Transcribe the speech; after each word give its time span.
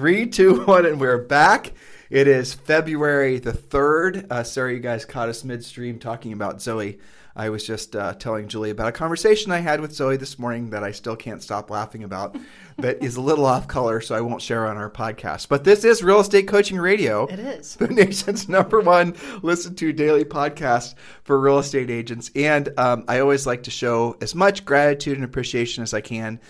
Three, 0.00 0.24
two, 0.24 0.62
one, 0.64 0.86
and 0.86 0.98
we're 0.98 1.18
back. 1.18 1.74
It 2.08 2.26
is 2.26 2.54
February 2.54 3.38
the 3.38 3.52
3rd. 3.52 4.32
Uh, 4.32 4.44
sorry, 4.44 4.76
you 4.76 4.80
guys 4.80 5.04
caught 5.04 5.28
us 5.28 5.44
midstream 5.44 5.98
talking 5.98 6.32
about 6.32 6.62
Zoe. 6.62 6.98
I 7.36 7.50
was 7.50 7.66
just 7.66 7.94
uh, 7.94 8.14
telling 8.14 8.48
Julie 8.48 8.70
about 8.70 8.88
a 8.88 8.92
conversation 8.92 9.52
I 9.52 9.58
had 9.58 9.82
with 9.82 9.92
Zoe 9.92 10.16
this 10.16 10.38
morning 10.38 10.70
that 10.70 10.82
I 10.82 10.92
still 10.92 11.16
can't 11.16 11.42
stop 11.42 11.68
laughing 11.68 12.02
about, 12.02 12.34
that 12.78 13.02
is 13.02 13.16
a 13.16 13.20
little 13.20 13.44
off 13.44 13.68
color, 13.68 14.00
so 14.00 14.14
I 14.14 14.22
won't 14.22 14.40
share 14.40 14.66
on 14.66 14.78
our 14.78 14.88
podcast. 14.88 15.50
But 15.50 15.64
this 15.64 15.84
is 15.84 16.02
Real 16.02 16.20
Estate 16.20 16.48
Coaching 16.48 16.78
Radio. 16.78 17.26
It 17.26 17.38
is. 17.38 17.76
The 17.76 17.88
nation's 17.88 18.48
number 18.48 18.80
one 18.80 19.14
listen 19.42 19.74
to 19.74 19.92
daily 19.92 20.24
podcast 20.24 20.94
for 21.24 21.38
real 21.38 21.58
estate 21.58 21.90
agents. 21.90 22.30
And 22.34 22.72
um, 22.78 23.04
I 23.06 23.18
always 23.18 23.46
like 23.46 23.64
to 23.64 23.70
show 23.70 24.16
as 24.22 24.34
much 24.34 24.64
gratitude 24.64 25.16
and 25.16 25.24
appreciation 25.26 25.82
as 25.82 25.92
I 25.92 26.00
can 26.00 26.40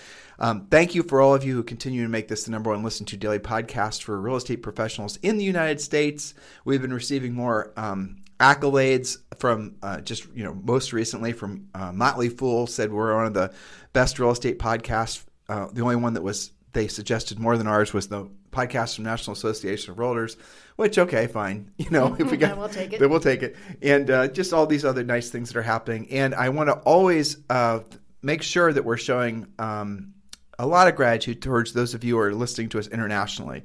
um, 0.40 0.66
thank 0.70 0.94
you 0.94 1.02
for 1.02 1.20
all 1.20 1.34
of 1.34 1.44
you 1.44 1.54
who 1.54 1.62
continue 1.62 2.02
to 2.02 2.08
make 2.08 2.28
this 2.28 2.44
the 2.44 2.50
number 2.50 2.70
one 2.70 2.82
listen 2.82 3.04
to 3.06 3.16
daily 3.16 3.38
podcast 3.38 4.02
for 4.02 4.18
real 4.20 4.36
estate 4.36 4.62
professionals 4.62 5.18
in 5.18 5.36
the 5.36 5.44
United 5.44 5.80
States. 5.80 6.34
We've 6.64 6.80
been 6.80 6.94
receiving 6.94 7.34
more 7.34 7.72
um, 7.76 8.22
accolades 8.40 9.18
from 9.38 9.76
uh, 9.82 10.00
just 10.00 10.26
you 10.34 10.42
know 10.42 10.54
most 10.54 10.92
recently 10.92 11.32
from 11.32 11.68
uh, 11.74 11.92
Motley 11.92 12.30
Fool 12.30 12.66
said 12.66 12.90
we're 12.90 13.14
one 13.14 13.26
of 13.26 13.34
the 13.34 13.52
best 13.92 14.18
real 14.18 14.30
estate 14.30 14.58
podcasts. 14.58 15.24
Uh, 15.48 15.68
the 15.72 15.82
only 15.82 15.96
one 15.96 16.14
that 16.14 16.22
was 16.22 16.52
they 16.72 16.88
suggested 16.88 17.38
more 17.38 17.58
than 17.58 17.66
ours 17.66 17.92
was 17.92 18.08
the 18.08 18.28
podcast 18.50 18.96
from 18.96 19.04
National 19.04 19.34
Association 19.34 19.92
of 19.92 19.98
Realtors, 19.98 20.36
which 20.76 20.98
okay, 20.98 21.26
fine, 21.26 21.70
you 21.78 21.90
know 21.90 22.16
if 22.18 22.30
we 22.30 22.36
got, 22.38 22.56
we'll 22.56 22.68
take 22.70 22.94
it. 22.94 23.00
then 23.00 23.10
we'll 23.10 23.20
take 23.20 23.42
it, 23.42 23.56
and 23.82 24.10
uh, 24.10 24.28
just 24.28 24.54
all 24.54 24.66
these 24.66 24.86
other 24.86 25.04
nice 25.04 25.28
things 25.28 25.52
that 25.52 25.58
are 25.58 25.62
happening. 25.62 26.10
And 26.10 26.34
I 26.34 26.48
want 26.48 26.68
to 26.68 26.74
always 26.76 27.36
uh, 27.50 27.80
make 28.22 28.42
sure 28.42 28.72
that 28.72 28.86
we're 28.86 28.96
showing. 28.96 29.46
Um, 29.58 30.14
a 30.60 30.66
lot 30.66 30.88
of 30.88 30.94
gratitude 30.94 31.40
towards 31.40 31.72
those 31.72 31.94
of 31.94 32.04
you 32.04 32.14
who 32.14 32.20
are 32.20 32.34
listening 32.34 32.68
to 32.68 32.78
us 32.78 32.86
internationally. 32.86 33.62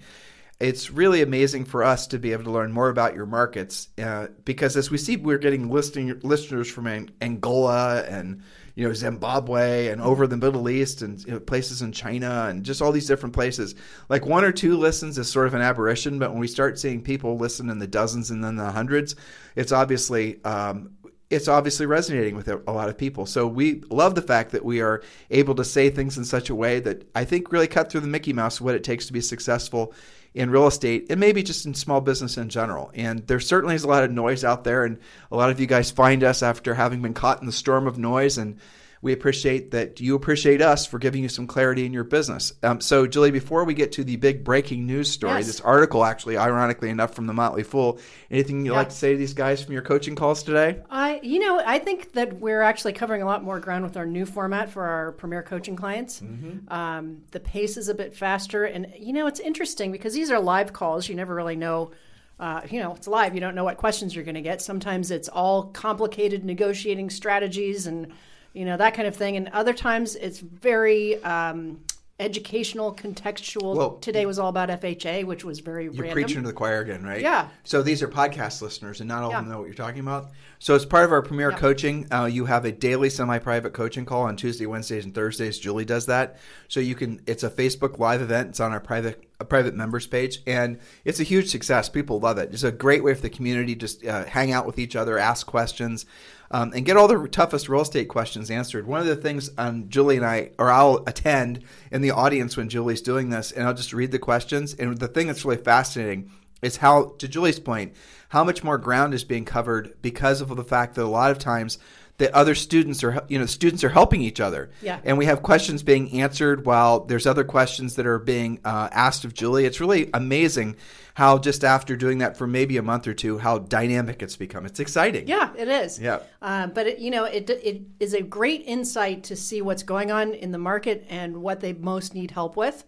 It's 0.61 0.89
really 0.89 1.21
amazing 1.21 1.65
for 1.65 1.83
us 1.83 2.07
to 2.07 2.17
be 2.17 2.31
able 2.31 2.45
to 2.45 2.51
learn 2.51 2.71
more 2.71 2.87
about 2.87 3.13
your 3.13 3.25
markets 3.25 3.89
uh, 4.01 4.27
because, 4.45 4.77
as 4.77 4.89
we 4.89 4.97
see, 4.97 5.17
we're 5.17 5.37
getting 5.37 5.69
listening, 5.69 6.17
listeners 6.23 6.71
from 6.71 6.87
Angola 7.21 8.03
and 8.03 8.41
you 8.75 8.87
know 8.87 8.93
Zimbabwe 8.93 9.87
and 9.87 10.01
over 10.01 10.27
the 10.27 10.37
Middle 10.37 10.69
East 10.69 11.01
and 11.01 11.21
you 11.25 11.33
know, 11.33 11.41
places 11.41 11.81
in 11.81 11.91
China 11.91 12.47
and 12.47 12.63
just 12.63 12.81
all 12.81 12.93
these 12.93 13.07
different 13.07 13.35
places. 13.35 13.75
Like 14.07 14.25
one 14.25 14.45
or 14.45 14.53
two 14.53 14.77
listens 14.77 15.17
is 15.17 15.29
sort 15.29 15.47
of 15.47 15.53
an 15.55 15.61
aberration, 15.61 16.19
but 16.19 16.31
when 16.31 16.39
we 16.39 16.47
start 16.47 16.79
seeing 16.79 17.01
people 17.01 17.37
listen 17.37 17.69
in 17.69 17.79
the 17.79 17.87
dozens 17.87 18.31
and 18.31 18.41
then 18.41 18.55
the 18.55 18.71
hundreds, 18.71 19.17
it's 19.57 19.73
obviously 19.73 20.41
um, 20.45 20.91
it's 21.29 21.47
obviously 21.47 21.85
resonating 21.85 22.35
with 22.35 22.47
a 22.47 22.71
lot 22.71 22.89
of 22.89 22.97
people. 22.97 23.25
So 23.25 23.47
we 23.47 23.81
love 23.89 24.13
the 24.15 24.21
fact 24.21 24.51
that 24.51 24.63
we 24.63 24.81
are 24.81 25.01
able 25.31 25.55
to 25.55 25.65
say 25.65 25.89
things 25.89 26.17
in 26.17 26.25
such 26.25 26.49
a 26.49 26.55
way 26.55 26.79
that 26.81 27.09
I 27.15 27.25
think 27.25 27.51
really 27.51 27.67
cut 27.67 27.91
through 27.91 28.01
the 28.01 28.07
Mickey 28.07 28.31
Mouse 28.31 28.61
what 28.61 28.75
it 28.75 28.83
takes 28.83 29.07
to 29.07 29.13
be 29.13 29.21
successful 29.21 29.93
in 30.35 30.51
real 30.51 30.67
estate 30.67 31.07
and 31.09 31.19
maybe 31.19 31.41
just 31.41 31.65
in 31.65 31.73
small 31.73 32.01
business 32.01 32.37
in 32.37 32.49
general. 32.49 32.91
And 32.93 33.25
there 33.25 33.39
certainly 33.39 33.73
is 33.73 33.83
a 33.83 33.87
lot 33.87 34.03
of 34.03 34.11
noise 34.11 34.43
out 34.43 34.63
there, 34.63 34.83
and 34.83 34.99
a 35.31 35.35
lot 35.35 35.49
of 35.49 35.59
you 35.59 35.65
guys 35.65 35.89
find 35.89 36.23
us 36.23 36.43
after 36.43 36.75
having 36.75 37.01
been 37.01 37.13
caught 37.13 37.39
in 37.39 37.47
the 37.47 37.51
storm 37.51 37.87
of 37.87 37.97
noise 37.97 38.37
and 38.37 38.59
we 39.05 39.13
appreciate 39.13 39.69
that 39.69 39.99
you 40.01 40.15
appreciate 40.15 40.63
us 40.63 40.87
for 40.87 40.97
giving 40.97 41.21
you 41.21 41.29
some 41.29 41.45
clarity 41.45 41.85
in 41.85 41.93
your 41.93 42.03
business. 42.03 42.53
Um, 42.63 42.81
so, 42.81 43.05
Julie, 43.05 43.29
before 43.29 43.63
we 43.63 43.75
get 43.75 43.91
to 43.93 44.03
the 44.03 44.15
big 44.15 44.43
breaking 44.43 44.87
news 44.87 45.11
story, 45.11 45.35
Yes. 45.35 45.45
this 45.45 45.61
article, 45.61 46.03
actually, 46.03 46.37
ironically 46.37 46.89
enough, 46.89 47.13
from 47.13 47.27
the 47.27 47.33
Motley 47.33 47.61
Fool, 47.61 47.99
anything 48.31 48.65
you'd 48.65 48.71
Yeah. 48.71 48.77
like 48.79 48.89
to 48.89 48.95
say 48.95 49.11
to 49.11 49.17
these 49.17 49.35
guys 49.35 49.61
from 49.63 49.73
your 49.73 49.83
coaching 49.83 50.15
calls 50.15 50.41
today? 50.41 50.79
I, 50.89 51.19
you 51.21 51.37
know, 51.37 51.61
I 51.63 51.77
think 51.77 52.13
that 52.13 52.39
we're 52.39 52.63
actually 52.63 52.93
covering 52.93 53.21
a 53.21 53.27
lot 53.27 53.43
more 53.43 53.59
ground 53.59 53.83
with 53.83 53.95
our 53.95 54.07
new 54.07 54.25
format 54.25 54.71
for 54.71 54.83
our 54.83 55.11
premier 55.11 55.43
coaching 55.43 55.75
clients. 55.75 56.23
Um, 56.69 57.17
the 57.29 57.39
pace 57.39 57.77
is 57.77 57.89
a 57.89 57.93
bit 57.93 58.15
faster, 58.15 58.63
and 58.65 58.87
you 58.99 59.13
know, 59.13 59.27
it's 59.27 59.39
interesting 59.39 59.91
because 59.91 60.15
these 60.15 60.31
are 60.31 60.39
live 60.39 60.73
calls. 60.73 61.07
You 61.07 61.13
never 61.13 61.35
really 61.35 61.55
know. 61.55 61.91
Uh, 62.39 62.61
you 62.69 62.81
know, 62.81 62.93
it's 62.95 63.07
live. 63.07 63.33
You 63.35 63.39
don't 63.39 63.55
know 63.55 63.63
what 63.63 63.77
questions 63.77 64.13
you're 64.15 64.25
going 64.25 64.35
to 64.35 64.41
get. 64.41 64.61
Sometimes 64.63 65.09
it's 65.11 65.29
all 65.29 65.65
complicated 65.65 66.43
negotiating 66.43 67.09
strategies 67.11 67.87
and 67.87 68.07
you 68.55 68.65
know 68.65 68.77
that 68.77 68.93
kind 68.95 69.07
of 69.07 69.15
thing, 69.15 69.35
and 69.37 69.49
other 69.49 69.73
times 69.73 70.15
it's 70.15 70.39
very 70.39 71.21
um, 71.23 71.79
educational, 72.19 72.95
contextual. 72.95 73.75
Well, 73.75 73.97
Today 73.97 74.25
was 74.25 74.39
all 74.39 74.47
about 74.47 74.69
FHA, 74.69 75.25
which 75.25 75.43
was 75.43 75.59
very 75.59 75.83
You're 75.85 75.93
random. 75.93 76.11
preaching 76.13 76.41
to 76.43 76.47
the 76.47 76.53
choir 76.53 76.79
again, 76.79 77.03
right? 77.03 77.19
Yeah. 77.21 77.49
So 77.65 77.81
these 77.83 78.01
are 78.01 78.07
podcast 78.07 78.61
listeners, 78.61 79.01
and 79.01 79.07
not 79.09 79.21
all 79.23 79.31
Yeah. 79.31 79.39
of 79.39 79.43
them 79.45 79.51
know 79.51 79.59
what 79.59 79.65
you're 79.65 79.73
talking 79.73 79.99
about. 79.99 80.31
So 80.59 80.73
as 80.75 80.85
part 80.85 81.03
of 81.03 81.11
our 81.11 81.21
premier 81.21 81.51
Yeah. 81.51 81.57
coaching, 81.57 82.07
uh, 82.13 82.25
you 82.25 82.45
have 82.45 82.63
a 82.63 82.71
daily 82.71 83.09
semi-private 83.09 83.73
coaching 83.73 84.05
call 84.05 84.21
on 84.21 84.37
Tuesday, 84.37 84.65
Wednesdays, 84.65 85.03
and 85.03 85.13
Thursdays. 85.13 85.59
Julie 85.59 85.83
does 85.83 86.05
that, 86.05 86.37
so 86.69 86.79
you 86.79 86.95
can. 86.95 87.19
It's 87.27 87.43
a 87.43 87.49
Facebook 87.49 87.99
Live 87.99 88.21
event. 88.21 88.49
It's 88.51 88.61
on 88.61 88.71
our 88.71 88.79
private 88.79 89.21
a 89.39 89.45
private 89.45 89.75
members 89.75 90.07
page, 90.07 90.39
and 90.47 90.79
it's 91.03 91.19
a 91.19 91.23
huge 91.23 91.49
success. 91.49 91.89
People 91.89 92.19
love 92.19 92.37
it. 92.37 92.49
It's 92.53 92.63
a 92.63 92.71
great 92.71 93.03
way 93.03 93.13
for 93.13 93.21
the 93.21 93.29
community 93.29 93.75
just 93.75 94.05
uh, 94.05 94.25
hang 94.25 94.51
out 94.51 94.65
with 94.65 94.79
each 94.79 94.95
other, 94.95 95.17
ask 95.17 95.45
questions. 95.45 96.05
Um, 96.51 96.73
and 96.75 96.85
get 96.85 96.95
all 96.95 97.07
the 97.07 97.27
toughest 97.27 97.67
real 97.67 97.81
estate 97.81 98.07
questions 98.07 98.51
answered. 98.51 98.85
One 98.85 99.01
of 99.01 99.07
the 99.07 99.15
things 99.15 99.49
um, 99.57 99.89
Julie 99.89 100.17
and 100.17 100.25
I, 100.25 100.51
or 100.59 100.69
I'll 100.69 101.03
attend 101.07 101.63
in 101.91 102.01
the 102.01 102.11
audience 102.11 102.55
when 102.55 102.69
Julie's 102.69 103.01
doing 103.01 103.31
this, 103.31 103.51
and 103.51 103.65
I'll 103.67 103.73
just 103.73 103.93
read 103.93 104.11
the 104.11 104.19
questions. 104.19 104.75
And 104.75 104.95
the 104.97 105.07
thing 105.07 105.25
that's 105.25 105.43
really 105.43 105.61
fascinating 105.61 106.29
is 106.61 106.77
how, 106.77 107.15
to 107.17 107.27
Julie's 107.27 107.59
point, 107.59 107.95
how 108.29 108.43
much 108.43 108.63
more 108.63 108.77
ground 108.77 109.15
is 109.15 109.23
being 109.23 109.43
covered 109.43 109.95
because 110.03 110.39
of 110.39 110.55
the 110.55 110.63
fact 110.63 110.95
that 110.95 111.03
a 111.03 111.07
lot 111.07 111.31
of 111.31 111.39
times 111.39 111.79
that 112.17 112.31
other 112.33 112.55
students 112.55 113.03
are, 113.03 113.23
you 113.27 113.37
know, 113.37 113.45
students 113.45 113.83
are 113.83 113.89
helping 113.89 114.21
each 114.21 114.39
other. 114.39 114.69
Yeah. 114.81 114.99
And 115.03 115.17
we 115.17 115.25
have 115.25 115.43
questions 115.43 115.83
being 115.83 116.21
answered 116.21 116.65
while 116.65 117.01
there's 117.01 117.25
other 117.27 117.43
questions 117.43 117.95
that 117.95 118.05
are 118.05 118.19
being 118.19 118.59
uh, 118.63 118.89
asked 118.91 119.25
of 119.25 119.33
Julie. 119.33 119.65
It's 119.65 119.81
really 119.81 120.09
amazing 120.13 120.77
how 121.15 121.37
just 121.37 121.63
after 121.63 121.95
doing 121.95 122.19
that 122.19 122.37
for 122.37 122.47
maybe 122.47 122.77
a 122.77 122.81
month 122.81 123.07
or 123.07 123.13
two, 123.13 123.37
how 123.37 123.59
dynamic 123.59 124.21
it's 124.21 124.37
become. 124.37 124.65
It's 124.65 124.79
exciting. 124.79 125.27
Yeah, 125.27 125.51
it 125.57 125.67
is. 125.67 125.99
Yeah. 125.99 126.19
Uh, 126.41 126.67
but 126.67 126.87
it, 126.87 126.99
you 126.99 127.11
know, 127.11 127.25
it 127.25 127.49
it 127.49 127.81
is 127.99 128.13
a 128.13 128.21
great 128.21 128.63
insight 128.65 129.23
to 129.25 129.35
see 129.35 129.61
what's 129.61 129.83
going 129.83 130.11
on 130.11 130.33
in 130.33 130.51
the 130.51 130.57
market 130.57 131.05
and 131.09 131.37
what 131.37 131.59
they 131.59 131.73
most 131.73 132.13
need 132.13 132.31
help 132.31 132.55
with. 132.55 132.83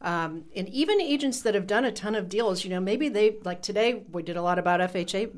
Um, 0.00 0.44
and 0.54 0.68
even 0.68 1.00
agents 1.00 1.42
that 1.42 1.54
have 1.54 1.66
done 1.66 1.84
a 1.84 1.90
ton 1.90 2.14
of 2.14 2.28
deals, 2.28 2.64
you 2.64 2.70
know, 2.70 2.80
maybe 2.80 3.08
they 3.08 3.38
like 3.44 3.62
today 3.62 4.04
we 4.12 4.22
did 4.22 4.36
a 4.36 4.42
lot 4.42 4.58
about 4.58 4.80
FHA. 4.92 5.36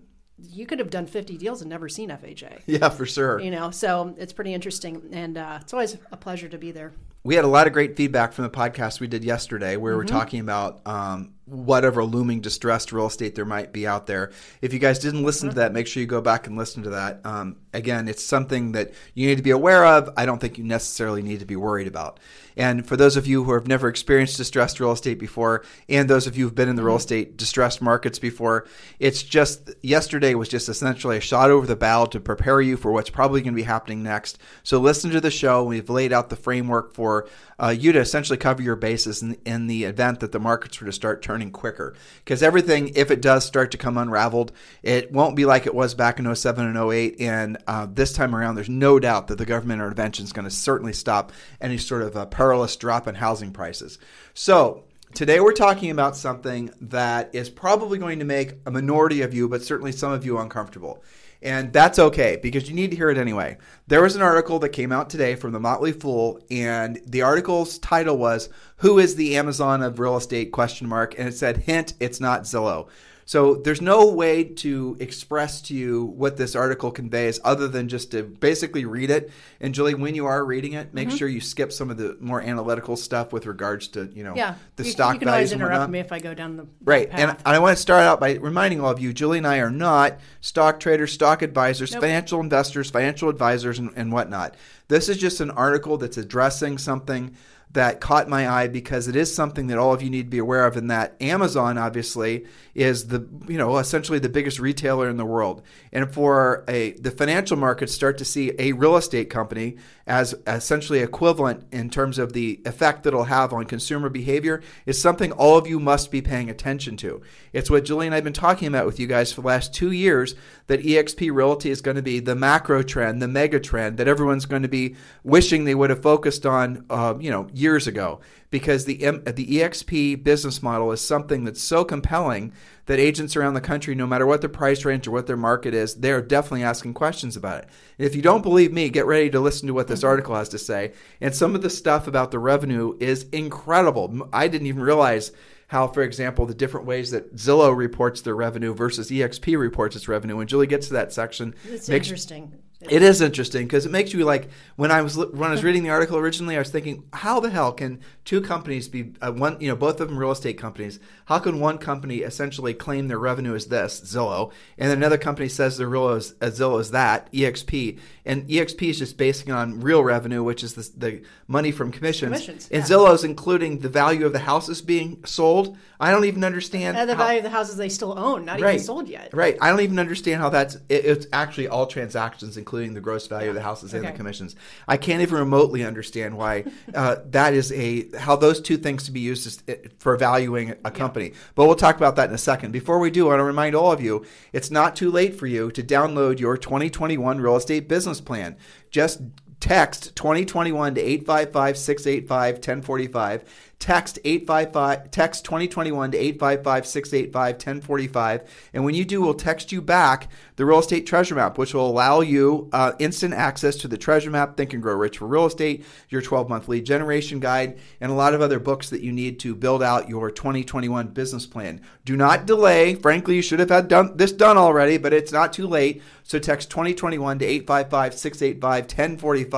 You 0.48 0.66
could 0.66 0.78
have 0.78 0.90
done 0.90 1.06
50 1.06 1.36
deals 1.36 1.60
and 1.60 1.70
never 1.70 1.88
seen 1.88 2.10
FHA. 2.10 2.60
Yeah, 2.66 2.88
for 2.88 3.06
sure. 3.06 3.40
You 3.40 3.50
know, 3.50 3.70
so 3.70 4.14
it's 4.18 4.32
pretty 4.32 4.54
interesting, 4.54 5.02
and 5.12 5.36
uh, 5.38 5.58
it's 5.60 5.72
always 5.72 5.96
a 6.12 6.16
pleasure 6.16 6.48
to 6.48 6.58
be 6.58 6.70
there. 6.72 6.92
We 7.22 7.34
had 7.34 7.44
a 7.44 7.48
lot 7.48 7.66
of 7.66 7.72
great 7.74 7.96
feedback 7.96 8.32
from 8.32 8.44
the 8.44 8.50
podcast 8.50 8.98
we 9.00 9.06
did 9.06 9.22
yesterday 9.24 9.76
where 9.76 9.92
Mm-hmm. 9.92 9.98
we're 9.98 10.04
talking 10.20 10.40
about 10.40 10.80
um, 10.86 11.34
whatever 11.50 12.04
looming 12.04 12.40
distressed 12.40 12.92
real 12.92 13.06
estate 13.06 13.34
there 13.34 13.44
might 13.44 13.72
be 13.72 13.86
out 13.86 14.06
there. 14.06 14.30
If 14.62 14.72
you 14.72 14.78
guys 14.78 14.98
didn't 14.98 15.24
listen 15.24 15.48
to 15.48 15.54
that, 15.56 15.72
make 15.72 15.86
sure 15.86 16.00
you 16.00 16.06
go 16.06 16.20
back 16.20 16.46
and 16.46 16.56
listen 16.56 16.82
to 16.84 16.90
that. 16.90 17.20
Um, 17.24 17.56
again, 17.72 18.08
it's 18.08 18.24
something 18.24 18.72
that 18.72 18.92
you 19.14 19.26
need 19.26 19.36
to 19.36 19.42
be 19.42 19.50
aware 19.50 19.84
of. 19.84 20.10
I 20.16 20.26
don't 20.26 20.40
think 20.40 20.58
you 20.58 20.64
necessarily 20.64 21.22
need 21.22 21.40
to 21.40 21.46
be 21.46 21.56
worried 21.56 21.86
about. 21.86 22.20
And 22.56 22.86
for 22.86 22.96
those 22.96 23.16
of 23.16 23.26
you 23.26 23.44
who 23.44 23.54
have 23.54 23.66
never 23.66 23.88
experienced 23.88 24.36
distressed 24.36 24.80
real 24.80 24.92
estate 24.92 25.18
before, 25.18 25.64
and 25.88 26.10
those 26.10 26.26
of 26.26 26.36
you 26.36 26.44
who've 26.44 26.54
been 26.54 26.68
in 26.68 26.76
the 26.76 26.82
real 26.82 26.96
estate 26.96 27.38
distressed 27.38 27.80
markets 27.80 28.18
before, 28.18 28.66
it's 28.98 29.22
just 29.22 29.70
yesterday 29.82 30.34
was 30.34 30.48
just 30.48 30.68
essentially 30.68 31.16
a 31.16 31.20
shot 31.20 31.50
over 31.50 31.66
the 31.66 31.74
bow 31.74 32.04
to 32.06 32.20
prepare 32.20 32.60
you 32.60 32.76
for 32.76 32.92
what's 32.92 33.08
probably 33.08 33.40
going 33.40 33.54
to 33.54 33.56
be 33.56 33.62
happening 33.62 34.02
next. 34.02 34.38
So 34.62 34.78
listen 34.78 35.10
to 35.12 35.22
the 35.22 35.30
show. 35.30 35.64
We've 35.64 35.88
laid 35.88 36.12
out 36.12 36.28
the 36.28 36.36
framework 36.36 36.92
for 36.92 37.26
uh, 37.58 37.68
you 37.68 37.92
to 37.92 37.98
essentially 37.98 38.36
cover 38.36 38.60
your 38.60 38.76
bases 38.76 39.22
in, 39.22 39.38
in 39.46 39.66
the 39.66 39.84
event 39.84 40.20
that 40.20 40.32
the 40.32 40.38
markets 40.38 40.80
were 40.80 40.86
to 40.86 40.92
start 40.92 41.22
turning 41.22 41.39
quicker. 41.48 41.94
Because 42.24 42.42
everything, 42.42 42.92
if 42.94 43.10
it 43.10 43.22
does 43.22 43.44
start 43.44 43.70
to 43.70 43.78
come 43.78 43.96
unraveled, 43.96 44.52
it 44.82 45.10
won't 45.12 45.36
be 45.36 45.46
like 45.46 45.66
it 45.66 45.74
was 45.74 45.94
back 45.94 46.18
in 46.18 46.34
07 46.34 46.66
and 46.66 46.92
08. 46.92 47.20
And 47.20 47.58
uh, 47.66 47.86
this 47.90 48.12
time 48.12 48.34
around, 48.36 48.56
there's 48.56 48.68
no 48.68 48.98
doubt 48.98 49.28
that 49.28 49.38
the 49.38 49.46
government 49.46 49.80
intervention 49.80 50.24
is 50.24 50.32
going 50.32 50.44
to 50.44 50.50
certainly 50.50 50.92
stop 50.92 51.32
any 51.60 51.78
sort 51.78 52.02
of 52.02 52.16
a 52.16 52.26
perilous 52.26 52.76
drop 52.76 53.08
in 53.08 53.14
housing 53.14 53.52
prices. 53.52 53.98
So, 54.34 54.84
Today, 55.12 55.40
we're 55.40 55.52
talking 55.52 55.90
about 55.90 56.16
something 56.16 56.70
that 56.82 57.34
is 57.34 57.50
probably 57.50 57.98
going 57.98 58.20
to 58.20 58.24
make 58.24 58.52
a 58.64 58.70
minority 58.70 59.22
of 59.22 59.34
you, 59.34 59.48
but 59.48 59.60
certainly 59.60 59.90
some 59.90 60.12
of 60.12 60.24
you, 60.24 60.38
uncomfortable. 60.38 61.02
And 61.42 61.72
that's 61.72 61.98
okay 61.98 62.38
because 62.42 62.68
you 62.68 62.74
need 62.74 62.90
to 62.90 62.96
hear 62.96 63.08
it 63.08 63.16
anyway. 63.16 63.56
There 63.86 64.02
was 64.02 64.14
an 64.14 64.22
article 64.22 64.58
that 64.58 64.70
came 64.70 64.92
out 64.92 65.08
today 65.08 65.34
from 65.34 65.52
the 65.52 65.60
Motley 65.60 65.92
Fool, 65.92 66.40
and 66.50 67.00
the 67.06 67.22
article's 67.22 67.78
title 67.78 68.18
was 68.18 68.50
"Who 68.78 68.98
is 68.98 69.16
the 69.16 69.36
Amazon 69.36 69.82
of 69.82 69.98
real 69.98 70.16
estate?" 70.16 70.52
question 70.52 70.86
mark, 70.86 71.18
and 71.18 71.28
it 71.28 71.34
said, 71.34 71.58
"Hint: 71.58 71.94
It's 71.98 72.20
not 72.20 72.42
Zillow." 72.42 72.88
So 73.30 73.54
there's 73.54 73.80
no 73.80 74.08
way 74.08 74.42
to 74.42 74.96
express 74.98 75.60
to 75.60 75.74
you 75.74 76.06
what 76.16 76.36
this 76.36 76.56
article 76.56 76.90
conveys 76.90 77.38
other 77.44 77.68
than 77.68 77.86
just 77.86 78.10
to 78.10 78.24
basically 78.24 78.84
read 78.84 79.08
it. 79.08 79.30
And 79.60 79.72
Julie, 79.72 79.94
when 79.94 80.16
you 80.16 80.26
are 80.26 80.44
reading 80.44 80.72
it, 80.72 80.92
make 80.92 81.06
mm-hmm. 81.06 81.16
sure 81.16 81.28
you 81.28 81.40
skip 81.40 81.72
some 81.72 81.90
of 81.90 81.96
the 81.96 82.16
more 82.18 82.42
analytical 82.42 82.96
stuff 82.96 83.32
with 83.32 83.46
regards 83.46 83.86
to 83.90 84.10
you 84.12 84.24
know 84.24 84.34
yeah. 84.34 84.56
the 84.74 84.82
you, 84.82 84.90
stock 84.90 85.14
you 85.14 85.20
can 85.20 85.26
values. 85.26 85.52
Always 85.52 85.62
interrupt 85.62 85.92
me 85.92 86.00
if 86.00 86.10
I 86.10 86.18
go 86.18 86.34
down 86.34 86.56
the 86.56 86.66
right. 86.82 87.08
Path. 87.08 87.20
And 87.20 87.36
I 87.46 87.60
want 87.60 87.76
to 87.76 87.80
start 87.80 88.02
out 88.02 88.18
by 88.18 88.32
reminding 88.32 88.80
all 88.80 88.90
of 88.90 88.98
you, 88.98 89.12
Julie 89.12 89.38
and 89.38 89.46
I 89.46 89.58
are 89.58 89.70
not 89.70 90.18
stock 90.40 90.80
traders, 90.80 91.12
stock 91.12 91.42
advisors, 91.42 91.92
nope. 91.92 92.00
financial 92.00 92.40
investors, 92.40 92.90
financial 92.90 93.28
advisors, 93.28 93.78
and, 93.78 93.92
and 93.94 94.10
whatnot. 94.10 94.56
This 94.88 95.08
is 95.08 95.18
just 95.18 95.40
an 95.40 95.52
article 95.52 95.98
that's 95.98 96.16
addressing 96.16 96.78
something 96.78 97.36
that 97.72 98.00
caught 98.00 98.28
my 98.28 98.48
eye 98.48 98.66
because 98.66 99.06
it 99.06 99.14
is 99.14 99.32
something 99.32 99.68
that 99.68 99.78
all 99.78 99.92
of 99.92 100.02
you 100.02 100.10
need 100.10 100.24
to 100.24 100.30
be 100.30 100.38
aware 100.38 100.66
of 100.66 100.76
and 100.76 100.90
that 100.90 101.14
Amazon 101.20 101.78
obviously 101.78 102.44
is 102.74 103.08
the 103.08 103.26
you 103.46 103.56
know 103.56 103.78
essentially 103.78 104.18
the 104.18 104.28
biggest 104.28 104.58
retailer 104.58 105.08
in 105.08 105.16
the 105.16 105.24
world. 105.24 105.62
And 105.92 106.12
for 106.12 106.64
a 106.68 106.92
the 106.92 107.10
financial 107.10 107.56
markets 107.56 107.92
start 107.92 108.18
to 108.18 108.24
see 108.24 108.52
a 108.58 108.72
real 108.72 108.96
estate 108.96 109.30
company 109.30 109.76
as 110.10 110.34
essentially 110.44 110.98
equivalent 110.98 111.64
in 111.70 111.88
terms 111.88 112.18
of 112.18 112.32
the 112.32 112.60
effect 112.66 113.04
that 113.04 113.10
it'll 113.10 113.24
have 113.24 113.52
on 113.52 113.64
consumer 113.64 114.08
behavior 114.08 114.60
is 114.84 115.00
something 115.00 115.30
all 115.30 115.56
of 115.56 115.68
you 115.68 115.78
must 115.78 116.10
be 116.10 116.20
paying 116.20 116.50
attention 116.50 116.96
to. 116.96 117.22
It's 117.52 117.70
what 117.70 117.84
Julie 117.84 118.06
and 118.06 118.14
I 118.14 118.16
have 118.16 118.24
been 118.24 118.32
talking 118.32 118.66
about 118.66 118.86
with 118.86 118.98
you 118.98 119.06
guys 119.06 119.32
for 119.32 119.42
the 119.42 119.46
last 119.46 119.72
two 119.72 119.92
years 119.92 120.34
that 120.66 120.82
EXP 120.82 121.32
Realty 121.32 121.70
is 121.70 121.80
going 121.80 121.94
to 121.94 122.02
be 122.02 122.18
the 122.18 122.34
macro 122.34 122.82
trend, 122.82 123.22
the 123.22 123.28
mega 123.28 123.60
trend 123.60 123.98
that 123.98 124.08
everyone's 124.08 124.46
going 124.46 124.62
to 124.62 124.68
be 124.68 124.96
wishing 125.22 125.64
they 125.64 125.76
would 125.76 125.90
have 125.90 126.02
focused 126.02 126.44
on, 126.44 126.84
uh, 126.90 127.14
you 127.20 127.30
know, 127.30 127.46
years 127.54 127.86
ago 127.86 128.20
because 128.50 128.86
the 128.86 128.96
the 128.96 129.46
EXP 129.46 130.24
business 130.24 130.60
model 130.60 130.90
is 130.90 131.00
something 131.00 131.44
that's 131.44 131.62
so 131.62 131.84
compelling 131.84 132.52
that 132.86 132.98
agents 132.98 133.36
around 133.36 133.54
the 133.54 133.60
country, 133.60 133.94
no 133.94 134.06
matter 134.06 134.26
what 134.26 134.40
their 134.40 134.50
price 134.50 134.84
range 134.84 135.06
or 135.06 135.10
what 135.10 135.26
their 135.26 135.36
market 135.36 135.74
is, 135.74 135.94
they're 135.94 136.22
definitely 136.22 136.62
asking 136.62 136.94
questions 136.94 137.36
about 137.36 137.62
it. 137.62 137.68
And 137.98 138.06
if 138.06 138.14
you 138.16 138.22
don't 138.22 138.42
believe 138.42 138.72
me, 138.72 138.88
get 138.88 139.06
ready 139.06 139.30
to 139.30 139.40
listen 139.40 139.66
to 139.68 139.74
what 139.74 139.88
this 139.88 140.04
article 140.04 140.34
has 140.34 140.48
to 140.50 140.58
say. 140.58 140.92
And 141.20 141.34
some 141.34 141.54
of 141.54 141.62
the 141.62 141.70
stuff 141.70 142.06
about 142.06 142.30
the 142.30 142.38
revenue 142.38 142.96
is 143.00 143.24
incredible. 143.32 144.28
I 144.32 144.48
didn't 144.48 144.66
even 144.66 144.82
realize 144.82 145.32
how, 145.68 145.86
for 145.86 146.02
example, 146.02 146.46
the 146.46 146.54
different 146.54 146.86
ways 146.86 147.12
that 147.12 147.36
Zillow 147.36 147.76
reports 147.76 148.22
their 148.22 148.34
revenue 148.34 148.74
versus 148.74 149.08
EXP 149.08 149.56
reports 149.56 149.94
its 149.94 150.08
revenue. 150.08 150.36
When 150.36 150.48
Julie 150.48 150.66
gets 150.66 150.88
to 150.88 150.94
that 150.94 151.12
section, 151.12 151.54
it's 151.64 151.88
interesting. 151.88 152.52
It 152.88 153.02
is 153.02 153.20
interesting 153.20 153.66
because 153.66 153.84
it 153.84 153.92
makes 153.92 154.14
you 154.14 154.24
like 154.24 154.48
when 154.76 154.90
I 154.90 155.02
was 155.02 155.14
when 155.14 155.50
I 155.50 155.50
was 155.50 155.62
reading 155.62 155.82
the 155.82 155.90
article 155.90 156.16
originally, 156.16 156.56
I 156.56 156.60
was 156.60 156.70
thinking, 156.70 157.04
how 157.12 157.38
the 157.38 157.50
hell 157.50 157.72
can 157.72 158.00
two 158.24 158.40
companies 158.40 158.88
be 158.88 159.12
uh, 159.20 159.32
one? 159.32 159.60
You 159.60 159.68
know, 159.68 159.76
both 159.76 160.00
of 160.00 160.08
them 160.08 160.16
real 160.16 160.30
estate 160.30 160.56
companies. 160.56 160.98
How 161.26 161.40
can 161.40 161.60
one 161.60 161.76
company 161.76 162.18
essentially 162.18 162.72
claim 162.72 163.08
their 163.08 163.18
revenue 163.18 163.52
is 163.52 163.66
this 163.66 164.00
Zillow, 164.00 164.50
and 164.78 164.90
another 164.90 165.18
company 165.18 165.48
says 165.50 165.76
their 165.76 165.88
real 165.88 166.08
is 166.10 166.34
uh, 166.40 166.46
Zillow 166.46 166.80
is 166.80 166.92
that 166.92 167.30
EXP, 167.32 167.98
and 168.24 168.48
EXP 168.48 168.88
is 168.88 168.98
just 168.98 169.18
basing 169.18 169.52
on 169.52 169.80
real 169.80 170.02
revenue, 170.02 170.42
which 170.42 170.64
is 170.64 170.72
the, 170.72 170.90
the 170.96 171.22
money 171.46 171.72
from 171.72 171.92
commissions. 171.92 172.32
commissions 172.32 172.68
and 172.70 172.82
yeah. 172.82 172.96
Zillow 172.96 173.12
is 173.12 173.24
including 173.24 173.80
the 173.80 173.90
value 173.90 174.24
of 174.24 174.32
the 174.32 174.38
houses 174.38 174.80
being 174.80 175.22
sold. 175.26 175.76
I 175.98 176.10
don't 176.10 176.24
even 176.24 176.44
understand 176.44 176.96
uh, 176.96 177.04
the 177.04 177.14
how, 177.14 177.24
value 177.24 177.38
of 177.40 177.44
the 177.44 177.50
houses 177.50 177.76
they 177.76 177.90
still 177.90 178.18
own, 178.18 178.46
not 178.46 178.58
right, 178.58 178.76
even 178.76 178.84
sold 178.84 179.06
yet. 179.06 179.34
Right. 179.34 179.58
I 179.60 179.68
don't 179.68 179.80
even 179.80 179.98
understand 179.98 180.40
how 180.40 180.48
that's. 180.48 180.76
It, 180.88 181.04
it's 181.04 181.26
actually 181.30 181.68
all 181.68 181.86
transactions, 181.86 182.56
including 182.70 182.94
the 182.94 183.00
gross 183.00 183.26
value 183.26 183.46
yeah. 183.46 183.50
of 183.50 183.56
the 183.56 183.62
houses 183.62 183.92
okay. 183.92 183.98
and 183.98 184.14
the 184.14 184.16
commissions. 184.16 184.54
I 184.86 184.96
can't 184.96 185.22
even 185.22 185.38
remotely 185.38 185.84
understand 185.84 186.38
why 186.38 186.64
uh, 186.94 187.16
that 187.30 187.52
is 187.52 187.72
a 187.72 188.08
how 188.16 188.36
those 188.36 188.60
two 188.60 188.76
things 188.76 189.02
to 189.04 189.10
be 189.10 189.18
used 189.18 189.68
eh, 189.68 189.74
for 189.98 190.16
valuing 190.16 190.76
a 190.84 190.90
company. 190.92 191.30
Yeah. 191.30 191.34
But 191.56 191.66
we'll 191.66 191.74
talk 191.74 191.96
about 191.96 192.14
that 192.14 192.28
in 192.28 192.34
a 192.34 192.38
second. 192.38 192.70
Before 192.70 193.00
we 193.00 193.10
do, 193.10 193.26
I 193.26 193.30
want 193.30 193.40
to 193.40 193.44
remind 193.44 193.74
all 193.74 193.90
of 193.90 194.00
you, 194.00 194.24
it's 194.52 194.70
not 194.70 194.94
too 194.94 195.10
late 195.10 195.34
for 195.34 195.48
you 195.48 195.72
to 195.72 195.82
download 195.82 196.38
your 196.38 196.56
2021 196.56 197.40
real 197.40 197.56
estate 197.56 197.88
business 197.88 198.20
plan. 198.20 198.56
Just 198.92 199.20
text 199.60 200.16
2021 200.16 200.94
to 200.94 201.00
855 201.00 201.76
685 201.76 202.54
1045 202.54 203.44
text 203.78 204.18
855 204.24 205.10
text 205.10 205.44
2021 205.44 206.10
to 206.10 206.18
855 206.18 206.86
685 206.86 207.54
1045 207.54 208.50
and 208.74 208.84
when 208.84 208.94
you 208.94 209.06
do 209.06 209.22
we'll 209.22 209.32
text 209.32 209.72
you 209.72 209.80
back 209.80 210.28
the 210.56 210.66
real 210.66 210.78
estate 210.78 211.06
treasure 211.06 211.34
map 211.34 211.56
which 211.56 211.72
will 211.72 211.88
allow 211.88 212.20
you 212.20 212.68
uh, 212.74 212.92
instant 212.98 213.32
access 213.32 213.76
to 213.76 213.88
the 213.88 213.96
treasure 213.96 214.30
map 214.30 214.56
think 214.56 214.74
and 214.74 214.82
grow 214.82 214.94
rich 214.94 215.16
for 215.16 215.26
real 215.26 215.46
estate 215.46 215.84
your 216.10 216.20
12 216.20 216.48
month 216.48 216.68
lead 216.68 216.84
generation 216.84 217.40
guide 217.40 217.78
and 218.02 218.12
a 218.12 218.14
lot 218.14 218.34
of 218.34 218.42
other 218.42 218.60
books 218.60 218.90
that 218.90 219.00
you 219.00 219.12
need 219.12 219.40
to 219.40 219.54
build 219.54 219.82
out 219.82 220.10
your 220.10 220.30
2021 220.30 221.08
business 221.08 221.46
plan. 221.46 221.80
Do 222.04 222.16
not 222.16 222.44
delay. 222.44 222.94
Frankly 222.94 223.36
you 223.36 223.42
should 223.42 223.60
have 223.60 223.70
had 223.70 223.88
done 223.88 224.16
this 224.16 224.32
done 224.32 224.58
already 224.58 224.98
but 224.98 225.14
it's 225.14 225.32
not 225.32 225.54
too 225.54 225.66
late. 225.66 226.02
So 226.22 226.38
text 226.38 226.70
2021 226.70 227.38
to 227.38 227.44
855 227.46 228.14
685 228.14 228.84
1045 228.84 229.49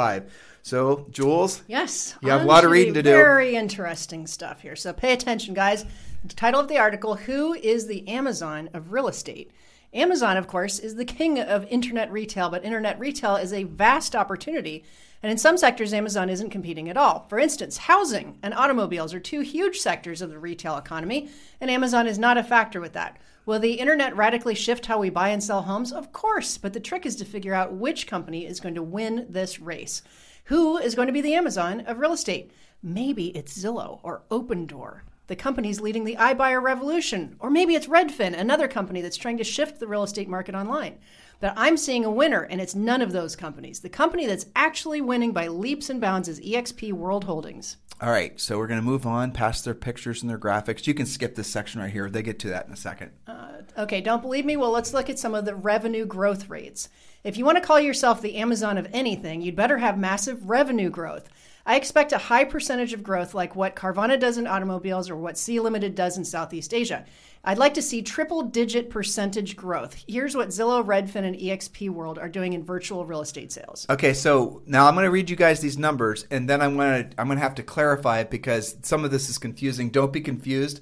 so, 0.62 1.06
Jules, 1.10 1.62
yes, 1.66 2.14
you 2.22 2.30
have 2.30 2.42
a 2.42 2.46
lot 2.46 2.64
of 2.64 2.70
reading 2.70 2.94
to 2.94 3.02
do. 3.02 3.10
Very 3.10 3.56
interesting 3.56 4.28
stuff 4.28 4.60
here. 4.60 4.76
So, 4.76 4.92
pay 4.92 5.12
attention, 5.12 5.54
guys. 5.54 5.84
The 6.24 6.34
title 6.34 6.60
of 6.60 6.68
the 6.68 6.78
article 6.78 7.16
Who 7.16 7.54
is 7.54 7.88
the 7.88 8.06
Amazon 8.08 8.70
of 8.72 8.92
Real 8.92 9.08
Estate? 9.08 9.50
Amazon, 9.92 10.36
of 10.36 10.46
course, 10.46 10.78
is 10.78 10.94
the 10.94 11.04
king 11.04 11.38
of 11.40 11.66
internet 11.66 12.10
retail, 12.12 12.48
but 12.48 12.64
internet 12.64 12.98
retail 12.98 13.36
is 13.36 13.52
a 13.52 13.64
vast 13.64 14.14
opportunity. 14.14 14.84
And 15.22 15.30
in 15.30 15.38
some 15.38 15.58
sectors, 15.58 15.92
Amazon 15.92 16.30
isn't 16.30 16.50
competing 16.50 16.88
at 16.88 16.96
all. 16.96 17.26
For 17.28 17.38
instance, 17.38 17.76
housing 17.76 18.38
and 18.42 18.54
automobiles 18.54 19.12
are 19.12 19.20
two 19.20 19.40
huge 19.40 19.78
sectors 19.78 20.22
of 20.22 20.30
the 20.30 20.38
retail 20.38 20.76
economy, 20.76 21.28
and 21.60 21.70
Amazon 21.70 22.06
is 22.06 22.18
not 22.18 22.38
a 22.38 22.44
factor 22.44 22.80
with 22.80 22.92
that. 22.94 23.18
Will 23.44 23.58
the 23.58 23.74
internet 23.74 24.16
radically 24.16 24.54
shift 24.54 24.86
how 24.86 25.00
we 25.00 25.10
buy 25.10 25.30
and 25.30 25.42
sell 25.42 25.62
homes? 25.62 25.92
Of 25.92 26.12
course, 26.12 26.58
but 26.58 26.72
the 26.72 26.80
trick 26.80 27.04
is 27.04 27.16
to 27.16 27.24
figure 27.24 27.54
out 27.54 27.72
which 27.72 28.06
company 28.06 28.46
is 28.46 28.60
going 28.60 28.76
to 28.76 28.82
win 28.84 29.26
this 29.28 29.58
race. 29.58 30.02
Who 30.44 30.78
is 30.78 30.94
going 30.94 31.08
to 31.08 31.12
be 31.12 31.20
the 31.20 31.34
Amazon 31.34 31.80
of 31.80 31.98
real 31.98 32.12
estate? 32.12 32.52
Maybe 32.84 33.36
it's 33.36 33.58
Zillow 33.58 33.98
or 34.04 34.22
Opendoor, 34.30 35.00
the 35.26 35.36
companies 35.36 35.80
leading 35.80 36.04
the 36.04 36.16
iBuyer 36.16 36.62
revolution. 36.62 37.36
Or 37.38 37.50
maybe 37.50 37.74
it's 37.74 37.86
Redfin, 37.86 38.38
another 38.38 38.68
company 38.68 39.00
that's 39.00 39.16
trying 39.16 39.38
to 39.38 39.44
shift 39.44 39.78
the 39.80 39.86
real 39.86 40.02
estate 40.02 40.28
market 40.28 40.54
online. 40.54 40.98
But 41.40 41.54
I'm 41.56 41.76
seeing 41.76 42.04
a 42.04 42.10
winner, 42.10 42.42
and 42.42 42.60
it's 42.60 42.74
none 42.74 43.02
of 43.02 43.12
those 43.12 43.34
companies. 43.34 43.80
The 43.80 43.88
company 43.88 44.26
that's 44.26 44.46
actually 44.54 45.00
winning 45.00 45.32
by 45.32 45.48
leaps 45.48 45.90
and 45.90 46.00
bounds 46.00 46.28
is 46.28 46.40
EXP 46.40 46.92
World 46.92 47.24
Holdings. 47.24 47.78
All 48.00 48.10
right, 48.10 48.38
so 48.40 48.58
we're 48.58 48.66
going 48.66 48.80
to 48.80 48.86
move 48.86 49.06
on 49.06 49.30
past 49.30 49.64
their 49.64 49.74
pictures 49.74 50.22
and 50.22 50.30
their 50.30 50.38
graphics. 50.38 50.86
You 50.86 50.94
can 50.94 51.06
skip 51.06 51.34
this 51.34 51.46
section 51.46 51.80
right 51.80 51.92
here. 51.92 52.10
They 52.10 52.22
get 52.22 52.38
to 52.40 52.48
that 52.48 52.66
in 52.66 52.72
a 52.72 52.76
second. 52.76 53.12
Uh, 53.26 53.62
okay, 53.78 54.00
don't 54.00 54.22
believe 54.22 54.44
me? 54.44 54.56
Well, 54.56 54.70
let's 54.70 54.92
look 54.92 55.08
at 55.08 55.18
some 55.18 55.34
of 55.34 55.44
the 55.44 55.54
revenue 55.54 56.04
growth 56.04 56.48
rates. 56.48 56.88
If 57.22 57.36
you 57.36 57.44
want 57.44 57.58
to 57.58 57.64
call 57.64 57.78
yourself 57.78 58.20
the 58.20 58.36
Amazon 58.36 58.76
of 58.76 58.88
anything, 58.92 59.40
you'd 59.40 59.54
better 59.54 59.78
have 59.78 59.96
massive 59.96 60.48
revenue 60.48 60.90
growth. 60.90 61.28
I 61.64 61.76
expect 61.76 62.12
a 62.12 62.18
high 62.18 62.44
percentage 62.44 62.92
of 62.92 63.02
growth 63.02 63.34
like 63.34 63.54
what 63.54 63.76
Carvana 63.76 64.18
does 64.18 64.38
in 64.38 64.46
automobiles 64.46 65.08
or 65.08 65.16
what 65.16 65.38
Sea 65.38 65.60
Limited 65.60 65.94
does 65.94 66.18
in 66.18 66.24
Southeast 66.24 66.74
Asia. 66.74 67.04
I'd 67.44 67.58
like 67.58 67.74
to 67.74 67.82
see 67.82 68.02
triple 68.02 68.42
digit 68.42 68.88
percentage 68.90 69.56
growth. 69.56 70.04
Here's 70.06 70.36
what 70.36 70.48
Zillow, 70.48 70.84
Redfin, 70.84 71.24
and 71.24 71.36
EXP 71.36 71.90
World 71.90 72.18
are 72.18 72.28
doing 72.28 72.52
in 72.52 72.64
virtual 72.64 73.04
real 73.04 73.20
estate 73.20 73.50
sales. 73.50 73.86
Okay, 73.90 74.14
so 74.14 74.62
now 74.66 74.86
I'm 74.86 74.94
going 74.94 75.04
to 75.04 75.10
read 75.10 75.28
you 75.28 75.36
guys 75.36 75.60
these 75.60 75.78
numbers 75.78 76.26
and 76.30 76.48
then 76.48 76.60
I'm 76.60 76.76
going 76.76 77.10
to 77.10 77.20
I'm 77.20 77.26
going 77.26 77.38
to 77.38 77.42
have 77.42 77.56
to 77.56 77.62
clarify 77.62 78.20
it 78.20 78.30
because 78.30 78.76
some 78.82 79.04
of 79.04 79.10
this 79.10 79.28
is 79.28 79.38
confusing. 79.38 79.90
Don't 79.90 80.12
be 80.12 80.20
confused. 80.20 80.80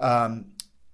Um, 0.00 0.46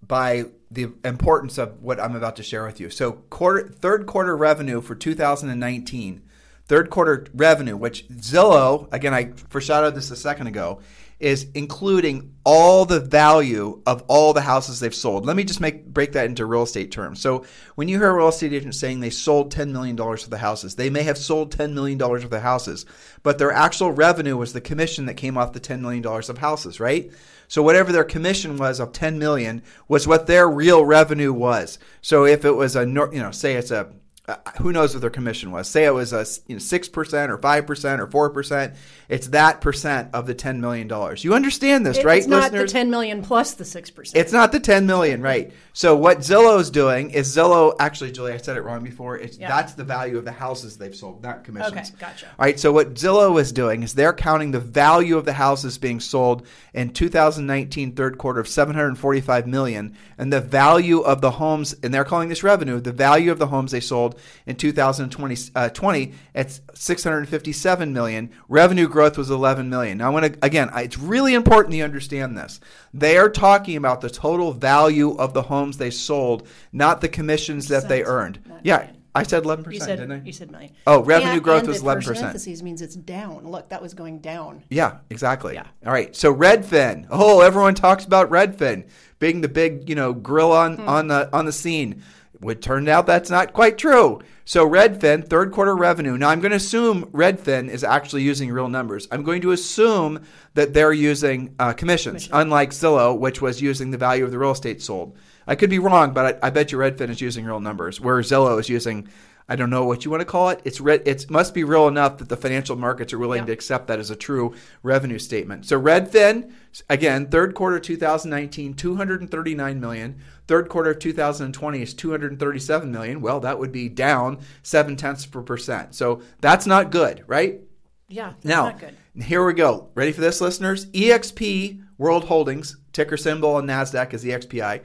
by 0.07 0.45
the 0.71 0.93
importance 1.05 1.59
of 1.59 1.83
what 1.83 2.01
I'm 2.01 2.17
about 2.17 2.37
to 2.37 2.43
share 2.43 2.65
with 2.65 2.81
you. 2.81 2.91
So, 2.91 3.13
quarter, 3.13 3.69
third 3.69 4.07
quarter 4.07 4.37
revenue 4.37 4.81
for 4.81 4.95
2019, 4.95 6.23
third 6.71 6.89
quarter 6.89 7.27
revenue, 7.35 7.77
which 7.77 8.07
Zillow, 8.11 8.87
again, 8.93 9.12
I 9.12 9.33
foreshadowed 9.49 9.97
this 9.97 10.12
a 10.12 10.17
second 10.17 10.47
ago, 10.47 10.81
is 11.19 11.49
including 11.55 12.33
all 12.45 12.85
the 12.85 13.00
value 13.00 13.83
of 13.87 14.05
all 14.07 14.33
the 14.33 14.41
houses 14.41 14.79
they've 14.79 14.95
sold. 14.95 15.27
Let 15.27 15.35
me 15.35 15.43
just 15.43 15.61
make 15.61 15.85
break 15.85 16.12
that 16.12 16.27
into 16.27 16.47
real 16.47 16.62
estate 16.62 16.93
terms. 16.93 17.21
So 17.21 17.45
when 17.75 17.89
you 17.89 17.99
hear 17.99 18.11
a 18.11 18.15
real 18.15 18.29
estate 18.29 18.53
agent 18.53 18.77
saying 18.77 19.00
they 19.00 19.11
sold 19.11 19.53
$10 19.53 19.73
million 19.73 19.97
worth 19.97 20.33
of 20.33 20.39
houses, 20.39 20.77
they 20.77 20.91
may 20.91 21.03
have 21.03 21.19
sold 21.19 21.53
$10 21.53 21.73
million 21.73 21.99
worth 21.99 22.25
of 22.25 22.41
houses, 22.41 22.87
but 23.25 23.39
their 23.39 23.50
actual 23.50 23.91
revenue 23.91 24.37
was 24.37 24.53
the 24.53 24.61
commission 24.61 25.07
that 25.07 25.15
came 25.15 25.37
off 25.37 25.53
the 25.53 25.59
$10 25.59 25.81
million 25.81 26.07
of 26.07 26.39
houses, 26.39 26.79
right? 26.79 27.11
So 27.49 27.65
whatever 27.65 27.91
their 27.91 28.05
commission 28.05 28.57
was 28.57 28.79
of 28.79 28.93
10 28.93 29.19
million 29.19 29.65
was 29.89 30.07
what 30.07 30.29
their 30.29 30.49
real 30.49 30.85
revenue 30.85 31.33
was. 31.33 31.81
So 32.00 32.25
if 32.25 32.45
it 32.45 32.53
was 32.53 32.77
a 32.77 32.83
you 32.83 33.11
know 33.21 33.33
say 33.33 33.55
it's 33.57 33.73
a 33.73 33.91
uh, 34.31 34.51
who 34.61 34.73
knows 34.73 34.95
what 34.95 35.01
their 35.01 35.11
commission 35.11 35.51
was? 35.51 35.69
Say 35.69 35.85
it 35.85 35.95
was 35.95 36.13
a 36.13 36.25
you 36.47 36.55
know 36.57 36.59
six 36.61 36.89
percent 36.89 37.31
or 37.33 37.39
five 37.39 37.67
percent 37.67 38.01
or 38.01 38.07
four 38.07 38.31
percent. 38.31 38.75
It's 39.09 39.29
that 39.29 39.61
percent 39.61 40.11
of 40.15 40.27
the 40.27 40.35
ten 40.35 40.61
million 40.61 40.87
dollars. 40.89 41.25
You 41.25 41.35
understand 41.35 41.85
this, 41.85 41.99
It- 41.99 42.05
right, 42.05 42.19
It's 42.19 42.27
not 42.29 42.53
listeners? 42.53 42.73
the 42.73 42.79
10 42.79 42.91
million 42.91 43.23
plus 43.23 43.55
the 43.55 43.65
6%. 43.65 44.13
It's 44.15 44.33
not 44.33 44.53
the 44.53 44.61
10 44.61 44.87
million, 44.87 45.21
right? 45.21 45.53
So 45.73 45.97
what 45.97 46.19
Zillow's 46.19 46.71
doing 46.71 47.11
is 47.11 47.35
Zillow 47.35 47.75
actually, 47.81 48.13
Julie, 48.13 48.33
I 48.33 48.37
said 48.37 48.57
it 48.57 48.63
wrong 48.63 48.85
before. 48.85 49.17
It's 49.19 49.37
Yeah. 49.37 49.49
that's 49.49 49.73
the 49.75 49.83
value 49.83 50.17
of 50.17 50.25
the 50.25 50.31
houses 50.33 50.77
they've 50.77 50.95
sold, 50.95 51.23
not 51.25 51.43
commissions. 51.43 51.91
Okay, 51.91 51.99
gotcha. 51.99 52.27
All 52.27 52.33
right. 52.47 52.59
So 52.61 52.71
what 52.73 52.95
Zillow 52.95 53.41
is 53.41 53.51
doing 53.51 53.83
is 53.83 53.95
they're 53.95 54.13
counting 54.13 54.53
the 54.53 54.61
value 54.61 55.17
of 55.17 55.25
the 55.25 55.33
houses 55.33 55.77
being 55.79 55.99
sold 55.99 56.47
in 56.73 56.91
2019 56.91 57.93
third 57.97 58.17
quarter 58.19 58.39
of 58.41 58.47
745 58.49 59.47
million, 59.47 59.97
and 60.19 60.33
the 60.33 60.41
value 60.41 61.01
of 61.01 61.21
the 61.21 61.33
homes, 61.33 61.75
and 61.83 61.93
they're 61.93 62.05
calling 62.05 62.29
this 62.29 62.43
revenue. 62.45 62.81
The 62.81 62.93
value 62.93 63.33
of 63.33 63.39
the 63.39 63.47
homes 63.49 63.73
they 63.73 63.81
sold 63.81 64.20
in 64.47 64.57
2020 64.57 65.37
uh, 65.55 65.69
20, 65.71 66.12
it's 66.35 66.61
657 66.75 67.93
million. 67.93 68.31
Revenue 68.49 68.89
growth 68.89 69.19
was 69.19 69.31
11 69.31 69.69
million. 69.69 69.99
Now 69.99 70.07
I 70.07 70.11
want 70.11 70.33
to 70.33 70.39
again, 70.45 70.71
it's 70.75 70.99
really 70.99 71.35
important 71.35 71.75
you 71.75 71.85
understand 71.85 72.37
this. 72.37 72.61
They 72.95 73.17
are 73.17 73.29
talking 73.29 73.77
about 73.77 74.00
the 74.00 74.11
total 74.11 74.53
value 74.53 75.17
of 75.17 75.35
the 75.35 75.43
homes 75.43 75.77
they 75.79 75.91
sold, 75.91 76.47
not 76.73 77.00
the 77.00 77.09
commissions 77.09 77.69
that 77.69 77.89
they 77.89 78.03
earned. 78.05 78.39
Yeah. 78.62 78.91
I 79.12 79.25
said 79.25 79.43
11%, 79.43 79.73
you 79.73 79.81
said 79.81 79.99
didn't 79.99 80.12
I? 80.12 80.25
you 80.25 80.33
said 80.33 80.53
million. 80.53 80.71
Oh, 80.87 81.03
revenue 81.03 81.33
And- 81.33 81.43
growth 81.43 81.61
and 81.62 81.69
was 81.69 81.83
the 81.83 81.87
11%. 81.89 82.05
parentheses 82.21 82.62
means 82.62 82.81
it's 82.81 82.95
down. 82.95 83.45
Look, 83.45 83.69
that 83.71 83.83
was 83.83 83.93
going 83.93 84.21
down. 84.21 84.62
Yeah, 84.71 84.99
exactly. 85.11 85.55
Yeah. 85.55 85.67
All 85.85 85.93
right. 85.93 86.15
So 86.15 86.33
Redfin. 86.33 87.09
Oh, 87.11 87.41
everyone 87.41 87.75
talks 87.75 88.05
about 88.05 88.31
Redfin 88.31 88.85
being 89.19 89.41
the 89.41 89.49
big, 89.49 89.89
you 89.89 89.97
know, 89.97 90.12
grill 90.12 90.53
on 90.53 90.77
Hmm. 90.77 90.89
on 90.89 91.09
the 91.09 91.29
on 91.33 91.45
the 91.45 91.53
scene. 91.53 92.05
Would 92.40 92.62
turn 92.62 92.88
out 92.88 93.06
that's 93.06 93.28
not 93.28 93.52
quite 93.52 93.76
true. 93.76 94.20
So 94.47 94.68
Redfin 94.68 95.28
third 95.28 95.52
quarter 95.52 95.76
revenue. 95.76 96.16
Now 96.16 96.30
I'm 96.30 96.40
going 96.40 96.50
to 96.50 96.56
assume 96.56 97.04
Redfin 97.12 97.68
is 97.68 97.85
actually 97.85 98.23
using 98.23 98.50
real 98.50 98.68
numbers. 98.68 99.06
I'm 99.11 99.23
going 99.23 99.42
to 99.42 99.52
assume 99.52 100.25
that 100.54 100.73
they're 100.73 100.92
using 100.92 101.54
uh, 101.59 101.75
commissions, 101.75 102.30
unlike 102.32 102.70
Zillow, 102.70 103.18
which 103.18 103.42
was 103.42 103.61
using 103.61 103.90
the 103.90 103.99
value 103.99 104.25
of 104.25 104.30
the 104.30 104.38
real 104.38 104.52
estate 104.52 104.80
sold. 104.80 105.16
I 105.47 105.54
could 105.54 105.70
be 105.70 105.78
wrong, 105.78 106.14
but 106.14 106.40
I, 106.42 106.47
I 106.47 106.50
bet 106.50 106.73
you 106.73 106.78
Redfin 106.78 107.11
is 107.11 107.20
using 107.20 107.44
real 107.44 107.61
numbers, 107.61 108.00
where 108.00 108.18
Zillow 108.20 108.59
is 108.59 108.68
using. 108.68 109.09
I 109.50 109.57
don't 109.57 109.69
know 109.69 109.85
what 109.85 110.04
you 110.04 110.12
want 110.12 110.21
to 110.21 110.25
call 110.25 110.49
it. 110.50 110.61
It's 110.64 110.78
it 110.80 111.28
must 111.28 111.52
be 111.54 111.64
real 111.64 111.88
enough 111.88 112.19
that 112.19 112.28
the 112.28 112.37
financial 112.37 112.76
markets 112.76 113.12
are 113.12 113.19
willing 113.19 113.40
Yeah. 113.40 113.47
to 113.47 113.52
accept 113.52 113.88
that 113.88 113.99
as 113.99 114.09
a 114.09 114.14
true 114.16 114.54
revenue 114.85 115.19
statement. 115.19 115.66
So 115.66 115.78
Redfin, 115.80 116.52
again, 116.88 117.26
third 117.26 117.54
quarter 117.54 117.80
2019, 117.80 118.75
239 118.75 119.80
million. 119.80 120.16
Third 120.47 120.69
quarter 120.69 120.90
of 120.92 121.00
2020 121.00 121.83
is 121.83 121.95
237 121.95 122.90
million. 122.92 123.21
Well, 123.21 123.40
that 123.40 123.59
would 123.59 123.73
be 123.73 123.88
down 123.88 124.38
seven 124.62 124.95
tenths 124.97 125.26
per 125.26 125.42
percent. 125.42 125.95
So 125.97 126.23
that's 126.40 126.66
not 126.66 126.90
good, 126.92 127.25
right? 127.26 127.61
Yeah, 128.09 128.30
that's 128.35 128.45
Now, 128.45 128.64
not 128.66 128.78
good. 128.80 128.97
here 129.25 129.45
we 129.45 129.52
go. 129.52 129.88
Ready 129.95 130.12
for 130.12 130.21
this, 130.21 130.40
listeners? 130.40 130.87
EXP 130.87 131.83
World 131.99 132.25
Holdings, 132.25 132.76
ticker 132.92 133.16
symbol 133.16 133.54
on 133.57 133.66
NASDAQ 133.66 134.14
is 134.14 134.25
EXPI. 134.25 134.80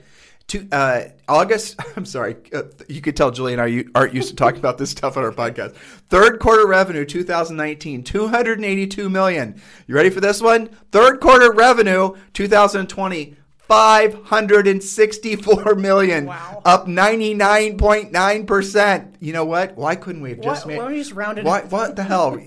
To, 0.50 0.68
uh, 0.72 1.06
August, 1.28 1.80
I'm 1.98 2.06
sorry, 2.06 2.36
uh, 2.54 2.62
you 2.88 3.02
could 3.02 3.18
tell 3.18 3.32
Julie 3.32 3.54
and 3.54 3.62
I 3.62 3.86
aren't 3.96 4.14
used 4.14 4.30
to 4.30 4.36
talking 4.36 4.60
about 4.60 4.78
this 4.78 4.92
stuff 4.92 5.18
on 5.18 5.24
our 5.24 5.32
podcast. 5.32 5.74
Third 6.10 6.40
quarter 6.40 6.68
revenue 6.68 7.04
2019, 7.04 8.04
282 8.04 9.10
million. 9.10 9.60
You 9.88 9.96
ready 9.96 10.12
for 10.12 10.22
this 10.22 10.40
one? 10.42 10.68
Third 10.92 11.20
quarter 11.20 11.52
revenue 11.52 12.14
2020, 12.34 13.36
564 13.58 15.76
million. 15.76 16.26
Wow. 16.28 16.62
Up 16.64 16.86
99.9%. 16.86 19.14
You 19.20 19.34
know 19.34 19.46
what? 19.46 19.76
Why 19.76 19.96
couldn't 19.96 20.22
we 20.22 20.30
have 20.30 20.42
just 20.42 20.66
Why- 20.66 20.74
made 20.74 20.78
why 20.78 20.84
don't 20.86 20.94
you 20.96 21.02
just 21.02 21.14
round 21.14 21.40
it 21.40 21.46
Why, 21.46 21.62
what 21.62 21.96
the 21.96 22.04
hell? 22.04 22.38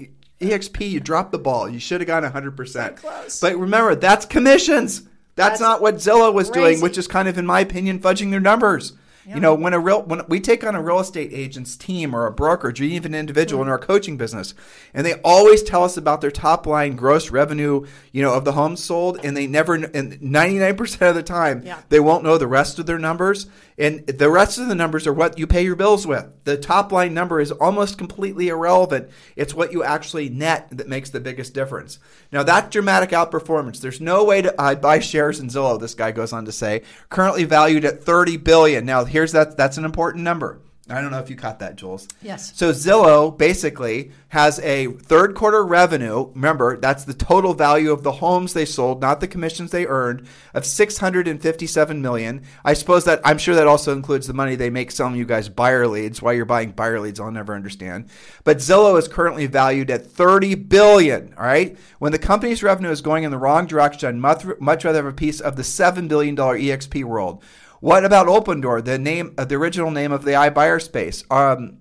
EXP, 0.41 0.89
you 0.89 1.01
dropped 1.01 1.33
the 1.33 1.39
ball. 1.39 1.69
You 1.69 1.81
should 1.81 2.01
have 2.01 2.07
gone 2.07 2.23
100%. 2.23 3.41
But 3.41 3.57
remember, 3.57 3.97
that's 3.97 4.25
commissions. 4.25 5.03
That's, 5.39 5.51
That's 5.51 5.61
not 5.61 5.81
what 5.81 5.95
Zillow 5.95 6.35
was 6.35 6.51
doing, 6.51 6.81
which 6.81 6.99
is 6.99 7.07
kind 7.07 7.29
of, 7.29 7.39
in 7.39 7.47
my 7.47 7.61
opinion, 7.61 8.01
fudging 8.01 8.33
their 8.33 8.41
numbers. 8.41 8.95
You 9.35 9.41
know, 9.41 9.55
when 9.55 9.75
a 9.75 9.79
real 9.79 10.03
when 10.03 10.23
we 10.29 10.41
take 10.41 10.65
on 10.65 10.75
a 10.75 10.83
real 10.83 11.01
estate 11.01 11.31
agent's 11.33 11.77
team 11.77 12.15
or 12.15 12.27
a 12.27 12.33
brokerage 12.33 12.81
or 12.81 12.85
even 12.85 13.15
an 13.15 13.21
individual 13.21 13.61
Mm-hmm. 13.63 13.69
in 13.69 13.73
our 13.73 13.79
coaching 13.79 14.17
business, 14.17 14.55
and 14.95 15.05
they 15.07 15.15
always 15.25 15.63
tell 15.63 15.85
us 15.85 15.97
about 15.97 16.21
their 16.21 16.31
top 16.31 16.67
line 16.67 16.97
gross 16.97 17.31
revenue, 17.31 17.85
you 18.13 18.23
know, 18.23 18.33
of 18.35 18.45
the 18.45 18.53
homes 18.53 18.83
sold, 18.83 19.21
and 19.23 19.37
they 19.37 19.47
never, 19.47 19.75
and 19.75 20.21
ninety 20.23 20.59
nine 20.59 20.77
percent 20.77 21.03
of 21.03 21.15
the 21.15 21.23
time, 21.23 21.63
Yeah. 21.65 21.79
they 21.89 22.01
won't 22.01 22.25
know 22.25 22.39
the 22.39 22.47
rest 22.47 22.79
of 22.79 22.87
their 22.87 22.99
numbers, 22.99 23.47
and 23.77 24.07
the 24.07 24.31
rest 24.31 24.59
of 24.59 24.69
the 24.69 24.75
numbers 24.75 25.07
are 25.07 25.13
what 25.13 25.39
you 25.39 25.47
pay 25.47 25.63
your 25.63 25.77
bills 25.77 26.07
with. 26.07 26.27
The 26.45 26.57
top 26.57 26.91
line 26.93 27.13
number 27.15 27.41
is 27.41 27.53
almost 27.53 27.99
completely 27.99 28.49
irrelevant. 28.49 29.09
It's 29.37 29.55
what 29.55 29.73
you 29.73 29.83
actually 29.85 30.29
net 30.31 30.69
that 30.71 30.89
makes 30.89 31.11
the 31.11 31.21
biggest 31.21 31.53
difference. 31.55 31.99
Now 32.33 32.43
that 32.45 32.71
dramatic 32.71 33.11
outperformance, 33.11 33.81
there's 33.81 34.01
no 34.01 34.25
way 34.25 34.43
to 34.43 34.59
uh, 34.61 34.75
buy 34.75 34.99
shares 35.01 35.41
in 35.41 35.49
Zillow. 35.49 35.79
This 35.79 35.95
guy 35.95 36.13
goes 36.13 36.33
on 36.33 36.45
to 36.47 36.53
say, 36.53 36.83
currently 37.09 37.45
valued 37.45 37.85
at 37.85 38.03
30 38.03 38.37
billion. 38.39 38.85
Now 38.87 39.05
here's 39.19 39.33
that. 39.33 39.57
That's 39.57 39.79
an 39.79 39.85
important 39.85 40.23
number. 40.23 40.61
I 40.91 41.03
don't 41.03 41.11
know 41.11 41.19
if 41.19 41.29
you 41.29 41.37
caught 41.37 41.59
that, 41.59 41.77
Jules. 41.77 42.09
Yes. 42.23 42.57
So 42.57 42.71
Zillow 42.73 43.37
basically 43.37 44.13
has 44.29 44.59
a 44.61 44.87
third 44.87 45.35
quarter 45.35 45.63
revenue. 45.63 46.31
Remember, 46.35 46.79
that's 46.79 47.05
the 47.05 47.13
total 47.13 47.53
value 47.53 47.93
of 47.93 48.05
the 48.05 48.13
homes 48.13 48.55
they 48.55 48.65
sold, 48.65 49.03
not 49.03 49.21
the 49.21 49.29
commissions 49.29 49.71
they 49.71 49.87
earned, 49.87 50.27
of 50.55 50.65
657 50.65 52.01
million. 52.01 52.43
I 52.65 52.73
suppose 52.73 53.05
that 53.05 53.21
I'm 53.23 53.37
sure 53.37 53.55
that 53.55 53.67
also 53.67 53.93
includes 53.93 54.27
the 54.27 54.33
money 54.33 54.55
they 54.57 54.71
make 54.71 54.91
selling 54.91 55.17
you 55.17 55.27
guys 55.27 55.51
buyer 55.51 55.87
leads. 55.87 56.23
Why 56.23 56.33
you're 56.33 56.47
buying 56.47 56.71
buyer 56.71 57.01
leads, 57.01 57.21
I'll 57.21 57.31
never 57.31 57.55
understand. 57.55 58.09
But 58.45 58.59
Zillow 58.59 58.99
is 58.99 59.09
currently 59.09 59.47
valued 59.47 59.91
at 59.91 60.07
30 60.07 60.55
billion. 60.55 61.35
All 61.37 61.45
right. 61.45 61.77
When 61.99 62.13
the 62.13 62.19
company's 62.19 62.63
revenue 62.63 62.91
is 62.91 63.03
going 63.03 63.25
in 63.25 63.31
the 63.31 63.37
wrong 63.37 63.67
direction, 63.67 64.09
I'd 64.09 64.15
much, 64.17 64.45
much 64.59 64.87
rather 64.87 64.99
have 65.05 65.13
a 65.13 65.13
piece 65.13 65.41
of 65.41 65.57
the 65.57 65.65
seven 65.65 66.09
billion 66.09 66.35
dollar 66.35 66.59
EXP 66.59 67.05
world. 67.05 67.43
What 67.81 68.05
about 68.05 68.27
Opendoor, 68.27 68.85
the 68.85 68.99
name, 68.99 69.35
uh, 69.39 69.45
the 69.45 69.55
original 69.55 69.91
name 69.91 70.11
of 70.11 70.25
the 70.25 70.33
iBuyer 70.33 70.83
space? 70.83 71.25
Um, 71.31 71.79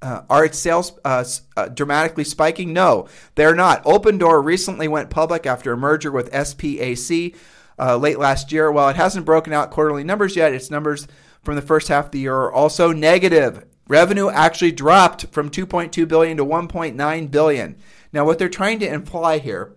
uh, 0.00 0.22
are 0.30 0.44
its 0.44 0.58
sales 0.58 0.98
uh, 1.04 1.24
uh, 1.56 1.68
dramatically 1.68 2.24
spiking? 2.24 2.72
No, 2.72 3.08
they're 3.34 3.54
not. 3.54 3.84
Opendoor 3.84 4.42
recently 4.42 4.88
went 4.88 5.10
public 5.10 5.44
after 5.44 5.72
a 5.72 5.76
merger 5.76 6.10
with 6.10 6.30
SPAC 6.32 7.36
uh, 7.78 7.96
late 7.96 8.18
last 8.18 8.52
year. 8.52 8.70
While 8.72 8.88
it 8.88 8.96
hasn't 8.96 9.26
broken 9.26 9.52
out 9.52 9.70
quarterly 9.70 10.04
numbers 10.04 10.36
yet, 10.36 10.54
its 10.54 10.70
numbers 10.70 11.06
from 11.42 11.56
the 11.56 11.62
first 11.62 11.88
half 11.88 12.06
of 12.06 12.10
the 12.12 12.20
year 12.20 12.34
are 12.34 12.52
also 12.52 12.92
negative. 12.92 13.64
Revenue 13.88 14.30
actually 14.30 14.72
dropped 14.72 15.26
from 15.26 15.50
2.2 15.50 16.06
billion 16.06 16.36
to 16.36 16.44
1.9 16.44 17.30
billion. 17.30 17.76
Now, 18.12 18.24
what 18.24 18.38
they're 18.38 18.48
trying 18.48 18.78
to 18.80 18.88
imply 18.88 19.38
here 19.38 19.74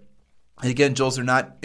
again, 0.61 0.95
Jules 0.95 1.17
are 1.17 1.23
not 1.23 1.57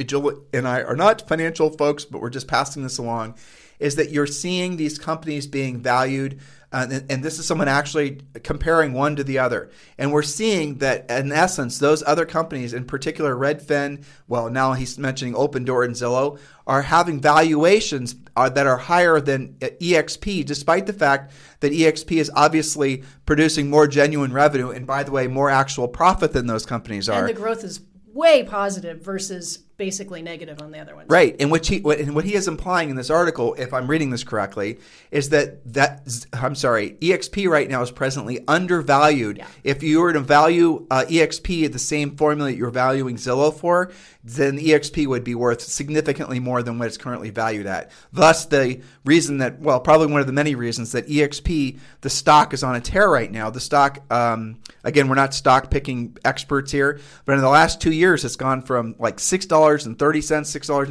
and 0.52 0.66
I 0.66 0.83
are 0.83 0.97
not 0.97 1.28
financial 1.28 1.71
folks, 1.71 2.05
but 2.05 2.21
we're 2.21 2.31
just 2.31 2.49
passing 2.49 2.83
this 2.83 2.99
along. 2.99 3.37
Is 3.78 3.97
that 3.97 4.11
you're 4.11 4.26
seeing 4.26 4.76
these 4.76 4.99
companies 4.99 5.47
being 5.47 5.80
valued, 5.80 6.40
uh, 6.73 6.87
and, 6.90 7.11
and 7.11 7.25
this 7.25 7.38
is 7.38 7.47
someone 7.47 7.68
actually 7.68 8.21
comparing 8.42 8.92
one 8.92 9.16
to 9.16 9.25
the 9.25 9.38
other, 9.38 9.71
and 9.99 10.12
we're 10.12 10.23
seeing 10.23 10.78
that 10.78 11.11
in 11.11 11.33
essence, 11.33 11.78
those 11.78 12.02
other 12.06 12.26
companies, 12.26 12.75
in 12.75 12.85
particular 12.85 13.35
Redfin, 13.35 14.04
well, 14.28 14.50
now 14.50 14.73
he's 14.73 14.99
mentioning 14.99 15.35
Opendoor 15.35 15.85
and 15.85 15.95
Zillow, 15.95 16.38
are 16.66 16.83
having 16.83 17.21
valuations 17.21 18.16
uh, 18.37 18.49
that 18.50 18.66
are 18.66 18.76
higher 18.76 19.21
than 19.21 19.56
uh, 19.62 19.66
EXP, 19.80 20.45
despite 20.45 20.87
the 20.87 20.92
fact 20.92 21.33
that 21.61 21.73
EXP 21.73 22.16
is 22.16 22.30
obviously 22.35 23.02
producing 23.25 23.71
more 23.71 23.87
genuine 23.87 24.33
revenue, 24.33 24.71
and 24.71 24.87
by 24.87 25.02
the 25.02 25.11
way, 25.11 25.26
more 25.26 25.50
actual 25.50 25.88
profit 25.88 26.33
than 26.33 26.47
those 26.47 26.66
companies 26.66 27.09
are. 27.09 27.21
And 27.21 27.28
the 27.28 27.40
growth 27.40 27.64
is 27.64 27.80
way 28.12 28.42
positive 28.42 29.02
versus 29.02 29.61
basically 29.76 30.23
negative 30.23 30.61
on 30.62 30.71
the 30.71 30.78
other 30.78 30.95
ones. 30.95 31.11
Right, 31.11 31.37
and 31.38 31.50
what 31.50 31.66
he 31.66 31.80
what, 31.80 31.99
and 31.99 32.14
what 32.14 32.25
he 32.25 32.35
is 32.35 32.49
implying 32.49 32.90
in 32.90 32.97
this 32.97 33.11
article, 33.11 33.54
if 33.54 33.73
I'm 33.75 33.88
reading 33.88 34.11
this 34.11 34.25
correctly, 34.25 34.78
is 35.11 35.30
that 35.30 35.73
that 35.75 36.26
I'm 36.33 36.54
sorry, 36.54 36.92
EXP 37.00 37.49
right 37.49 37.68
now 37.68 37.83
is 37.83 37.90
presently 37.90 38.45
undervalued. 38.49 39.38
Yeah. 39.38 39.47
If 39.64 39.83
you 39.83 40.00
were 40.00 40.12
to 40.12 40.21
value 40.21 40.87
uh, 40.90 41.04
EXP 41.09 41.66
at 41.66 41.73
the 41.73 41.78
same 41.78 42.16
formula 42.16 42.50
that 42.50 42.56
you're 42.56 42.71
valuing 42.71 43.16
Zillow 43.16 43.54
for, 43.54 43.92
then 44.25 44.59
EXP 44.59 45.06
would 45.06 45.25
be 45.25 45.35
worth 45.35 45.61
significantly 45.61 46.40
more 46.40 46.62
than 46.62 46.78
what 46.78 46.88
it's 46.88 46.97
currently 46.97 47.30
valued 47.30 47.66
at. 47.66 47.90
Thus, 48.12 48.47
the 48.47 48.80
reason 49.04 49.38
that 49.38 49.61
well, 49.61 49.80
probably 49.80 50.09
one 50.09 50.21
of 50.21 50.26
the 50.26 50.33
many 50.33 50.54
reasons 50.54 50.92
that 50.92 51.06
EXP 51.06 51.78
the 52.00 52.11
stock 52.11 52.54
is 52.54 52.62
on 52.62 52.76
a 52.76 52.80
tear 52.80 53.09
right 53.09 53.30
now. 53.30 53.50
The 53.50 53.61
stock, 53.61 54.00
um, 54.12 54.61
again, 54.85 55.09
we're 55.09 55.16
not 55.16 55.35
stock 55.35 55.71
picking 55.71 56.16
experts 56.25 56.73
here, 56.73 57.00
but 57.25 57.35
in 57.35 57.40
the 57.40 57.49
last 57.49 57.80
two 57.80 57.92
years, 57.92 58.25
it's 58.25 58.37
gone 58.37 58.62
from 58.62 58.95
like 58.99 59.21
six 59.21 59.45
dollars 59.45 59.65
and 59.66 59.99
thirty 59.99 60.20
cents, 60.20 60.49
six 60.49 60.68
dollars 60.68 60.88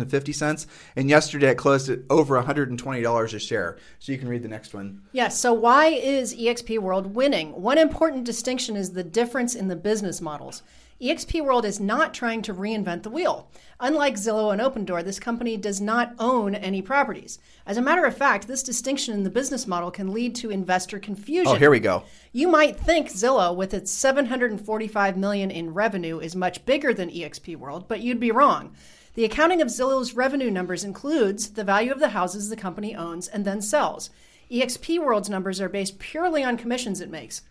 and 0.95 1.09
yesterday 1.09 1.51
it 1.51 1.55
closed 1.55 1.89
at 1.89 1.99
over 2.09 2.35
one 2.35 2.45
hundred 2.45 2.69
and 2.69 2.77
twenty 2.77 3.01
dollars 3.01 3.33
a 3.33 3.39
share. 3.39 3.77
So 3.99 4.11
you 4.11 4.17
can 4.17 4.27
read 4.27 4.43
the 4.43 4.49
next 4.49 4.73
one. 4.73 5.01
Yes. 5.13 5.39
So 5.39 5.53
why 5.53 5.87
is 5.87 6.35
EXP 6.35 6.79
World 6.79 7.15
winning? 7.15 7.61
One 7.61 7.77
important 7.77 8.25
distinction 8.25 8.75
is 8.75 8.91
the 8.91 9.03
difference 9.03 9.55
in 9.55 9.69
the 9.69 9.75
business 9.75 10.19
models. 10.19 10.61
eXp 11.05 11.39
World 11.41 11.65
is 11.65 11.79
not 11.79 12.15
trying 12.15 12.41
to 12.41 12.53
reinvent 12.53 13.03
the 13.03 13.11
wheel. 13.11 13.47
Unlike 13.79 14.15
Zillow 14.15 14.51
and 14.51 14.59
Opendoor, 14.59 15.03
this 15.03 15.19
company 15.19 15.55
does 15.55 15.79
not 15.79 16.15
own 16.17 16.55
any 16.55 16.81
properties. 16.81 17.37
As 17.67 17.77
a 17.77 17.81
matter 17.81 18.05
of 18.05 18.17
fact, 18.17 18.47
this 18.47 18.63
distinction 18.63 19.13
in 19.13 19.23
the 19.23 19.29
business 19.29 19.67
model 19.67 19.91
can 19.91 20.11
lead 20.11 20.33
to 20.35 20.49
investor 20.49 20.97
confusion. 20.97 21.53
Oh, 21.53 21.59
here 21.59 21.69
we 21.69 21.79
go. 21.79 22.03
You 22.31 22.47
might 22.47 22.79
think 22.79 23.09
Zillow, 23.09 23.55
with 23.55 23.73
its 23.75 23.91
745 23.91 25.15
million 25.15 25.51
in 25.51 25.75
revenue, 25.75 26.19
is 26.19 26.35
much 26.35 26.65
bigger 26.65 26.91
than 26.91 27.11
eXp 27.11 27.55
World, 27.55 27.87
but 27.87 28.01
you'd 28.01 28.19
be 28.19 28.31
wrong. 28.31 28.73
The 29.13 29.25
accounting 29.25 29.61
of 29.61 29.67
Zillow's 29.67 30.15
revenue 30.15 30.49
numbers 30.49 30.83
includes 30.83 31.51
the 31.51 31.63
value 31.63 31.91
of 31.91 31.99
the 31.99 32.09
houses 32.09 32.49
the 32.49 32.55
company 32.55 32.95
owns 32.95 33.27
and 33.27 33.45
then 33.45 33.61
sells. 33.61 34.09
eXp 34.51 34.97
World's 34.99 35.29
numbers 35.29 35.61
are 35.61 35.69
based 35.69 35.99
purely 35.99 36.43
on 36.43 36.57
commissions 36.57 36.99
it 36.99 37.11
makes. 37.11 37.43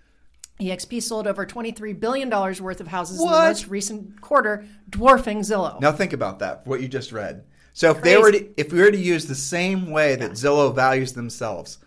EXP 0.60 1.02
sold 1.02 1.26
over 1.26 1.44
$23 1.44 1.98
billion 1.98 2.30
worth 2.30 2.80
of 2.80 2.86
houses 2.86 3.20
in 3.20 3.26
the 3.26 3.32
most 3.32 3.66
recent 3.68 4.20
quarter, 4.20 4.64
dwarfing 4.88 5.40
Zillow. 5.40 5.80
Now 5.80 5.92
think 5.92 6.12
about 6.12 6.38
that. 6.38 6.66
What 6.66 6.80
you 6.80 6.88
just 6.88 7.10
read. 7.12 7.44
So 7.72 7.90
if 7.90 8.02
they 8.02 8.16
were 8.16 8.30
to, 8.30 8.48
if 8.60 8.72
we 8.72 8.80
were 8.80 8.90
to 8.92 8.96
use 8.96 9.26
the 9.26 9.34
same 9.34 9.90
way 9.90 10.14
that 10.14 10.32
Zillow 10.32 10.72
values 10.72 11.12
themselves, 11.14 11.78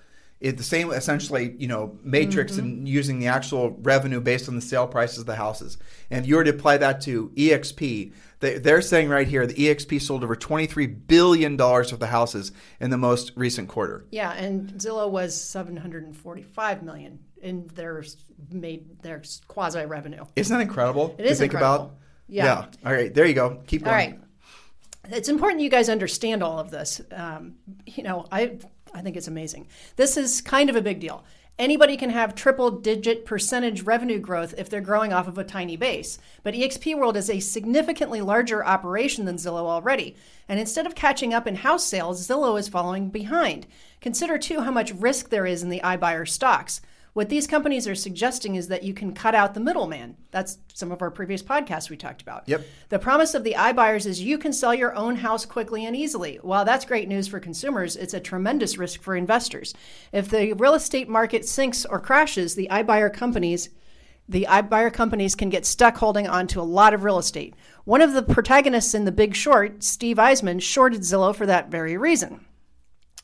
it, 0.41 0.57
the 0.57 0.63
same 0.63 0.91
essentially 0.91 1.55
you 1.57 1.67
know 1.67 1.97
matrix 2.03 2.53
Mm-hmm. 2.53 2.59
and 2.59 2.87
using 2.87 3.19
the 3.19 3.25
actual 3.27 3.71
revenue 3.81 4.19
based 4.19 4.47
on 4.49 4.55
the 4.55 4.61
sale 4.61 4.85
prices 4.85 5.19
of 5.19 5.25
the 5.25 5.35
houses, 5.35 5.77
and 6.11 6.23
if 6.23 6.27
you 6.29 6.35
were 6.35 6.43
to 6.43 6.51
apply 6.51 6.77
that 6.77 7.01
to 7.01 7.29
EXP, 7.35 8.13
they, 8.39 8.59
they're 8.59 8.81
saying 8.83 9.09
right 9.09 9.27
here 9.27 9.47
the 9.47 9.55
EXP 9.55 9.99
sold 9.99 10.23
over 10.23 10.35
twenty 10.35 10.67
three 10.67 10.85
billion 10.85 11.57
dollars 11.57 11.91
worth 11.91 12.01
of 12.03 12.09
houses 12.09 12.51
in 12.79 12.91
the 12.91 12.97
most 12.97 13.31
recent 13.35 13.67
quarter. 13.67 14.05
Yeah, 14.11 14.31
and 14.33 14.73
Zillow 14.73 15.09
was 15.09 15.33
745 15.41 16.83
million 16.83 17.17
in 17.41 17.67
their 17.75 18.03
made 18.51 19.01
their 19.01 19.21
quasi 19.47 19.85
revenue. 19.85 20.25
Isn't 20.35 20.55
that 20.55 20.61
incredible? 20.61 21.15
It 21.17 21.23
to 21.23 21.29
is 21.29 21.39
think 21.39 21.53
incredible. 21.53 21.85
about. 21.85 21.97
Yeah. 22.27 22.65
All 22.85 22.91
right. 22.91 23.13
There 23.13 23.25
you 23.25 23.33
go. 23.33 23.61
Keep 23.67 23.85
going. 23.85 23.93
All 23.93 23.97
right. 23.97 24.19
It's 25.09 25.29
important 25.29 25.61
you 25.61 25.69
guys 25.69 25.89
understand 25.89 26.43
all 26.43 26.59
of 26.59 26.71
this. 26.71 27.01
Um, 27.11 27.55
you 27.85 28.03
know, 28.03 28.25
I 28.31 28.57
I 28.93 29.01
think 29.01 29.17
it's 29.17 29.27
amazing. 29.27 29.67
This 29.95 30.17
is 30.17 30.41
kind 30.41 30.69
of 30.69 30.75
a 30.75 30.81
big 30.81 30.99
deal. 30.99 31.23
Anybody 31.59 31.97
can 31.97 32.11
have 32.11 32.35
triple 32.35 32.69
digit 32.69 33.25
percentage 33.25 33.81
revenue 33.81 34.19
growth 34.19 34.53
if 34.59 34.69
they're 34.69 34.79
growing 34.79 35.11
off 35.11 35.27
of 35.27 35.39
a 35.39 35.43
tiny 35.43 35.75
base. 35.75 36.19
But 36.43 36.53
eXp 36.53 36.95
World 36.95 37.17
is 37.17 37.31
a 37.31 37.39
significantly 37.39 38.21
larger 38.21 38.63
operation 38.63 39.25
than 39.25 39.37
Zillow 39.37 39.65
already. 39.65 40.15
And 40.47 40.59
instead 40.59 40.85
of 40.85 40.93
catching 40.93 41.33
up 41.33 41.47
in 41.47 41.55
house 41.55 41.83
sales, 41.83 42.27
Zillow 42.27 42.59
is 42.59 42.67
falling 42.67 43.09
behind. 43.09 43.65
Consider 44.01 44.37
too 44.37 44.61
how 44.61 44.69
much 44.69 44.93
risk 44.93 45.29
there 45.29 45.47
is 45.47 45.63
in 45.63 45.69
the 45.69 45.81
iBuyer 45.83 46.27
stocks. 46.27 46.79
What 47.17 47.29
these 47.29 47.47
companies 47.47 47.87
are 47.87 47.95
suggesting 47.95 48.53
is 48.53 48.67
that 48.67 48.83
you 48.83 48.93
can 48.93 49.11
cut 49.11 49.33
out 49.33 49.55
the 49.55 49.59
middleman. 49.59 50.17
That's 50.29 50.59
some 50.75 50.91
of 50.91 51.01
our 51.01 51.09
previous 51.09 51.41
podcasts 51.41 51.89
we 51.89 51.97
talked 51.97 52.21
about. 52.21 52.43
Yep. 52.45 52.63
The 52.89 52.99
promise 52.99 53.33
of 53.33 53.43
the 53.43 53.55
iBuyers 53.57 54.05
is 54.05 54.21
you 54.21 54.37
can 54.37 54.53
sell 54.53 54.71
your 54.71 54.93
own 54.93 55.15
house 55.15 55.43
quickly 55.43 55.83
and 55.83 55.95
easily. 55.95 56.37
While 56.43 56.63
that's 56.63 56.85
great 56.85 57.07
news 57.07 57.27
for 57.27 57.39
consumers, 57.39 57.95
it's 57.95 58.13
a 58.13 58.19
tremendous 58.19 58.77
risk 58.77 59.01
for 59.01 59.15
investors. 59.15 59.73
If 60.11 60.29
the 60.29 60.53
real 60.53 60.75
estate 60.75 61.09
market 61.09 61.47
sinks 61.47 61.85
or 61.85 61.99
crashes, 61.99 62.53
the 62.53 62.67
iBuyer 62.69 63.11
companies 63.11 63.69
the 64.29 64.45
iBuyer 64.47 64.93
companies 64.93 65.33
can 65.33 65.49
get 65.49 65.65
stuck 65.65 65.97
holding 65.97 66.27
on 66.27 66.45
to 66.47 66.61
a 66.61 66.61
lot 66.61 66.93
of 66.93 67.03
real 67.03 67.17
estate. 67.17 67.55
One 67.85 68.01
of 68.01 68.13
the 68.13 68.21
protagonists 68.21 68.93
in 68.93 69.05
The 69.05 69.11
Big 69.11 69.35
Short, 69.35 69.83
Steve 69.83 70.17
Eisman, 70.17 70.61
shorted 70.61 71.01
Zillow 71.01 71.33
for 71.33 71.47
that 71.47 71.71
very 71.71 71.97
reason. 71.97 72.45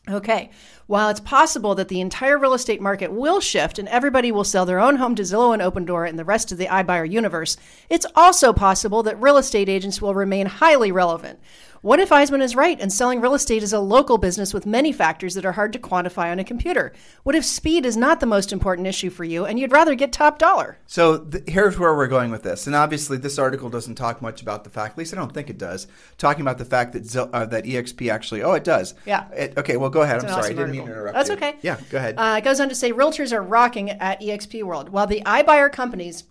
Okay. 0.09 0.49
While 0.85 1.07
it's 1.07 1.21
possible 1.21 1.75
that 1.75 1.87
the 1.87 2.01
entire 2.01 2.37
real 2.37 2.53
estate 2.53 2.81
market 2.81 3.13
will 3.13 3.39
shift 3.39 3.79
and 3.79 3.87
everybody 3.87 4.33
will 4.33 4.43
sell 4.43 4.65
their 4.65 4.81
own 4.81 4.97
home 4.97 5.15
to 5.15 5.23
Zillow 5.23 5.53
and 5.53 5.61
Opendoor 5.61 6.07
and 6.07 6.19
the 6.19 6.25
rest 6.25 6.51
of 6.51 6.57
the 6.57 6.65
iBuyer 6.65 7.09
universe, 7.09 7.55
it's 7.89 8.05
also 8.13 8.51
possible 8.51 9.01
that 9.03 9.21
real 9.21 9.37
estate 9.37 9.69
agents 9.69 10.01
will 10.01 10.13
remain 10.13 10.47
highly 10.47 10.91
relevant. 10.91 11.39
What 11.83 11.99
if 11.99 12.11
Eisman 12.11 12.41
is 12.41 12.55
right 12.55 12.79
and 12.79 12.93
selling 12.93 13.19
real 13.19 13.33
estate 13.33 13.61
is 13.61 13.73
a 13.73 13.79
local 13.81 14.17
business 14.17 14.53
with 14.53 14.65
many 14.65 14.93
factors 14.93 15.33
that 15.33 15.43
are 15.45 15.51
hard 15.51 15.73
to 15.73 15.79
quantify 15.79 16.31
on 16.31 16.39
a 16.39 16.45
computer? 16.45 16.93
What 17.23 17.35
if 17.35 17.43
speed 17.43 17.85
is 17.85 17.97
not 17.97 18.21
the 18.21 18.25
most 18.25 18.53
important 18.53 18.87
issue 18.87 19.09
for 19.09 19.25
you 19.25 19.43
and 19.43 19.59
you'd 19.59 19.73
rather 19.73 19.93
get 19.93 20.13
top 20.13 20.39
dollar? 20.39 20.77
So 20.87 21.17
th- 21.25 21.43
here's 21.45 21.77
where 21.77 21.93
we're 21.93 22.07
going 22.07 22.31
with 22.31 22.43
this, 22.43 22.67
and 22.67 22.73
obviously 22.73 23.17
this 23.17 23.37
article 23.37 23.69
doesn't 23.69 23.95
talk 23.95 24.21
much 24.21 24.41
about 24.41 24.63
the 24.63 24.69
fact. 24.69 24.93
At 24.93 24.97
least 24.99 25.13
I 25.13 25.17
don't 25.17 25.33
think 25.33 25.49
it 25.49 25.57
does. 25.57 25.87
Talking 26.17 26.39
about 26.39 26.57
the 26.57 26.63
fact 26.63 26.93
that 26.93 27.05
Zil- 27.05 27.29
uh, 27.33 27.45
that 27.47 27.65
EXP 27.65 28.09
actually. 28.09 28.43
Oh, 28.43 28.53
it 28.53 28.63
does. 28.63 28.93
Yeah. 29.05 29.27
It, 29.31 29.57
okay. 29.57 29.75
Well, 29.75 29.89
go 29.89 30.03
ahead. 30.03 30.21
I'm 30.21 30.29
sorry. 30.29 30.39
awesome 30.39 30.53
I 30.53 30.55
didn't 30.55 30.71
mean 30.71 30.85
to 30.85 30.91
interrupt. 30.93 31.15
That's 31.15 31.29
you. 31.29 31.35
okay. 31.35 31.57
Yeah. 31.63 31.81
Go 31.89 31.97
ahead. 31.97 32.15
Uh, 32.17 32.35
it 32.37 32.45
goes 32.45 32.61
on 32.61 32.69
to 32.69 32.75
say 32.75 32.93
realtors 32.93 33.33
are 33.33 33.43
rocking 33.43 33.89
at 33.89 34.21
eXp 34.21 34.63
World. 34.63 34.87
While 34.87 35.07
the 35.07 35.21
iBuyer 35.25 35.69
companies 35.69 36.23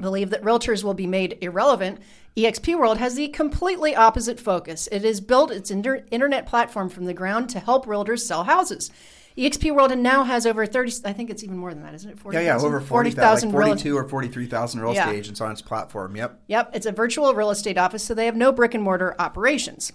believe 0.00 0.30
that 0.30 0.42
realtors 0.42 0.82
will 0.84 0.94
be 0.94 1.06
made 1.06 1.38
irrelevant, 1.40 2.00
eXp 2.36 2.78
World 2.78 2.98
has 2.98 3.14
the 3.14 3.28
completely 3.28 3.94
opposite 3.96 4.38
focus. 4.40 4.88
It 4.92 5.02
has 5.02 5.20
built 5.20 5.50
its 5.50 5.70
inter- 5.70 6.04
internet 6.10 6.46
platform 6.46 6.88
from 6.88 7.04
the 7.04 7.14
ground 7.14 7.50
to 7.50 7.60
help 7.60 7.86
realtors 7.86 8.20
sell 8.20 8.44
houses. 8.44 8.90
eXp 9.36 9.72
World 9.74 9.96
now 9.98 10.24
has 10.24 10.46
over 10.46 10.66
30, 10.66 11.02
I 11.04 11.12
think 11.12 11.30
it's 11.30 11.44
even 11.44 11.56
more 11.56 11.72
than 11.72 11.82
that, 11.82 11.94
isn't 11.94 12.10
it? 12.10 12.18
40, 12.18 12.36
yeah, 12.38 12.42
yeah. 12.42 12.58
Over 12.58 12.80
40,000, 12.80 13.50
like 13.50 13.58
real- 13.58 13.68
42 13.68 13.96
or 13.96 14.08
43,000 14.08 14.80
real 14.80 14.90
estate 14.92 15.04
Yeah. 15.04 15.12
agents 15.12 15.40
on 15.40 15.52
its 15.52 15.62
platform. 15.62 16.16
Yep. 16.16 16.40
Yep, 16.48 16.70
it's 16.74 16.86
a 16.86 16.92
virtual 16.92 17.34
real 17.34 17.50
estate 17.50 17.78
office, 17.78 18.04
so 18.04 18.14
they 18.14 18.26
have 18.26 18.36
no 18.36 18.52
brick 18.52 18.74
and 18.74 18.82
mortar 18.82 19.14
operations. 19.18 19.92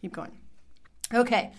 Keep 0.00 0.12
going. 0.12 0.32
Okay. 1.12 1.52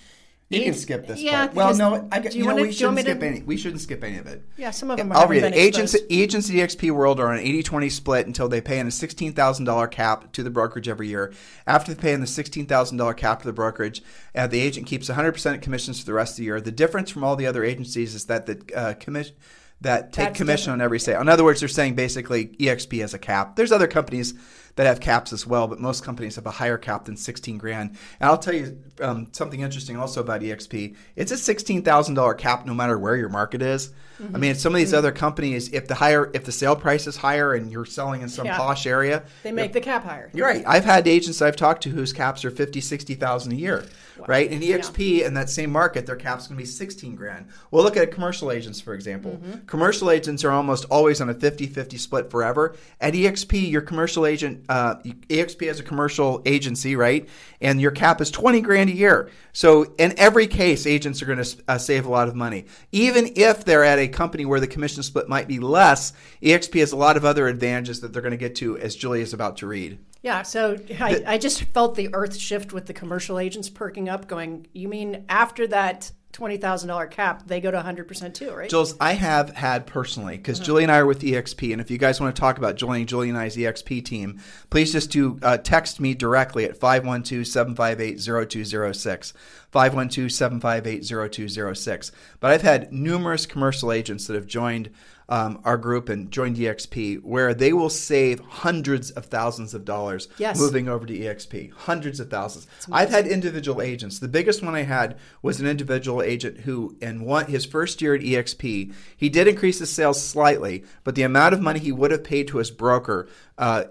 You 0.50 0.64
can 0.64 0.76
skip 0.76 1.08
this 1.08 1.20
Yeah. 1.22 1.48
part. 1.48 1.56
Well, 1.56 1.76
no, 1.76 2.08
I, 2.12 2.20
do 2.20 2.38
you, 2.38 2.46
know 2.46 2.56
we 2.56 2.72
shouldn't 2.72 3.00
skip 3.00 3.20
to- 3.20 3.26
any. 3.26 3.42
We 3.42 3.58
shouldn't 3.58 3.82
skip 3.82 4.04
any 4.04 4.18
of 4.20 4.28
it. 4.28 4.44
Yeah, 4.58 4.70
some 4.70 4.92
of 4.92 4.98
them 4.98 5.12
I'll 5.12 5.28
read 5.28 5.44
it. 5.44 5.56
Agents, 5.56 5.96
agents 6.10 6.50
at 6.52 6.56
EXP 6.56 6.92
World 6.92 7.20
are 7.20 7.30
on 7.30 7.40
an 7.40 7.44
80-20 7.44 7.92
split 7.92 8.28
until 8.28 8.48
they 8.48 8.62
pay 8.62 8.78
in 8.78 8.86
a 8.86 8.92
$16,000 8.92 9.90
cap 9.90 10.32
to 10.34 10.44
the 10.44 10.52
brokerage 10.52 10.88
every 10.88 11.08
year. 11.08 11.34
After 11.66 11.94
they 11.96 12.00
pay 12.00 12.14
in 12.14 12.20
the 12.22 12.28
$16,000 12.28 13.18
cap 13.18 13.42
to 13.42 13.48
the 13.48 13.54
brokerage, 13.54 14.04
uh, 14.36 14.46
the 14.46 14.60
agent 14.60 14.86
keeps 14.86 15.10
100% 15.10 15.56
of 15.56 15.62
commissions 15.62 16.00
for 16.00 16.06
the 16.06 16.14
rest 16.14 16.34
of 16.34 16.38
the 16.38 16.44
year. 16.44 16.62
The 16.62 16.72
difference 16.72 17.10
from 17.10 17.24
all 17.24 17.36
the 17.36 17.48
other 17.48 17.64
agencies 17.64 18.14
is 18.14 18.26
that 18.26 18.46
the 18.46 18.62
uh, 18.76 18.94
commission 18.94 19.36
that 19.82 20.14
take 20.14 20.28
That's 20.28 20.38
commission 20.38 20.64
different. 20.66 20.82
on 20.82 20.86
every 20.86 21.00
sale. 21.00 21.22
In 21.22 21.28
other 21.28 21.44
words, 21.44 21.60
they're 21.60 21.68
saying 21.70 21.96
basically 21.96 22.48
EXP 22.60 23.02
has 23.02 23.14
a 23.14 23.20
cap. 23.20 23.56
There's 23.56 23.72
other 23.74 23.88
companies 23.88 24.34
that 24.76 24.86
have 24.86 25.00
caps 25.00 25.32
as 25.32 25.48
well, 25.48 25.68
but 25.68 25.80
most 25.80 26.04
companies 26.04 26.36
have 26.36 26.46
a 26.46 26.52
higher 26.52 26.78
cap 26.78 27.06
than 27.06 27.18
16 27.18 27.58
grand. 27.58 27.92
And 28.20 28.30
I'll 28.30 28.38
tell 28.38 28.54
you 28.54 28.78
um, 29.02 29.28
something 29.32 29.62
interesting 29.62 29.98
also 29.98 30.22
about 30.22 30.42
EXP. 30.42 30.96
It's 31.16 31.32
a 31.32 31.36
$16,000 31.36 32.38
cap 32.38 32.66
no 32.66 32.74
matter 32.74 32.98
where 32.98 33.16
your 33.16 33.30
market 33.30 33.62
is. 33.62 33.92
Mm-hmm. 34.22 34.36
I 34.36 34.40
mean, 34.40 34.56
some 34.56 34.74
of 34.74 34.78
these 34.80 34.94
other 34.94 35.12
companies, 35.12 35.70
if 35.70 35.88
the 35.88 35.96
higher, 35.96 36.32
if 36.34 36.46
the 36.46 36.52
sale 36.52 36.76
price 36.76 37.06
is 37.08 37.18
higher 37.18 37.54
and 37.54 37.72
you're 37.72 37.86
selling 37.86 38.22
in 38.22 38.30
some 38.30 38.46
Yeah. 38.46 38.58
posh 38.58 38.86
area, 38.88 39.24
They 39.44 39.52
make 39.52 39.74
the 39.74 39.82
cap 39.82 40.04
higher. 40.06 40.30
you're 40.34 40.48
right. 40.48 40.64
I've 40.66 40.86
had 40.86 41.08
agents 41.08 41.42
I've 41.42 41.56
talked 41.56 41.84
to 41.84 41.90
whose 41.90 42.14
caps 42.14 42.46
are 42.46 42.52
50, 42.52 42.80
60,000 42.82 43.52
a 43.52 43.56
year, 43.56 43.84
right? 44.28 44.50
In 44.50 44.62
EXP 44.62 45.24
in 45.26 45.34
that 45.34 45.50
same 45.50 45.70
market, 45.72 46.06
their 46.06 46.16
cap's 46.16 46.48
going 46.48 46.58
to 46.58 46.62
be 46.64 46.66
16 46.66 47.16
grand. 47.16 47.48
Well, 47.72 47.84
look 47.84 47.98
at 47.98 48.12
commercial 48.12 48.52
agents, 48.52 48.80
for 48.80 48.94
example. 48.94 49.32
Mm-hmm. 49.44 49.66
Commercial 49.66 50.10
agents 50.10 50.44
are 50.46 50.52
almost 50.52 50.86
always 50.86 51.20
on 51.20 51.30
a 51.30 51.34
50-50 51.34 52.00
split 52.00 52.32
forever. 52.32 52.76
At 53.02 53.14
EXP, 53.14 53.70
your 53.70 53.82
commercial 53.82 54.26
agent, 54.26 54.66
uh, 54.70 54.96
EXP 55.30 55.68
has 55.68 55.80
a 55.80 55.84
commercial 55.84 56.42
agency, 56.46 56.96
right? 56.96 57.28
And 57.60 57.82
your 57.82 57.92
cap 57.92 58.22
is 58.22 58.32
20 58.32 58.62
grand 58.62 58.90
a 58.90 58.94
year. 58.94 59.30
So 59.52 59.94
in 59.98 60.14
every 60.18 60.48
case, 60.48 60.86
agents 60.86 61.22
are 61.22 61.26
going 61.26 61.42
to 61.44 61.58
uh, 61.68 61.78
save 61.78 62.06
a 62.06 62.10
lot 62.10 62.28
of 62.28 62.36
money. 62.36 62.66
Even 62.92 63.32
if 63.36 63.66
they're 63.66 63.84
at 63.84 64.00
a 64.00 64.05
company 64.08 64.46
where 64.46 64.60
the 64.60 64.68
commission 64.68 65.04
split 65.04 65.30
might 65.30 65.48
be 65.48 65.60
less, 65.60 66.14
EXP 66.42 66.80
has 66.80 66.92
a 66.92 66.96
lot 66.98 67.18
of 67.18 67.26
other 67.26 67.48
advantages 67.48 68.02
that 68.02 68.14
they're 68.14 68.22
going 68.22 68.32
to 68.32 68.38
get 68.38 68.56
to 68.56 68.78
as 68.78 68.96
Julie 68.96 69.22
is 69.22 69.34
about 69.34 69.58
to 69.58 69.68
read. 69.68 70.00
Yeah, 70.22 70.42
so 70.42 70.78
I, 71.00 71.24
I 71.28 71.38
just 71.38 71.64
felt 71.66 71.96
the 71.96 72.10
earth 72.14 72.36
shift 72.36 72.74
with 72.74 72.88
the 72.88 72.94
commercial 72.94 73.38
agents 73.38 73.70
perking 73.70 74.10
up, 74.10 74.28
going, 74.28 74.68
you 74.74 74.88
mean 74.88 75.24
after 75.30 75.68
that 75.68 76.12
$20,000 76.36 77.12
cap, 77.12 77.48
they 77.48 77.62
go 77.62 77.72
to 77.72 77.78
100% 77.78 78.34
too, 78.34 78.52
right? 78.52 78.70
Jules, 78.70 78.96
I 79.00 79.14
have 79.14 79.52
had 79.52 79.88
personally, 79.88 80.36
because 80.38 80.60
Julie 80.60 80.84
and 80.84 80.92
I 80.92 80.98
are 80.98 81.06
with 81.06 81.22
EXP, 81.22 81.72
and 81.72 81.80
if 81.80 81.90
you 81.90 81.98
guys 81.98 82.20
want 82.20 82.36
to 82.36 82.40
talk 82.40 82.58
about 82.58 82.76
joining 82.76 83.06
Julie 83.06 83.30
and 83.30 83.38
I's 83.38 83.56
EXP 83.56 84.04
team, 84.04 84.42
please 84.70 84.92
just 84.92 85.12
do 85.12 85.40
uh, 85.42 85.58
text 85.58 85.98
me 86.00 86.14
directly 86.14 86.66
at 86.66 86.78
512-758-0206. 86.80 89.34
512-758-0206. 89.72 92.12
But 92.40 92.52
I've 92.52 92.62
had 92.62 92.94
numerous 92.94 93.46
commercial 93.46 93.92
agents 93.92 94.26
that 94.28 94.36
have 94.36 94.48
joined 94.48 94.90
um, 95.28 95.60
our 95.64 95.78
group 95.78 96.10
and 96.10 96.30
joined 96.32 96.58
EXP 96.58 97.24
where 97.24 97.54
they 97.54 97.74
will 97.74 97.90
save 97.90 98.40
hundreds 98.42 99.10
of 99.12 99.26
thousands 99.26 99.74
of 99.74 99.84
dollars 99.86 100.28
Yes. 100.38 100.60
moving 100.60 100.88
over 100.88 101.06
to 101.06 101.18
EXP. 101.18 101.72
Hundreds 101.72 102.20
of 102.20 102.30
thousands. 102.30 102.68
I've 102.92 103.10
had 103.10 103.26
individual 103.26 103.82
agents. 103.82 104.20
The 104.20 104.28
biggest 104.28 104.62
one 104.62 104.76
I 104.76 104.84
had 104.84 105.18
was 105.42 105.60
an 105.60 105.68
individual 105.68 106.22
agent 106.22 106.60
who, 106.62 106.96
in 107.02 107.22
one 107.26 107.46
his 107.48 107.66
first 107.66 108.02
year 108.02 108.14
at 108.16 108.22
EXP, 108.22 108.94
he 109.18 109.30
did 109.30 109.48
increase 109.48 109.80
his 109.80 109.90
sales 109.90 110.22
slightly, 110.24 110.84
but 111.04 111.16
the 111.16 111.24
amount 111.24 111.54
of 111.54 111.62
money 111.62 111.80
he 111.80 111.92
would 111.92 112.12
have 112.12 112.24
paid 112.24 112.48
to 112.50 112.58
his 112.58 112.72
broker. 112.72 113.28
Uh, 113.58 113.86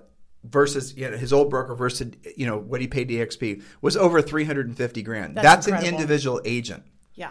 Versus 0.47 0.94
you 0.94 1.11
know, 1.11 1.16
his 1.16 1.33
old 1.33 1.49
broker 1.49 1.75
versus 1.75 2.12
you 2.37 2.47
know 2.47 2.59
what 2.59 2.83
he 2.83 2.87
paid 2.87 3.09
to 3.09 3.14
EXP 3.14 3.62
was 3.81 3.97
over 3.97 4.20
350 4.20 5.03
grand. 5.03 5.35
That's 5.37 5.64
That's, 5.64 5.83
an 5.83 5.88
individual 5.88 6.38
agent. 6.44 6.83
yeah. 7.14 7.31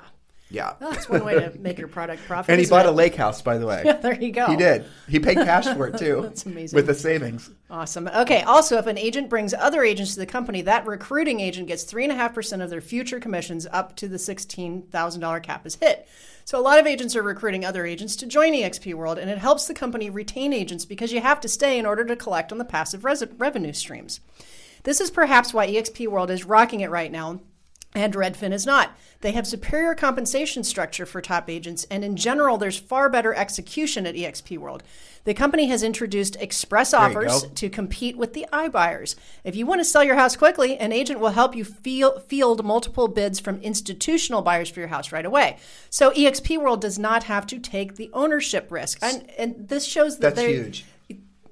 Yeah. 0.49 0.73
Well, 0.79 0.91
that's 0.91 1.09
one 1.09 1.25
way 1.25 1.33
to 1.33 1.57
make 1.57 1.79
your 1.79 1.87
product 1.87 2.23
profit. 2.27 2.51
And 2.51 2.61
he 2.61 2.67
bought 2.67 2.85
it? 2.85 2.89
a 2.89 2.91
lake 2.91 3.15
house, 3.15 3.41
by 3.41 3.57
the 3.57 3.65
way. 3.65 3.81
Yeah, 3.85 3.93
there 3.93 4.13
you 4.13 4.31
go. 4.31 4.45
He 4.45 4.55
did. 4.55 4.85
He 5.09 5.19
paid 5.19 5.37
cash 5.37 5.65
for 5.65 5.87
it 5.87 5.97
too. 5.97 6.21
That's 6.23 6.45
amazing. 6.45 6.77
With 6.77 6.85
the 6.85 6.93
savings. 6.93 7.49
Awesome. 7.69 8.07
Okay. 8.07 8.43
Also, 8.43 8.77
if 8.77 8.85
an 8.85 8.97
agent 8.97 9.29
brings 9.29 9.53
other 9.53 9.83
agents 9.83 10.13
to 10.13 10.19
the 10.19 10.25
company, 10.25 10.61
that 10.61 10.85
recruiting 10.85 11.39
agent 11.39 11.67
gets 11.67 11.83
three 11.83 12.03
and 12.03 12.11
a 12.13 12.15
half 12.15 12.33
percent 12.33 12.61
of 12.61 12.69
their 12.69 12.81
future 12.81 13.19
commissions 13.19 13.65
up 13.71 13.95
to 13.97 14.07
the 14.07 14.19
sixteen 14.19 14.83
thousand 14.83 15.21
dollar 15.21 15.39
cap 15.39 15.65
is 15.65 15.75
hit. 15.75 16.07
So 16.45 16.59
a 16.59 16.61
lot 16.61 16.79
of 16.79 16.85
agents 16.85 17.15
are 17.15 17.23
recruiting 17.23 17.65
other 17.65 17.85
agents 17.85 18.15
to 18.17 18.25
join 18.27 18.53
EXP 18.53 18.93
World, 18.93 19.17
and 19.17 19.29
it 19.29 19.37
helps 19.37 19.65
the 19.67 19.73
company 19.73 20.09
retain 20.09 20.53
agents 20.53 20.85
because 20.85 21.11
you 21.11 21.21
have 21.21 21.41
to 21.41 21.47
stay 21.47 21.79
in 21.79 21.85
order 21.85 22.03
to 22.05 22.15
collect 22.15 22.51
on 22.51 22.57
the 22.57 22.65
passive 22.65 23.03
res- 23.05 23.23
revenue 23.37 23.73
streams. 23.73 24.19
This 24.83 24.99
is 25.01 25.09
perhaps 25.09 25.53
why 25.53 25.67
EXP 25.67 26.07
World 26.09 26.29
is 26.29 26.45
rocking 26.45 26.81
it 26.81 26.91
right 26.91 27.11
now 27.11 27.39
and 27.95 28.13
Redfin 28.13 28.51
is 28.51 28.65
not. 28.65 28.97
They 29.21 29.31
have 29.31 29.47
superior 29.47 29.95
compensation 29.95 30.63
structure 30.63 31.05
for 31.05 31.21
top 31.21 31.49
agents, 31.49 31.85
and 31.89 32.03
in 32.03 32.15
general, 32.15 32.57
there's 32.57 32.77
far 32.77 33.09
better 33.09 33.33
execution 33.33 34.05
at 34.05 34.15
EXP 34.15 34.57
World. 34.57 34.83
The 35.25 35.33
company 35.33 35.67
has 35.67 35.83
introduced 35.83 36.35
express 36.41 36.93
offers 36.93 37.43
to 37.55 37.69
compete 37.69 38.17
with 38.17 38.33
the 38.33 38.45
iBuyers. 38.51 39.15
If 39.45 39.55
you 39.55 39.65
want 39.65 39.79
to 39.79 39.85
sell 39.85 40.03
your 40.03 40.15
house 40.15 40.35
quickly, 40.35 40.77
an 40.77 40.91
agent 40.91 41.21
will 41.21 41.29
help 41.29 41.55
you 41.55 41.63
feel, 41.63 42.19
field 42.19 42.65
multiple 42.65 43.07
bids 43.07 43.39
from 43.39 43.61
institutional 43.61 44.41
buyers 44.41 44.69
for 44.69 44.81
your 44.81 44.89
house 44.89 45.13
right 45.13 45.25
away. 45.25 45.57
So 45.89 46.11
EXP 46.11 46.57
World 46.57 46.81
does 46.81 46.99
not 46.99 47.23
have 47.23 47.47
to 47.47 47.59
take 47.59 47.95
the 47.95 48.09
ownership 48.11 48.69
risk, 48.69 48.99
and, 49.01 49.29
and 49.37 49.69
this 49.69 49.85
shows 49.85 50.17
that 50.17 50.35
That's 50.35 50.47
huge. 50.47 50.85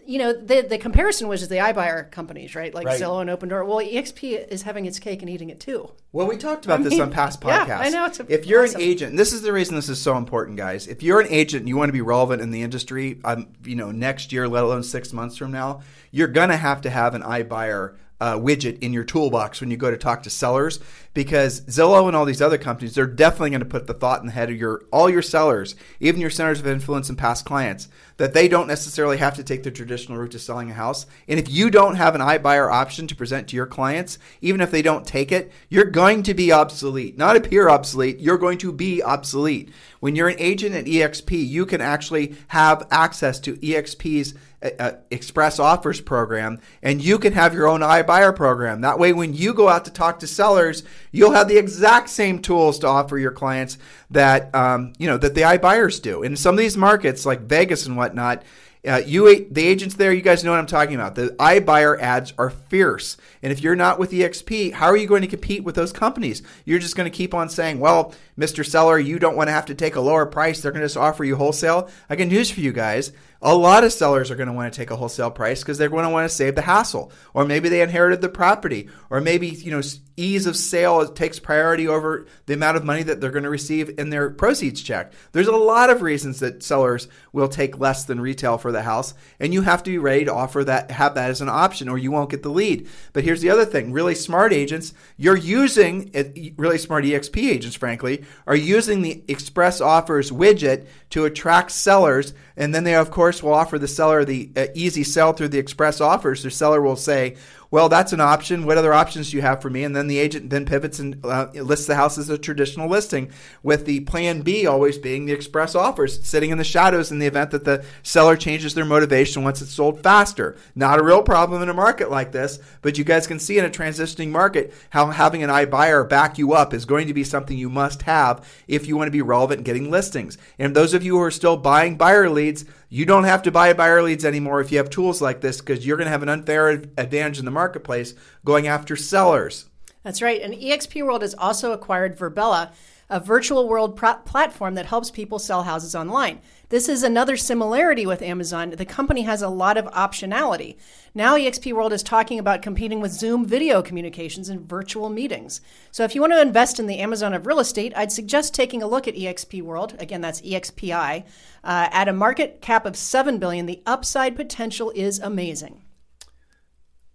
You 0.05 0.19
know, 0.19 0.33
the 0.33 0.61
the 0.61 0.77
comparison 0.77 1.27
was 1.27 1.47
the 1.47 1.55
iBuyer 1.57 2.09
companies, 2.11 2.55
right? 2.55 2.73
Like 2.73 2.85
Right. 2.85 2.99
Zillow 2.99 3.21
and 3.21 3.29
Opendoor. 3.29 3.65
Well, 3.67 3.77
EXP 3.77 4.47
is 4.49 4.63
having 4.63 4.85
its 4.85 4.99
cake 4.99 5.21
and 5.21 5.29
eating 5.29 5.49
it 5.49 5.59
too. 5.59 5.91
Well, 6.11 6.27
we 6.27 6.37
talked 6.37 6.65
about 6.65 6.79
I 6.79 6.83
this 6.83 6.93
mean, 6.93 7.01
on 7.03 7.11
past 7.11 7.39
podcasts. 7.41 7.67
yeah. 7.67 7.79
I 7.79 7.89
know, 7.89 8.05
it's 8.05 8.19
if 8.27 8.45
you're 8.45 8.63
awesome. 8.63 8.81
an 8.81 8.87
agent, 8.87 9.17
this 9.17 9.31
is 9.31 9.41
the 9.41 9.53
reason 9.53 9.75
this 9.75 9.89
is 9.89 10.01
so 10.01 10.17
important, 10.17 10.57
guys. 10.57 10.87
If 10.87 11.03
you're 11.03 11.21
an 11.21 11.27
agent 11.29 11.61
and 11.61 11.69
you 11.69 11.77
want 11.77 11.89
to 11.89 11.93
be 11.93 12.01
relevant 12.01 12.41
in 12.41 12.51
the 12.51 12.61
industry, 12.63 13.19
um, 13.23 13.47
you 13.63 13.75
know, 13.75 13.91
next 13.91 14.31
year, 14.33 14.47
let 14.47 14.63
alone 14.63 14.83
six 14.83 15.13
months 15.13 15.37
from 15.37 15.51
now, 15.51 15.81
you're 16.11 16.27
gonna 16.27 16.57
have 16.57 16.81
to 16.81 16.89
have 16.89 17.15
an 17.15 17.21
iBuyer 17.21 17.95
uh, 18.21 18.37
widget 18.37 18.77
in 18.83 18.93
your 18.93 19.03
toolbox 19.03 19.59
when 19.59 19.71
you 19.71 19.77
go 19.77 19.89
to 19.89 19.97
talk 19.97 20.21
to 20.21 20.29
sellers 20.29 20.79
because 21.13 21.61
Zillow 21.61 22.07
and 22.07 22.15
all 22.15 22.23
these 22.23 22.41
other 22.41 22.59
companies, 22.59 22.93
they're 22.93 23.07
definitely 23.07 23.49
going 23.49 23.61
to 23.61 23.65
put 23.65 23.87
the 23.87 23.95
thought 23.95 24.21
in 24.21 24.27
the 24.27 24.31
head 24.31 24.49
of 24.49 24.55
your 24.55 24.83
all 24.91 25.09
your 25.09 25.23
sellers, 25.23 25.75
even 25.99 26.21
your 26.21 26.29
centers 26.29 26.59
of 26.59 26.67
influence 26.67 27.09
and 27.09 27.17
past 27.17 27.45
clients, 27.45 27.89
that 28.17 28.33
they 28.33 28.47
don't 28.47 28.67
necessarily 28.67 29.17
have 29.17 29.35
to 29.35 29.43
take 29.43 29.63
the 29.63 29.71
traditional 29.71 30.19
route 30.19 30.31
to 30.31 30.39
selling 30.39 30.69
a 30.69 30.75
house. 30.75 31.07
And 31.27 31.39
if 31.39 31.49
you 31.49 31.71
don't 31.71 31.95
have 31.95 32.13
an 32.13 32.21
iBuyer 32.21 32.71
option 32.71 33.07
to 33.07 33.15
present 33.15 33.47
to 33.49 33.55
your 33.55 33.65
clients, 33.65 34.19
even 34.39 34.61
if 34.61 34.69
they 34.69 34.83
don't 34.83 35.05
take 35.05 35.31
it, 35.31 35.51
you're 35.69 35.85
going 35.85 36.21
to 36.23 36.35
be 36.35 36.51
obsolete. 36.51 37.17
Not 37.17 37.35
appear 37.35 37.69
obsolete, 37.69 38.19
you're 38.19 38.37
going 38.37 38.59
to 38.59 38.71
be 38.71 39.01
obsolete. 39.01 39.71
When 39.99 40.15
you're 40.15 40.29
an 40.29 40.39
agent 40.39 40.75
at 40.75 40.85
EXP, 40.85 41.47
you 41.47 41.65
can 41.65 41.81
actually 41.81 42.35
have 42.49 42.87
access 42.91 43.39
to 43.41 43.57
EXP's 43.57 44.35
uh, 44.61 44.91
express 45.09 45.59
offers 45.59 45.99
program 45.99 46.59
and 46.83 47.03
you 47.03 47.17
can 47.17 47.33
have 47.33 47.53
your 47.53 47.67
own 47.67 47.81
iBuyer 47.81 48.35
program. 48.35 48.81
That 48.81 48.99
way, 48.99 49.13
when 49.13 49.33
you 49.33 49.53
go 49.53 49.69
out 49.69 49.85
to 49.85 49.91
talk 49.91 50.19
to 50.19 50.27
sellers, 50.27 50.83
you'll 51.11 51.31
have 51.31 51.47
the 51.47 51.57
exact 51.57 52.09
same 52.09 52.39
tools 52.39 52.79
to 52.79 52.87
offer 52.87 53.17
your 53.17 53.31
clients 53.31 53.77
that 54.11 54.53
um, 54.53 54.93
you 54.97 55.07
know 55.07 55.17
that 55.17 55.35
the 55.35 55.41
iBuyers 55.41 56.01
do. 56.01 56.23
In 56.23 56.35
some 56.35 56.55
of 56.55 56.59
these 56.59 56.77
markets, 56.77 57.25
like 57.25 57.41
Vegas 57.41 57.85
and 57.85 57.97
whatnot, 57.97 58.43
uh, 58.87 59.01
you 59.05 59.47
the 59.51 59.65
agents 59.65 59.95
there, 59.95 60.11
you 60.11 60.21
guys 60.21 60.43
know 60.43 60.51
what 60.51 60.59
I'm 60.59 60.65
talking 60.65 60.95
about. 60.95 61.13
The 61.13 61.35
iBuyer 61.39 61.99
ads 61.99 62.33
are 62.39 62.49
fierce, 62.49 63.15
and 63.43 63.51
if 63.51 63.61
you're 63.61 63.75
not 63.75 63.99
with 63.99 64.11
EXP, 64.11 64.73
how 64.73 64.87
are 64.87 64.97
you 64.97 65.05
going 65.05 65.21
to 65.21 65.27
compete 65.27 65.63
with 65.63 65.75
those 65.75 65.91
companies? 65.91 66.41
You're 66.65 66.79
just 66.79 66.95
going 66.95 67.09
to 67.09 67.15
keep 67.15 67.35
on 67.35 67.47
saying, 67.47 67.79
"Well, 67.79 68.13
Mr. 68.39 68.65
Seller, 68.65 68.97
you 68.97 69.19
don't 69.19 69.35
want 69.35 69.49
to 69.49 69.53
have 69.53 69.67
to 69.67 69.75
take 69.75 69.95
a 69.95 70.01
lower 70.01 70.25
price. 70.25 70.61
They're 70.61 70.71
going 70.71 70.81
to 70.81 70.85
just 70.85 70.97
offer 70.97 71.23
you 71.23 71.35
wholesale." 71.35 71.89
I 72.09 72.15
got 72.15 72.27
news 72.27 72.49
for 72.49 72.61
you 72.61 72.71
guys. 72.71 73.11
A 73.43 73.55
lot 73.55 73.83
of 73.83 73.91
sellers 73.91 74.29
are 74.29 74.35
going 74.35 74.47
to 74.47 74.53
want 74.53 74.71
to 74.71 74.77
take 74.77 74.91
a 74.91 74.95
wholesale 74.95 75.31
price 75.31 75.61
because 75.61 75.79
they're 75.79 75.89
going 75.89 76.05
to 76.05 76.11
want 76.11 76.29
to 76.29 76.35
save 76.35 76.53
the 76.53 76.61
hassle, 76.61 77.11
or 77.33 77.43
maybe 77.43 77.69
they 77.69 77.81
inherited 77.81 78.21
the 78.21 78.29
property, 78.29 78.87
or 79.09 79.19
maybe 79.19 79.47
you 79.47 79.71
know 79.71 79.81
ease 80.15 80.45
of 80.45 80.55
sale 80.55 81.07
takes 81.07 81.39
priority 81.39 81.87
over 81.87 82.27
the 82.45 82.53
amount 82.53 82.77
of 82.77 82.83
money 82.83 83.01
that 83.01 83.19
they're 83.19 83.31
going 83.31 83.43
to 83.43 83.49
receive 83.49 83.97
in 83.97 84.11
their 84.11 84.29
proceeds 84.29 84.83
check. 84.83 85.13
There's 85.31 85.47
a 85.47 85.55
lot 85.55 85.89
of 85.89 86.03
reasons 86.03 86.39
that 86.41 86.61
sellers 86.61 87.07
will 87.33 87.47
take 87.47 87.79
less 87.79 88.05
than 88.05 88.21
retail 88.21 88.59
for 88.59 88.71
the 88.71 88.83
house, 88.83 89.15
and 89.39 89.53
you 89.53 89.61
have 89.63 89.81
to 89.83 89.89
be 89.89 89.97
ready 89.97 90.25
to 90.25 90.33
offer 90.33 90.63
that, 90.65 90.91
have 90.91 91.15
that 91.15 91.31
as 91.31 91.41
an 91.41 91.49
option, 91.49 91.89
or 91.89 91.97
you 91.97 92.11
won't 92.11 92.29
get 92.29 92.43
the 92.43 92.49
lead. 92.49 92.87
But 93.13 93.23
here's 93.23 93.41
the 93.41 93.49
other 93.49 93.65
thing: 93.65 93.91
really 93.91 94.13
smart 94.13 94.53
agents, 94.53 94.93
you're 95.17 95.35
using 95.35 96.11
it- 96.13 96.33
eh, 96.37 96.49
really 96.57 96.77
smart 96.77 97.05
EXP 97.05 97.49
agents, 97.49 97.75
frankly, 97.75 98.23
are 98.45 98.55
using 98.55 99.01
the 99.01 99.23
Express 99.27 99.81
Offers 99.81 100.29
widget 100.29 100.85
to 101.09 101.25
attract 101.25 101.71
sellers, 101.71 102.33
and 102.57 102.73
then 102.73 102.83
they 102.83 102.95
of 102.95 103.11
course 103.11 103.41
will 103.41 103.53
offer 103.53 103.79
the 103.79 103.87
seller 103.87 104.23
the 104.25 104.51
uh, 104.55 104.67
easy 104.75 105.03
sell 105.03 105.33
through 105.33 105.49
the 105.49 105.59
Express 105.59 106.01
Offers. 106.01 106.43
The 106.43 106.51
seller 106.51 106.81
will 106.81 106.95
say 106.95 107.35
well, 107.71 107.87
that's 107.87 108.11
an 108.11 108.19
option. 108.19 108.65
What 108.65 108.77
other 108.77 108.93
options 108.93 109.31
do 109.31 109.37
you 109.37 109.41
have 109.41 109.61
for 109.61 109.69
me? 109.69 109.85
And 109.85 109.95
then 109.95 110.07
the 110.07 110.19
agent 110.19 110.49
then 110.49 110.65
pivots 110.65 110.99
and 110.99 111.25
uh, 111.25 111.47
lists 111.53 111.87
the 111.87 111.95
house 111.95 112.17
as 112.17 112.29
a 112.29 112.37
traditional 112.37 112.89
listing, 112.89 113.31
with 113.63 113.85
the 113.85 114.01
plan 114.01 114.41
B 114.41 114.67
always 114.67 114.97
being 114.97 115.25
the 115.25 115.31
express 115.31 115.73
offers, 115.73 116.21
sitting 116.21 116.49
in 116.49 116.57
the 116.57 116.65
shadows 116.65 117.11
in 117.11 117.19
the 117.19 117.27
event 117.27 117.51
that 117.51 117.63
the 117.63 117.85
seller 118.03 118.35
changes 118.35 118.73
their 118.73 118.83
motivation 118.83 119.45
once 119.45 119.61
it's 119.61 119.71
sold 119.71 120.03
faster. 120.03 120.57
Not 120.75 120.99
a 120.99 121.03
real 121.03 121.23
problem 121.23 121.61
in 121.63 121.69
a 121.69 121.73
market 121.73 122.11
like 122.11 122.33
this, 122.33 122.59
but 122.81 122.97
you 122.97 123.05
guys 123.05 123.25
can 123.25 123.39
see 123.39 123.57
in 123.57 123.63
a 123.63 123.69
transitioning 123.69 124.31
market 124.31 124.73
how 124.89 125.07
having 125.07 125.41
an 125.41 125.49
iBuyer 125.49 126.07
back 126.09 126.37
you 126.37 126.51
up 126.51 126.73
is 126.73 126.83
going 126.83 127.07
to 127.07 127.13
be 127.13 127.23
something 127.23 127.57
you 127.57 127.69
must 127.69 128.01
have 128.01 128.45
if 128.67 128.85
you 128.85 128.97
want 128.97 129.07
to 129.07 129.11
be 129.11 129.21
relevant 129.21 129.59
in 129.59 129.63
getting 129.63 129.89
listings. 129.89 130.37
And 130.59 130.75
those 130.75 130.93
of 130.93 131.03
you 131.03 131.15
who 131.15 131.23
are 131.23 131.31
still 131.31 131.55
buying 131.55 131.95
buyer 131.95 132.29
leads, 132.29 132.65
you 132.93 133.05
don't 133.05 133.23
have 133.23 133.43
to 133.43 133.51
buy 133.51 133.71
buyer 133.71 134.03
leads 134.03 134.25
anymore 134.25 134.59
if 134.59 134.69
you 134.69 134.77
have 134.77 134.89
tools 134.89 135.21
like 135.21 135.39
this 135.39 135.61
because 135.61 135.87
you're 135.87 135.95
going 135.95 136.07
to 136.07 136.11
have 136.11 136.23
an 136.23 136.29
unfair 136.29 136.67
advantage 136.67 137.39
in 137.39 137.45
the 137.45 137.51
marketplace 137.61 138.15
going 138.43 138.67
after 138.67 138.95
sellers. 138.95 139.69
That's 140.03 140.21
right. 140.21 140.41
And 140.41 140.55
EXP 140.55 141.05
World 141.05 141.21
has 141.21 141.35
also 141.35 141.73
acquired 141.73 142.17
Virbela, 142.17 142.71
a 143.07 143.19
virtual 143.19 143.67
world 143.67 143.95
pr- 143.95 144.23
platform 144.25 144.73
that 144.75 144.87
helps 144.87 145.11
people 145.11 145.37
sell 145.37 145.63
houses 145.63 145.93
online. 145.93 146.39
This 146.69 146.87
is 146.89 147.03
another 147.03 147.37
similarity 147.37 148.05
with 148.07 148.21
Amazon. 148.21 148.71
The 148.71 148.85
company 148.85 149.23
has 149.23 149.41
a 149.41 149.49
lot 149.49 149.77
of 149.77 149.85
optionality. 149.87 150.77
Now, 151.13 151.35
EXP 151.35 151.73
World 151.73 151.93
is 151.93 152.01
talking 152.01 152.39
about 152.39 152.61
competing 152.61 153.01
with 153.01 153.11
Zoom 153.11 153.45
video 153.45 153.81
communications 153.81 154.47
and 154.49 154.67
virtual 154.67 155.09
meetings. 155.09 155.61
So, 155.91 156.05
if 156.05 156.15
you 156.15 156.21
want 156.21 156.33
to 156.33 156.41
invest 156.41 156.79
in 156.79 156.87
the 156.87 156.99
Amazon 156.99 157.33
of 157.33 157.45
real 157.45 157.59
estate, 157.59 157.93
I'd 157.95 158.13
suggest 158.13 158.55
taking 158.55 158.81
a 158.81 158.87
look 158.87 159.07
at 159.07 159.15
EXP 159.15 159.61
World. 159.61 159.93
Again, 159.99 160.21
that's 160.21 160.41
EXPI. 160.41 161.25
Uh, 161.63 161.89
at 161.91 162.07
a 162.07 162.13
market 162.13 162.61
cap 162.61 162.85
of 162.85 162.95
seven 162.95 163.37
billion, 163.37 163.65
the 163.65 163.83
upside 163.85 164.37
potential 164.37 164.91
is 164.95 165.19
amazing. 165.19 165.81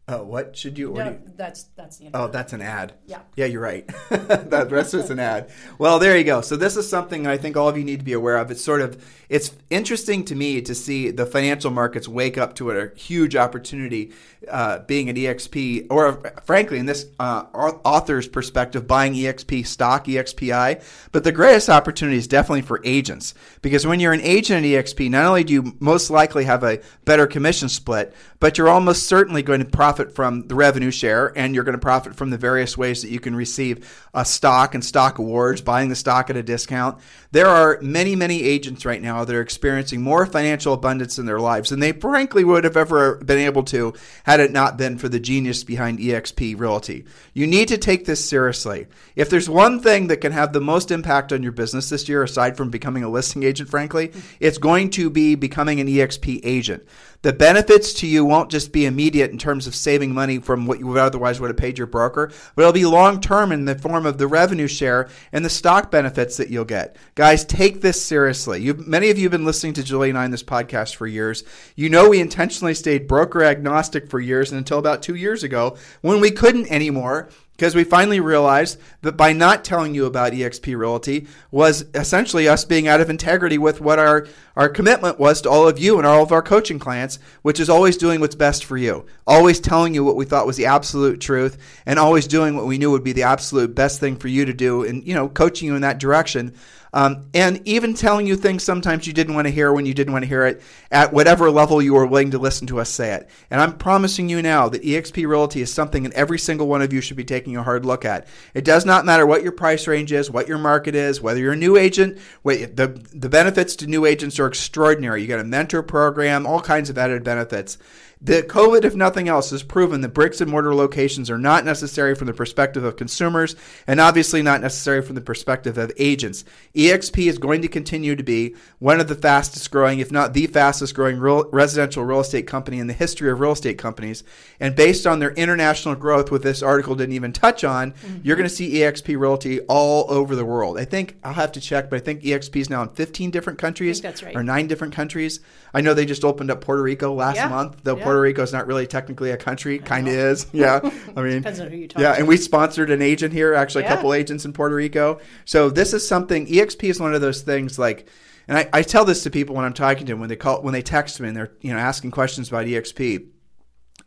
Oh, 0.08 0.22
what 0.22 0.56
should 0.56 0.78
you? 0.78 0.92
No, 0.92 1.04
you 1.04 1.20
that's 1.36 1.64
that's 1.74 1.98
the. 1.98 2.10
Oh, 2.14 2.28
that's 2.28 2.52
an 2.52 2.62
ad. 2.62 2.94
Yeah. 3.06 3.22
Yeah, 3.34 3.46
you're 3.46 3.60
right. 3.60 3.84
that 4.10 4.68
rest 4.70 4.94
is 4.94 5.10
an 5.10 5.18
ad. 5.18 5.50
Well, 5.78 5.98
there 5.98 6.16
you 6.16 6.22
go. 6.22 6.42
So 6.42 6.54
this 6.54 6.76
is 6.76 6.88
something 6.88 7.26
I 7.26 7.36
think 7.36 7.56
all 7.56 7.68
of 7.68 7.76
you 7.76 7.82
need 7.82 7.98
to 7.98 8.04
be 8.04 8.12
aware 8.12 8.36
of. 8.36 8.52
It's 8.52 8.62
sort 8.62 8.82
of 8.82 9.04
it's 9.28 9.50
interesting 9.68 10.24
to 10.26 10.36
me 10.36 10.62
to 10.62 10.76
see 10.76 11.10
the 11.10 11.26
financial 11.26 11.72
markets 11.72 12.06
wake 12.06 12.38
up 12.38 12.54
to 12.56 12.70
a 12.70 12.94
huge 12.94 13.34
opportunity, 13.34 14.12
uh, 14.48 14.78
being 14.80 15.08
an 15.08 15.16
EXP, 15.16 15.88
or 15.90 16.22
frankly, 16.44 16.78
in 16.78 16.86
this 16.86 17.06
uh, 17.18 17.46
author's 17.52 18.28
perspective, 18.28 18.86
buying 18.86 19.14
EXP 19.14 19.66
stock, 19.66 20.06
EXPI. 20.06 20.84
But 21.10 21.24
the 21.24 21.32
greatest 21.32 21.68
opportunity 21.68 22.16
is 22.16 22.28
definitely 22.28 22.62
for 22.62 22.80
agents 22.84 23.34
because 23.60 23.84
when 23.84 23.98
you're 23.98 24.12
an 24.12 24.20
agent 24.20 24.64
at 24.64 24.68
EXP, 24.68 25.10
not 25.10 25.26
only 25.26 25.42
do 25.42 25.52
you 25.52 25.76
most 25.80 26.10
likely 26.10 26.44
have 26.44 26.62
a 26.62 26.80
better 27.04 27.26
commission 27.26 27.68
split, 27.68 28.14
but 28.38 28.56
you're 28.56 28.68
almost 28.68 29.08
certainly 29.08 29.42
going 29.42 29.58
to 29.58 29.66
profit 29.66 29.95
from 30.14 30.46
the 30.48 30.54
revenue 30.54 30.90
share 30.90 31.32
and 31.36 31.54
you're 31.54 31.64
going 31.64 31.72
to 31.74 31.78
profit 31.78 32.14
from 32.14 32.30
the 32.30 32.38
various 32.38 32.76
ways 32.78 33.02
that 33.02 33.10
you 33.10 33.20
can 33.20 33.34
receive 33.34 34.06
a 34.14 34.24
stock 34.24 34.74
and 34.74 34.84
stock 34.84 35.18
awards, 35.18 35.60
buying 35.60 35.88
the 35.88 35.94
stock 35.94 36.30
at 36.30 36.36
a 36.36 36.42
discount. 36.42 36.98
There 37.32 37.46
are 37.46 37.78
many, 37.82 38.16
many 38.16 38.42
agents 38.42 38.86
right 38.86 39.02
now 39.02 39.24
that 39.24 39.34
are 39.34 39.40
experiencing 39.40 40.00
more 40.00 40.26
financial 40.26 40.72
abundance 40.72 41.18
in 41.18 41.26
their 41.26 41.40
lives 41.40 41.70
than 41.70 41.80
they 41.80 41.92
frankly 41.92 42.44
would 42.44 42.64
have 42.64 42.76
ever 42.76 43.16
been 43.16 43.38
able 43.38 43.62
to 43.64 43.94
had 44.24 44.40
it 44.40 44.52
not 44.52 44.76
been 44.76 44.98
for 44.98 45.08
the 45.08 45.20
genius 45.20 45.64
behind 45.64 45.98
EXP 45.98 46.58
Realty. 46.58 47.04
You 47.34 47.46
need 47.46 47.68
to 47.68 47.78
take 47.78 48.04
this 48.04 48.24
seriously. 48.24 48.86
If 49.16 49.30
there's 49.30 49.48
one 49.50 49.80
thing 49.80 50.06
that 50.06 50.20
can 50.22 50.32
have 50.32 50.52
the 50.52 50.60
most 50.60 50.90
impact 50.90 51.32
on 51.32 51.42
your 51.42 51.52
business 51.52 51.88
this 51.88 52.08
year, 52.08 52.22
aside 52.22 52.56
from 52.56 52.70
becoming 52.70 53.02
a 53.02 53.08
listing 53.08 53.42
agent, 53.42 53.68
frankly, 53.68 54.12
it's 54.40 54.58
going 54.58 54.90
to 54.90 55.10
be 55.10 55.34
becoming 55.34 55.80
an 55.80 55.88
EXP 55.88 56.40
agent. 56.42 56.84
The 57.22 57.32
benefits 57.32 57.92
to 57.94 58.06
you 58.06 58.24
won't 58.24 58.50
just 58.50 58.72
be 58.72 58.86
immediate 58.86 59.30
in 59.30 59.38
terms 59.38 59.66
of 59.66 59.74
saving 59.86 60.12
money 60.12 60.40
from 60.40 60.66
what 60.66 60.80
you 60.80 60.86
would 60.88 60.98
otherwise 60.98 61.38
would 61.38 61.48
have 61.48 61.56
paid 61.56 61.78
your 61.78 61.86
broker, 61.86 62.32
but 62.56 62.62
it'll 62.62 62.72
be 62.72 62.84
long 62.84 63.20
term 63.20 63.52
in 63.52 63.66
the 63.66 63.78
form 63.78 64.04
of 64.04 64.18
the 64.18 64.26
revenue 64.26 64.66
share 64.66 65.08
and 65.30 65.44
the 65.44 65.48
stock 65.48 65.92
benefits 65.92 66.36
that 66.38 66.50
you'll 66.50 66.64
get. 66.64 66.96
Guys, 67.14 67.44
take 67.44 67.82
this 67.82 68.04
seriously. 68.04 68.60
You've, 68.60 68.84
many 68.84 69.10
of 69.10 69.16
you 69.16 69.26
have 69.26 69.30
been 69.30 69.44
listening 69.44 69.74
to 69.74 69.84
Julie 69.84 70.10
and 70.10 70.18
I 70.18 70.24
in 70.24 70.32
this 70.32 70.42
podcast 70.42 70.96
for 70.96 71.06
years. 71.06 71.44
You 71.76 71.88
know 71.88 72.08
we 72.08 72.18
intentionally 72.18 72.74
stayed 72.74 73.06
broker 73.06 73.44
agnostic 73.44 74.10
for 74.10 74.18
years 74.18 74.50
and 74.50 74.58
until 74.58 74.80
about 74.80 75.04
two 75.04 75.14
years 75.14 75.44
ago 75.44 75.76
when 76.00 76.20
we 76.20 76.32
couldn't 76.32 76.68
anymore 76.68 77.28
because 77.56 77.74
we 77.74 77.84
finally 77.84 78.20
realized 78.20 78.78
that 79.00 79.16
by 79.16 79.32
not 79.32 79.64
telling 79.64 79.94
you 79.94 80.04
about 80.04 80.32
EXP 80.32 80.76
Realty 80.76 81.26
was 81.50 81.86
essentially 81.94 82.46
us 82.46 82.66
being 82.66 82.86
out 82.86 83.00
of 83.00 83.08
integrity 83.08 83.56
with 83.56 83.80
what 83.80 83.98
our, 83.98 84.26
our 84.56 84.68
commitment 84.68 85.18
was 85.18 85.40
to 85.40 85.50
all 85.50 85.66
of 85.66 85.78
you 85.78 85.96
and 85.96 86.06
all 86.06 86.22
of 86.22 86.32
our 86.32 86.42
coaching 86.42 86.78
clients, 86.78 87.18
which 87.40 87.58
is 87.58 87.70
always 87.70 87.96
doing 87.96 88.20
what's 88.20 88.34
best 88.34 88.64
for 88.66 88.76
you, 88.76 89.06
always 89.26 89.58
telling 89.58 89.94
you 89.94 90.04
what 90.04 90.16
we 90.16 90.26
thought 90.26 90.46
was 90.46 90.58
the 90.58 90.66
absolute 90.66 91.18
truth, 91.20 91.56
and 91.86 91.98
always 91.98 92.26
doing 92.26 92.56
what 92.56 92.66
we 92.66 92.76
knew 92.76 92.90
would 92.90 93.04
be 93.04 93.12
the 93.12 93.22
absolute 93.22 93.74
best 93.74 94.00
thing 94.00 94.16
for 94.16 94.28
you 94.28 94.44
to 94.44 94.52
do, 94.52 94.84
and 94.84 95.06
you 95.06 95.14
know, 95.14 95.28
coaching 95.28 95.68
you 95.68 95.74
in 95.74 95.82
that 95.82 95.98
direction. 95.98 96.54
Um, 96.92 97.26
and 97.34 97.60
even 97.66 97.94
telling 97.94 98.26
you 98.26 98.36
things 98.36 98.62
sometimes 98.62 99.06
you 99.06 99.12
didn't 99.12 99.34
want 99.34 99.46
to 99.46 99.52
hear 99.52 99.72
when 99.72 99.86
you 99.86 99.94
didn't 99.94 100.12
want 100.12 100.22
to 100.22 100.28
hear 100.28 100.46
it 100.46 100.62
at 100.90 101.12
whatever 101.12 101.50
level 101.50 101.82
you 101.82 101.94
were 101.94 102.06
willing 102.06 102.30
to 102.30 102.38
listen 102.38 102.66
to 102.68 102.80
us 102.80 102.88
say 102.88 103.12
it. 103.12 103.28
And 103.50 103.60
I'm 103.60 103.76
promising 103.76 104.28
you 104.28 104.42
now 104.42 104.68
that 104.68 104.82
EXP 104.82 105.26
Realty 105.26 105.60
is 105.60 105.72
something 105.72 106.04
that 106.04 106.12
every 106.12 106.38
single 106.38 106.68
one 106.68 106.82
of 106.82 106.92
you 106.92 107.00
should 107.00 107.16
be 107.16 107.24
taking 107.24 107.56
a 107.56 107.62
hard 107.62 107.84
look 107.84 108.04
at. 108.04 108.26
It 108.54 108.64
does 108.64 108.86
not 108.86 109.04
matter 109.04 109.26
what 109.26 109.42
your 109.42 109.52
price 109.52 109.86
range 109.86 110.12
is, 110.12 110.30
what 110.30 110.48
your 110.48 110.58
market 110.58 110.94
is, 110.94 111.20
whether 111.20 111.40
you're 111.40 111.52
a 111.52 111.56
new 111.56 111.76
agent. 111.76 112.18
The, 112.44 113.00
the 113.12 113.28
benefits 113.28 113.76
to 113.76 113.86
new 113.86 114.06
agents 114.06 114.38
are 114.38 114.46
extraordinary. 114.46 115.22
You 115.22 115.28
got 115.28 115.40
a 115.40 115.44
mentor 115.44 115.82
program, 115.82 116.46
all 116.46 116.60
kinds 116.60 116.90
of 116.90 116.98
added 116.98 117.24
benefits. 117.24 117.78
The 118.22 118.42
COVID, 118.42 118.84
if 118.84 118.96
nothing 118.96 119.28
else, 119.28 119.50
has 119.50 119.62
proven 119.62 120.00
that 120.00 120.14
bricks 120.14 120.40
and 120.40 120.50
mortar 120.50 120.74
locations 120.74 121.30
are 121.30 121.36
not 121.36 121.66
necessary 121.66 122.14
from 122.14 122.26
the 122.26 122.32
perspective 122.32 122.82
of 122.82 122.96
consumers 122.96 123.56
and 123.86 124.00
obviously 124.00 124.42
not 124.42 124.62
necessary 124.62 125.02
from 125.02 125.16
the 125.16 125.20
perspective 125.20 125.76
of 125.76 125.92
agents. 125.98 126.42
EXP 126.74 127.28
is 127.28 127.36
going 127.36 127.60
to 127.60 127.68
continue 127.68 128.16
to 128.16 128.22
be 128.22 128.56
one 128.78 129.00
of 129.00 129.08
the 129.08 129.14
fastest 129.14 129.70
growing, 129.70 129.98
if 129.98 130.10
not 130.10 130.32
the 130.32 130.46
fastest 130.46 130.94
growing 130.94 131.18
real, 131.18 131.44
residential 131.50 132.04
real 132.04 132.20
estate 132.20 132.46
company 132.46 132.78
in 132.78 132.86
the 132.86 132.94
history 132.94 133.30
of 133.30 133.38
real 133.38 133.52
estate 133.52 133.76
companies. 133.76 134.24
And 134.60 134.74
based 134.74 135.06
on 135.06 135.18
their 135.18 135.32
international 135.32 135.94
growth, 135.94 136.30
which 136.30 136.42
this 136.42 136.62
article 136.62 136.94
didn't 136.94 137.14
even 137.14 137.34
touch 137.34 137.64
on, 137.64 137.92
mm-hmm. 137.92 138.20
you're 138.22 138.36
going 138.36 138.48
to 138.48 138.54
see 138.54 138.76
EXP 138.76 139.18
Realty 139.20 139.60
all 139.60 140.10
over 140.10 140.34
the 140.34 140.44
world. 140.44 140.78
I 140.78 140.86
think 140.86 141.18
I'll 141.22 141.34
have 141.34 141.52
to 141.52 141.60
check, 141.60 141.90
but 141.90 141.96
I 141.96 142.00
think 142.00 142.22
EXP 142.22 142.56
is 142.56 142.70
now 142.70 142.80
in 142.82 142.88
15 142.88 143.30
different 143.30 143.58
countries 143.58 144.02
right. 144.02 144.34
or 144.34 144.42
nine 144.42 144.68
different 144.68 144.94
countries. 144.94 145.40
I 145.74 145.82
know 145.82 145.92
they 145.92 146.06
just 146.06 146.24
opened 146.24 146.50
up 146.50 146.62
Puerto 146.62 146.82
Rico 146.82 147.12
last 147.12 147.36
yeah. 147.36 147.48
month. 147.48 147.76
Though 147.82 147.98
yeah. 147.98 148.05
Puerto 148.06 148.20
Rico 148.20 148.42
is 148.42 148.52
not 148.52 148.66
really 148.66 148.86
technically 148.86 149.30
a 149.30 149.36
country, 149.36 149.78
kind 149.78 150.08
of 150.08 150.14
is. 150.14 150.46
Yeah, 150.52 150.80
I 151.16 151.22
mean, 151.22 151.38
depends 151.38 151.60
on 151.60 151.70
who 151.70 151.76
you 151.76 151.88
talk. 151.88 152.00
Yeah, 152.00 152.12
to. 152.12 152.18
and 152.18 152.28
we 152.28 152.36
sponsored 152.36 152.90
an 152.90 153.02
agent 153.02 153.32
here, 153.32 153.54
actually 153.54 153.84
a 153.84 153.88
couple 153.88 154.14
agents 154.14 154.44
in 154.44 154.52
Puerto 154.52 154.74
Rico. 154.74 155.20
So 155.44 155.70
this 155.70 155.92
is 155.92 156.06
something. 156.06 156.46
EXP 156.46 156.84
is 156.84 157.00
one 157.00 157.14
of 157.14 157.20
those 157.20 157.42
things 157.42 157.78
like. 157.78 158.08
And 158.48 158.56
I, 158.56 158.68
I 158.72 158.82
tell 158.82 159.04
this 159.04 159.24
to 159.24 159.30
people 159.30 159.56
when 159.56 159.64
I'm 159.64 159.74
talking 159.74 160.06
to 160.06 160.12
them 160.12 160.20
when 160.20 160.28
they 160.28 160.36
call 160.36 160.62
when 160.62 160.72
they 160.72 160.82
text 160.82 161.20
me 161.20 161.26
and 161.26 161.36
they're 161.36 161.50
you 161.60 161.72
know 161.72 161.80
asking 161.80 162.12
questions 162.12 162.48
about 162.48 162.66
EXP. 162.66 163.26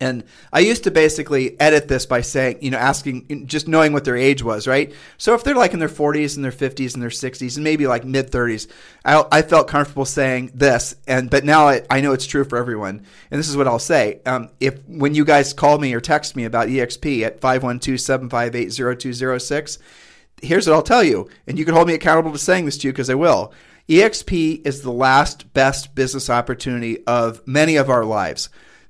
And 0.01 0.23
I 0.53 0.59
used 0.59 0.85
to 0.85 0.91
basically 0.91 1.59
edit 1.59 1.89
this 1.89 2.05
by 2.05 2.21
saying, 2.21 2.59
you 2.61 2.71
know, 2.71 2.77
asking, 2.77 3.47
just 3.47 3.67
knowing 3.67 3.91
what 3.91 4.05
their 4.05 4.15
age 4.15 4.41
was, 4.41 4.65
right? 4.65 4.93
So 5.17 5.33
if 5.33 5.43
they're 5.43 5.55
like 5.55 5.73
in 5.73 5.79
their 5.79 5.89
40s 5.89 6.37
and 6.37 6.45
their 6.45 6.53
50s 6.53 6.93
and 6.93 7.03
their 7.03 7.09
60s 7.09 7.55
and 7.55 7.65
maybe 7.65 7.85
like 7.85 8.05
mid 8.05 8.31
30s, 8.31 8.71
I, 9.03 9.25
I 9.29 9.41
felt 9.41 9.67
comfortable 9.67 10.05
saying 10.05 10.51
this. 10.53 10.95
And 11.05 11.29
but 11.29 11.43
now 11.43 11.67
I, 11.67 11.81
I 11.89 11.99
know 11.99 12.13
it's 12.13 12.25
true 12.25 12.45
for 12.45 12.57
everyone. 12.57 13.05
And 13.29 13.39
this 13.39 13.49
is 13.49 13.57
what 13.57 13.67
I'll 13.67 13.77
say: 13.77 14.21
um, 14.25 14.47
if 14.61 14.79
when 14.87 15.15
you 15.15 15.25
guys 15.25 15.51
call 15.51 15.77
me 15.77 15.93
or 15.93 15.99
text 15.99 16.37
me 16.37 16.45
about 16.45 16.69
EXP 16.69 17.23
at 17.23 17.41
512-758-0206, 17.41 19.79
here's 20.41 20.65
what 20.65 20.75
I'll 20.75 20.81
tell 20.81 21.03
you, 21.03 21.27
and 21.45 21.59
you 21.59 21.65
can 21.65 21.75
hold 21.75 21.87
me 21.87 21.93
accountable 21.93 22.31
to 22.31 22.37
saying 22.37 22.63
this 22.65 22.77
to 22.77 22.87
you 22.87 22.93
because 22.93 23.09
I 23.09 23.15
will. 23.15 23.51
EXP 23.89 24.65
is 24.65 24.81
the 24.81 24.93
last 24.93 25.53
best 25.53 25.93
business 25.95 26.29
opportunity 26.29 27.05
of 27.05 27.45
many 27.47 27.75
of 27.75 27.89
our 27.89 28.05
lives. 28.05 28.47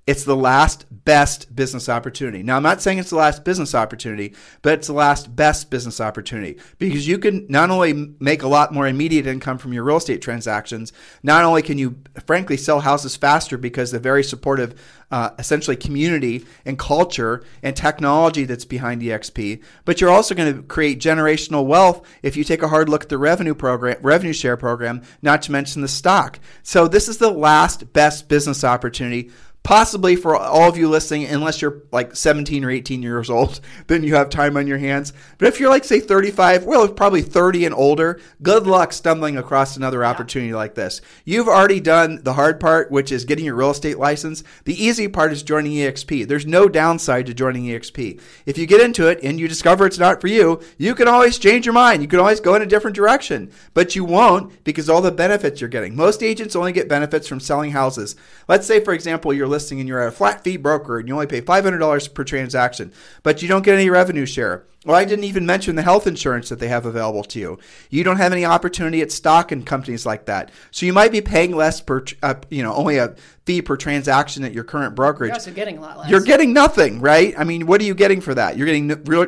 It's 0.10 0.24
the 0.24 0.36
last 0.36 0.88
best 1.10 1.56
business 1.56 1.90
opportunity. 1.90 2.44
Now, 2.44 2.58
I'm 2.58 2.62
not 2.62 2.84
saying 2.84 3.00
it's 3.00 3.10
the 3.10 3.16
last 3.16 3.44
business 3.44 3.74
opportunity, 3.74 4.36
but 4.62 4.74
it's 4.74 4.86
the 4.86 4.94
last 4.94 5.36
best 5.36 5.72
business 5.72 6.00
opportunity 6.00 6.60
because 6.78 7.08
you 7.08 7.18
can 7.18 7.48
not 7.50 7.72
only 7.72 8.14
make 8.20 8.44
a 8.44 8.48
lot 8.48 8.72
more 8.72 8.88
immediate 8.88 9.26
income 9.26 9.58
from 9.58 9.74
your 9.74 9.84
real 9.84 9.98
estate 9.98 10.22
transactions, 10.22 10.94
not 11.24 11.44
only 11.44 11.64
can 11.64 11.80
you, 11.80 11.98
frankly, 12.28 12.58
sell 12.58 12.82
houses 12.82 13.16
faster 13.16 13.58
because 13.58 13.90
the 13.90 13.98
very 13.98 14.24
supportive, 14.24 14.80
uh, 15.10 15.32
essentially, 15.40 15.76
community 15.76 16.46
and 16.64 16.78
culture 16.78 17.44
and 17.64 17.76
technology 17.76 18.44
that's 18.44 18.66
behind 18.66 19.02
EXP, 19.02 19.64
but 19.86 20.00
you're 20.00 20.12
also 20.12 20.36
going 20.36 20.54
to 20.54 20.62
create 20.62 21.00
generational 21.00 21.66
wealth 21.66 22.08
if 22.22 22.38
you 22.38 22.44
take 22.44 22.62
a 22.62 22.68
hard 22.68 22.88
look 22.88 23.02
at 23.02 23.10
the 23.10 23.18
revenue 23.18 23.56
program, 23.56 23.98
revenue 24.04 24.32
share 24.32 24.58
program, 24.58 25.02
not 25.24 25.42
to 25.42 25.52
mention 25.52 25.82
the 25.82 25.88
stock. 25.88 26.40
So, 26.62 26.88
this 26.88 27.10
is 27.10 27.18
the 27.18 27.32
last 27.32 27.94
best 27.94 28.28
business 28.28 28.64
opportunity 28.64 29.32
possibly 29.64 30.16
for 30.16 30.36
all 30.36 30.70
of 30.70 30.78
you 30.78 30.90
listening, 30.90 31.26
unless 31.26 31.62
you're 31.62 31.84
like 31.92 32.16
17 32.16 32.64
or 32.64 32.72
18 32.72 33.04
years 33.04 33.30
old, 33.30 33.60
then 33.88 34.04
you 34.04 34.16
have 34.16 34.30
time 34.30 34.58
on 34.58 34.68
your 34.68 34.78
hands. 34.78 35.14
But 35.38 35.48
if 35.48 35.60
you're 35.60 35.70
like, 35.70 35.84
say, 35.84 36.00
35, 36.00 36.66
well, 36.66 36.88
probably 36.88 37.22
30 37.22 37.66
and 37.66 37.76
older, 37.76 38.20
good 38.42 38.66
luck 38.66 38.94
stumbling 38.94 39.38
across 39.38 39.78
another 39.78 40.02
yeah. 40.02 40.10
opportunity 40.10 40.54
like 40.54 40.76
this. 40.76 41.02
You've 41.26 41.48
already 41.48 41.80
done 41.80 42.24
the 42.24 42.34
hard 42.34 42.60
part, 42.60 42.92
which 42.92 43.12
is 43.12 43.26
getting 43.26 43.46
your 43.46 43.56
real 43.56 43.72
estate 43.72 44.00
license. 44.00 44.44
The 44.66 44.82
easy 44.82 45.08
part 45.08 45.32
is 45.32 45.44
joining 45.44 45.74
EXP. 45.74 46.28
There's 46.28 46.46
no 46.46 46.68
downside 46.70 47.26
to 47.28 47.34
joining 47.34 47.66
EXP. 47.66 48.22
If 48.46 48.58
you 48.58 48.66
get 48.66 48.82
into 48.82 49.08
it 49.08 49.20
and 49.24 49.40
you 49.40 49.48
discover 49.48 49.86
it's 49.86 50.00
not 50.00 50.22
for 50.22 50.28
you, 50.28 50.62
you 50.78 50.96
can 50.96 51.08
always 51.08 51.38
change 51.38 51.66
your 51.66 51.74
mind. 51.74 52.02
You 52.02 52.08
can 52.08 52.20
always 52.20 52.40
go 52.40 52.56
in 52.56 52.62
a 52.62 52.66
different 52.66 52.96
direction, 52.96 53.52
but 53.74 53.96
you 53.96 54.06
won't 54.06 54.64
because 54.64 54.90
all 54.90 55.02
the 55.02 55.12
benefits 55.12 55.60
you're 55.60 55.70
getting. 55.70 55.96
Most 55.96 56.24
agents 56.24 56.56
only 56.56 56.72
get 56.72 56.88
benefits 56.88 57.28
from 57.28 57.40
selling 57.40 57.72
houses. 57.72 58.16
Let's 58.48 58.66
say, 58.66 58.84
for 58.84 58.94
example, 58.94 59.34
you're 59.34 59.49
listing 59.50 59.80
and 59.80 59.90
you're 59.90 60.06
a 60.06 60.12
flat 60.12 60.44
fee 60.44 60.58
broker 60.58 61.00
and 61.00 61.08
you 61.08 61.14
only 61.14 61.28
pay 61.28 61.42
$500 61.42 62.14
per 62.14 62.24
transaction, 62.24 62.94
but 63.24 63.42
you 63.42 63.48
don't 63.48 63.64
get 63.64 63.76
any 63.76 63.90
revenue 63.90 64.26
share. 64.26 64.66
Well, 64.86 64.96
I 64.96 65.04
didn't 65.04 65.26
even 65.26 65.46
mention 65.46 65.76
the 65.76 65.82
health 65.82 66.08
insurance 66.08 66.48
that 66.50 66.60
they 66.60 66.70
have 66.70 66.86
available 66.86 67.24
to 67.26 67.40
you. 67.40 67.60
You 67.90 68.06
don't 68.06 68.16
have 68.18 68.32
any 68.32 68.46
opportunity 68.46 69.02
at 69.02 69.12
stock 69.12 69.52
in 69.52 69.64
companies 69.64 70.06
like 70.06 70.26
that. 70.28 70.52
So 70.72 70.86
you 70.86 70.94
might 70.94 71.12
be 71.12 71.20
paying 71.20 71.54
less 71.54 71.82
per, 71.82 72.06
uh, 72.24 72.36
you 72.50 72.64
know, 72.64 72.74
only 72.74 72.98
a 72.98 73.16
fee 73.46 73.62
per 73.62 73.76
transaction 73.76 74.46
at 74.46 74.54
your 74.54 74.64
current 74.64 74.96
brokerage. 74.96 75.30
You're 75.30 75.36
also 75.36 75.52
getting 75.52 75.80
a 75.80 75.82
lot 75.82 75.98
less. 75.98 76.10
You're 76.10 76.22
getting 76.22 76.54
nothing, 76.54 77.02
right? 77.02 77.34
I 77.38 77.44
mean, 77.44 77.66
what 77.66 77.82
are 77.82 77.84
you 77.84 77.94
getting 77.94 78.22
for 78.22 78.34
that? 78.36 78.56
You're 78.56 78.68
getting 78.68 79.04
real, 79.04 79.28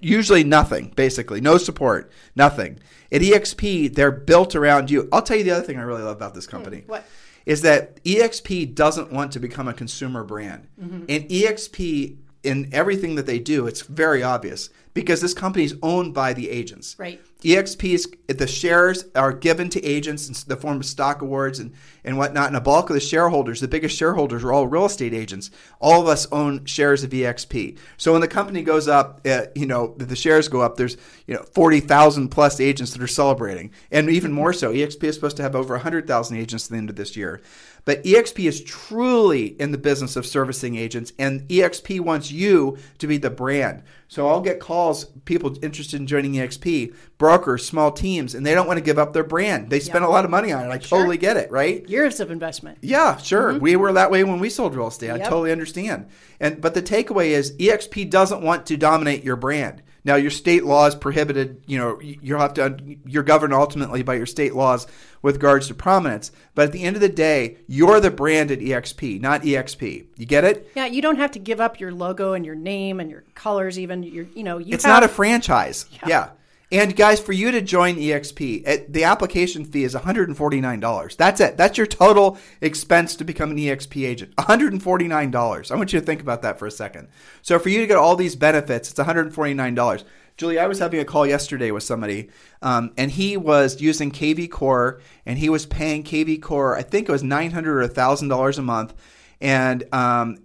usually 0.00 0.42
nothing, 0.42 0.92
basically. 0.96 1.40
No 1.40 1.56
support, 1.56 2.10
nothing. 2.34 2.80
At 3.12 3.22
EXP, 3.22 3.94
they're 3.94 4.10
built 4.10 4.56
around 4.56 4.90
you. 4.90 5.08
I'll 5.12 5.22
tell 5.22 5.36
you 5.36 5.44
the 5.44 5.52
other 5.52 5.64
thing 5.64 5.78
I 5.78 5.82
really 5.82 6.02
love 6.02 6.16
about 6.16 6.34
this 6.34 6.46
company. 6.46 6.78
Hmm, 6.80 6.90
what? 6.90 7.04
Is 7.46 7.62
that 7.62 8.02
EXP 8.04 8.74
doesn't 8.74 9.12
want 9.12 9.32
to 9.32 9.40
become 9.40 9.68
a 9.68 9.74
consumer 9.74 10.24
brand. 10.24 10.68
Mm-hmm. 10.80 11.04
And 11.08 11.28
EXP, 11.28 12.16
in 12.42 12.68
everything 12.72 13.14
that 13.16 13.26
they 13.26 13.38
do, 13.38 13.66
it's 13.66 13.82
very 13.82 14.22
obvious 14.22 14.70
because 14.94 15.20
this 15.20 15.34
company 15.34 15.64
is 15.64 15.76
owned 15.82 16.14
by 16.14 16.32
the 16.32 16.50
agents. 16.50 16.96
Right. 16.98 17.20
EXP's 17.42 18.06
the 18.36 18.46
shares 18.46 19.06
are 19.14 19.32
given 19.32 19.70
to 19.70 19.82
agents 19.82 20.28
in 20.28 20.34
the 20.46 20.56
form 20.56 20.76
of 20.78 20.84
stock 20.84 21.22
awards 21.22 21.58
and, 21.58 21.72
and 22.04 22.18
whatnot. 22.18 22.48
And 22.48 22.56
a 22.56 22.60
bulk 22.60 22.90
of 22.90 22.94
the 22.94 23.00
shareholders, 23.00 23.60
the 23.60 23.68
biggest 23.68 23.96
shareholders, 23.96 24.44
are 24.44 24.52
all 24.52 24.66
real 24.66 24.84
estate 24.84 25.14
agents. 25.14 25.50
All 25.80 26.02
of 26.02 26.08
us 26.08 26.30
own 26.30 26.66
shares 26.66 27.02
of 27.02 27.10
EXP. 27.10 27.78
So 27.96 28.12
when 28.12 28.20
the 28.20 28.28
company 28.28 28.62
goes 28.62 28.88
up, 28.88 29.20
uh, 29.26 29.46
you 29.54 29.66
know, 29.66 29.94
the 29.96 30.16
shares 30.16 30.48
go 30.48 30.60
up. 30.60 30.76
There's 30.76 30.96
you 31.26 31.34
know 31.34 31.42
forty 31.42 31.80
thousand 31.80 32.28
plus 32.28 32.60
agents 32.60 32.92
that 32.92 33.02
are 33.02 33.06
celebrating, 33.06 33.70
and 33.90 34.10
even 34.10 34.32
more 34.32 34.52
so. 34.52 34.72
EXP 34.72 35.04
is 35.04 35.14
supposed 35.14 35.36
to 35.38 35.42
have 35.42 35.56
over 35.56 35.78
hundred 35.78 36.06
thousand 36.06 36.36
agents 36.36 36.66
at 36.66 36.72
the 36.72 36.76
end 36.76 36.90
of 36.90 36.96
this 36.96 37.16
year. 37.16 37.40
But 37.84 38.04
EXP 38.04 38.46
is 38.46 38.62
truly 38.62 39.46
in 39.60 39.72
the 39.72 39.78
business 39.78 40.16
of 40.16 40.26
servicing 40.26 40.76
agents, 40.76 41.12
and 41.18 41.48
EXP 41.48 42.00
wants 42.00 42.30
you 42.30 42.76
to 42.98 43.06
be 43.06 43.16
the 43.16 43.30
brand. 43.30 43.82
So 44.08 44.28
I'll 44.28 44.40
get 44.40 44.58
calls, 44.60 45.04
people 45.24 45.56
interested 45.62 46.00
in 46.00 46.06
joining 46.06 46.32
EXP, 46.34 46.94
brokers, 47.16 47.64
small 47.64 47.92
teams, 47.92 48.34
and 48.34 48.44
they 48.44 48.54
don't 48.54 48.66
want 48.66 48.78
to 48.78 48.84
give 48.84 48.98
up 48.98 49.12
their 49.12 49.24
brand. 49.24 49.70
They 49.70 49.80
spend 49.80 50.02
Yeah. 50.02 50.08
a 50.08 50.12
lot 50.12 50.24
of 50.24 50.30
money 50.30 50.52
on 50.52 50.64
it. 50.64 50.68
I 50.68 50.78
Sure. 50.78 50.98
totally 50.98 51.16
get 51.16 51.36
it, 51.36 51.50
right? 51.50 51.88
Years 51.88 52.18
of 52.20 52.30
investment. 52.30 52.78
Yeah, 52.82 53.16
sure. 53.18 53.52
Mm-hmm. 53.52 53.62
We 53.62 53.76
were 53.76 53.92
that 53.92 54.10
way 54.10 54.24
when 54.24 54.40
we 54.40 54.50
sold 54.50 54.74
real 54.74 54.88
estate. 54.88 55.10
I 55.10 55.18
totally 55.18 55.52
understand. 55.52 56.06
And 56.40 56.60
but 56.60 56.74
the 56.74 56.82
takeaway 56.82 57.28
is 57.28 57.52
EXP 57.58 58.10
doesn't 58.10 58.42
want 58.42 58.66
to 58.66 58.76
dominate 58.76 59.22
your 59.24 59.36
brand. 59.36 59.82
Now 60.04 60.16
your 60.16 60.30
state 60.30 60.64
laws 60.64 60.94
prohibited, 60.94 61.62
you 61.66 61.78
know, 61.78 62.00
you'll 62.00 62.40
have 62.40 62.54
to 62.54 62.76
you're 63.04 63.22
governed 63.22 63.52
ultimately 63.52 64.02
by 64.02 64.14
your 64.14 64.26
state 64.26 64.54
laws 64.54 64.86
with 65.22 65.36
regards 65.36 65.68
to 65.68 65.74
prominence. 65.74 66.32
But 66.54 66.66
at 66.66 66.72
the 66.72 66.82
end 66.82 66.96
of 66.96 67.02
the 67.02 67.08
day, 67.08 67.58
you're 67.66 68.00
the 68.00 68.10
brand 68.10 68.50
at 68.50 68.60
EXP, 68.60 69.20
not 69.20 69.42
EXP. 69.42 70.06
You 70.16 70.26
get 70.26 70.44
it? 70.44 70.70
Yeah, 70.74 70.86
you 70.86 71.02
don't 71.02 71.16
have 71.16 71.32
to 71.32 71.38
give 71.38 71.60
up 71.60 71.80
your 71.80 71.92
logo 71.92 72.32
and 72.32 72.46
your 72.46 72.54
name 72.54 73.00
and 73.00 73.10
your 73.10 73.24
colors. 73.34 73.78
Even 73.78 74.02
your, 74.02 74.26
you 74.34 74.42
know, 74.42 74.58
you 74.58 74.74
It's 74.74 74.84
have, 74.84 74.94
not 74.94 75.02
a 75.04 75.08
franchise. 75.08 75.86
Yeah. 76.06 76.30
And 76.72 76.94
guys, 76.94 77.18
for 77.18 77.32
you 77.32 77.50
to 77.50 77.60
join 77.60 77.96
EXP, 77.96 78.66
it, 78.66 78.92
the 78.92 79.02
application 79.02 79.64
fee 79.64 79.82
is 79.82 79.94
$149. 79.94 81.16
That's 81.16 81.40
it. 81.40 81.56
That's 81.56 81.76
your 81.76 81.86
total 81.86 82.38
expense 82.60 83.16
to 83.16 83.24
become 83.24 83.50
an 83.50 83.56
EXP 83.56 84.06
agent. 84.06 84.36
$149. 84.36 85.70
I 85.70 85.74
want 85.74 85.92
you 85.92 85.98
to 85.98 86.06
think 86.06 86.20
about 86.20 86.42
that 86.42 86.60
for 86.60 86.66
a 86.66 86.70
second. 86.70 87.08
So 87.42 87.58
for 87.58 87.70
you 87.70 87.80
to 87.80 87.88
get 87.88 87.96
all 87.96 88.14
these 88.14 88.36
benefits, 88.36 88.90
it's 88.90 89.00
$149. 89.00 90.04
Julie, 90.36 90.60
I 90.60 90.68
was 90.68 90.78
having 90.78 91.00
a 91.00 91.04
call 91.04 91.26
yesterday 91.26 91.72
with 91.72 91.82
somebody, 91.82 92.30
um, 92.62 92.92
and 92.96 93.10
he 93.10 93.36
was 93.36 93.80
using 93.80 94.10
KV 94.10 94.50
Core, 94.50 95.00
and 95.26 95.38
he 95.38 95.50
was 95.50 95.66
paying 95.66 96.02
KV 96.02 96.40
Core, 96.40 96.76
I 96.76 96.82
think 96.82 97.08
it 97.08 97.12
was 97.12 97.22
900 97.22 97.82
or 97.82 97.86
$1,000 97.86 98.58
a 98.58 98.62
month. 98.62 98.94
And 99.40 99.84
um, 99.92 100.38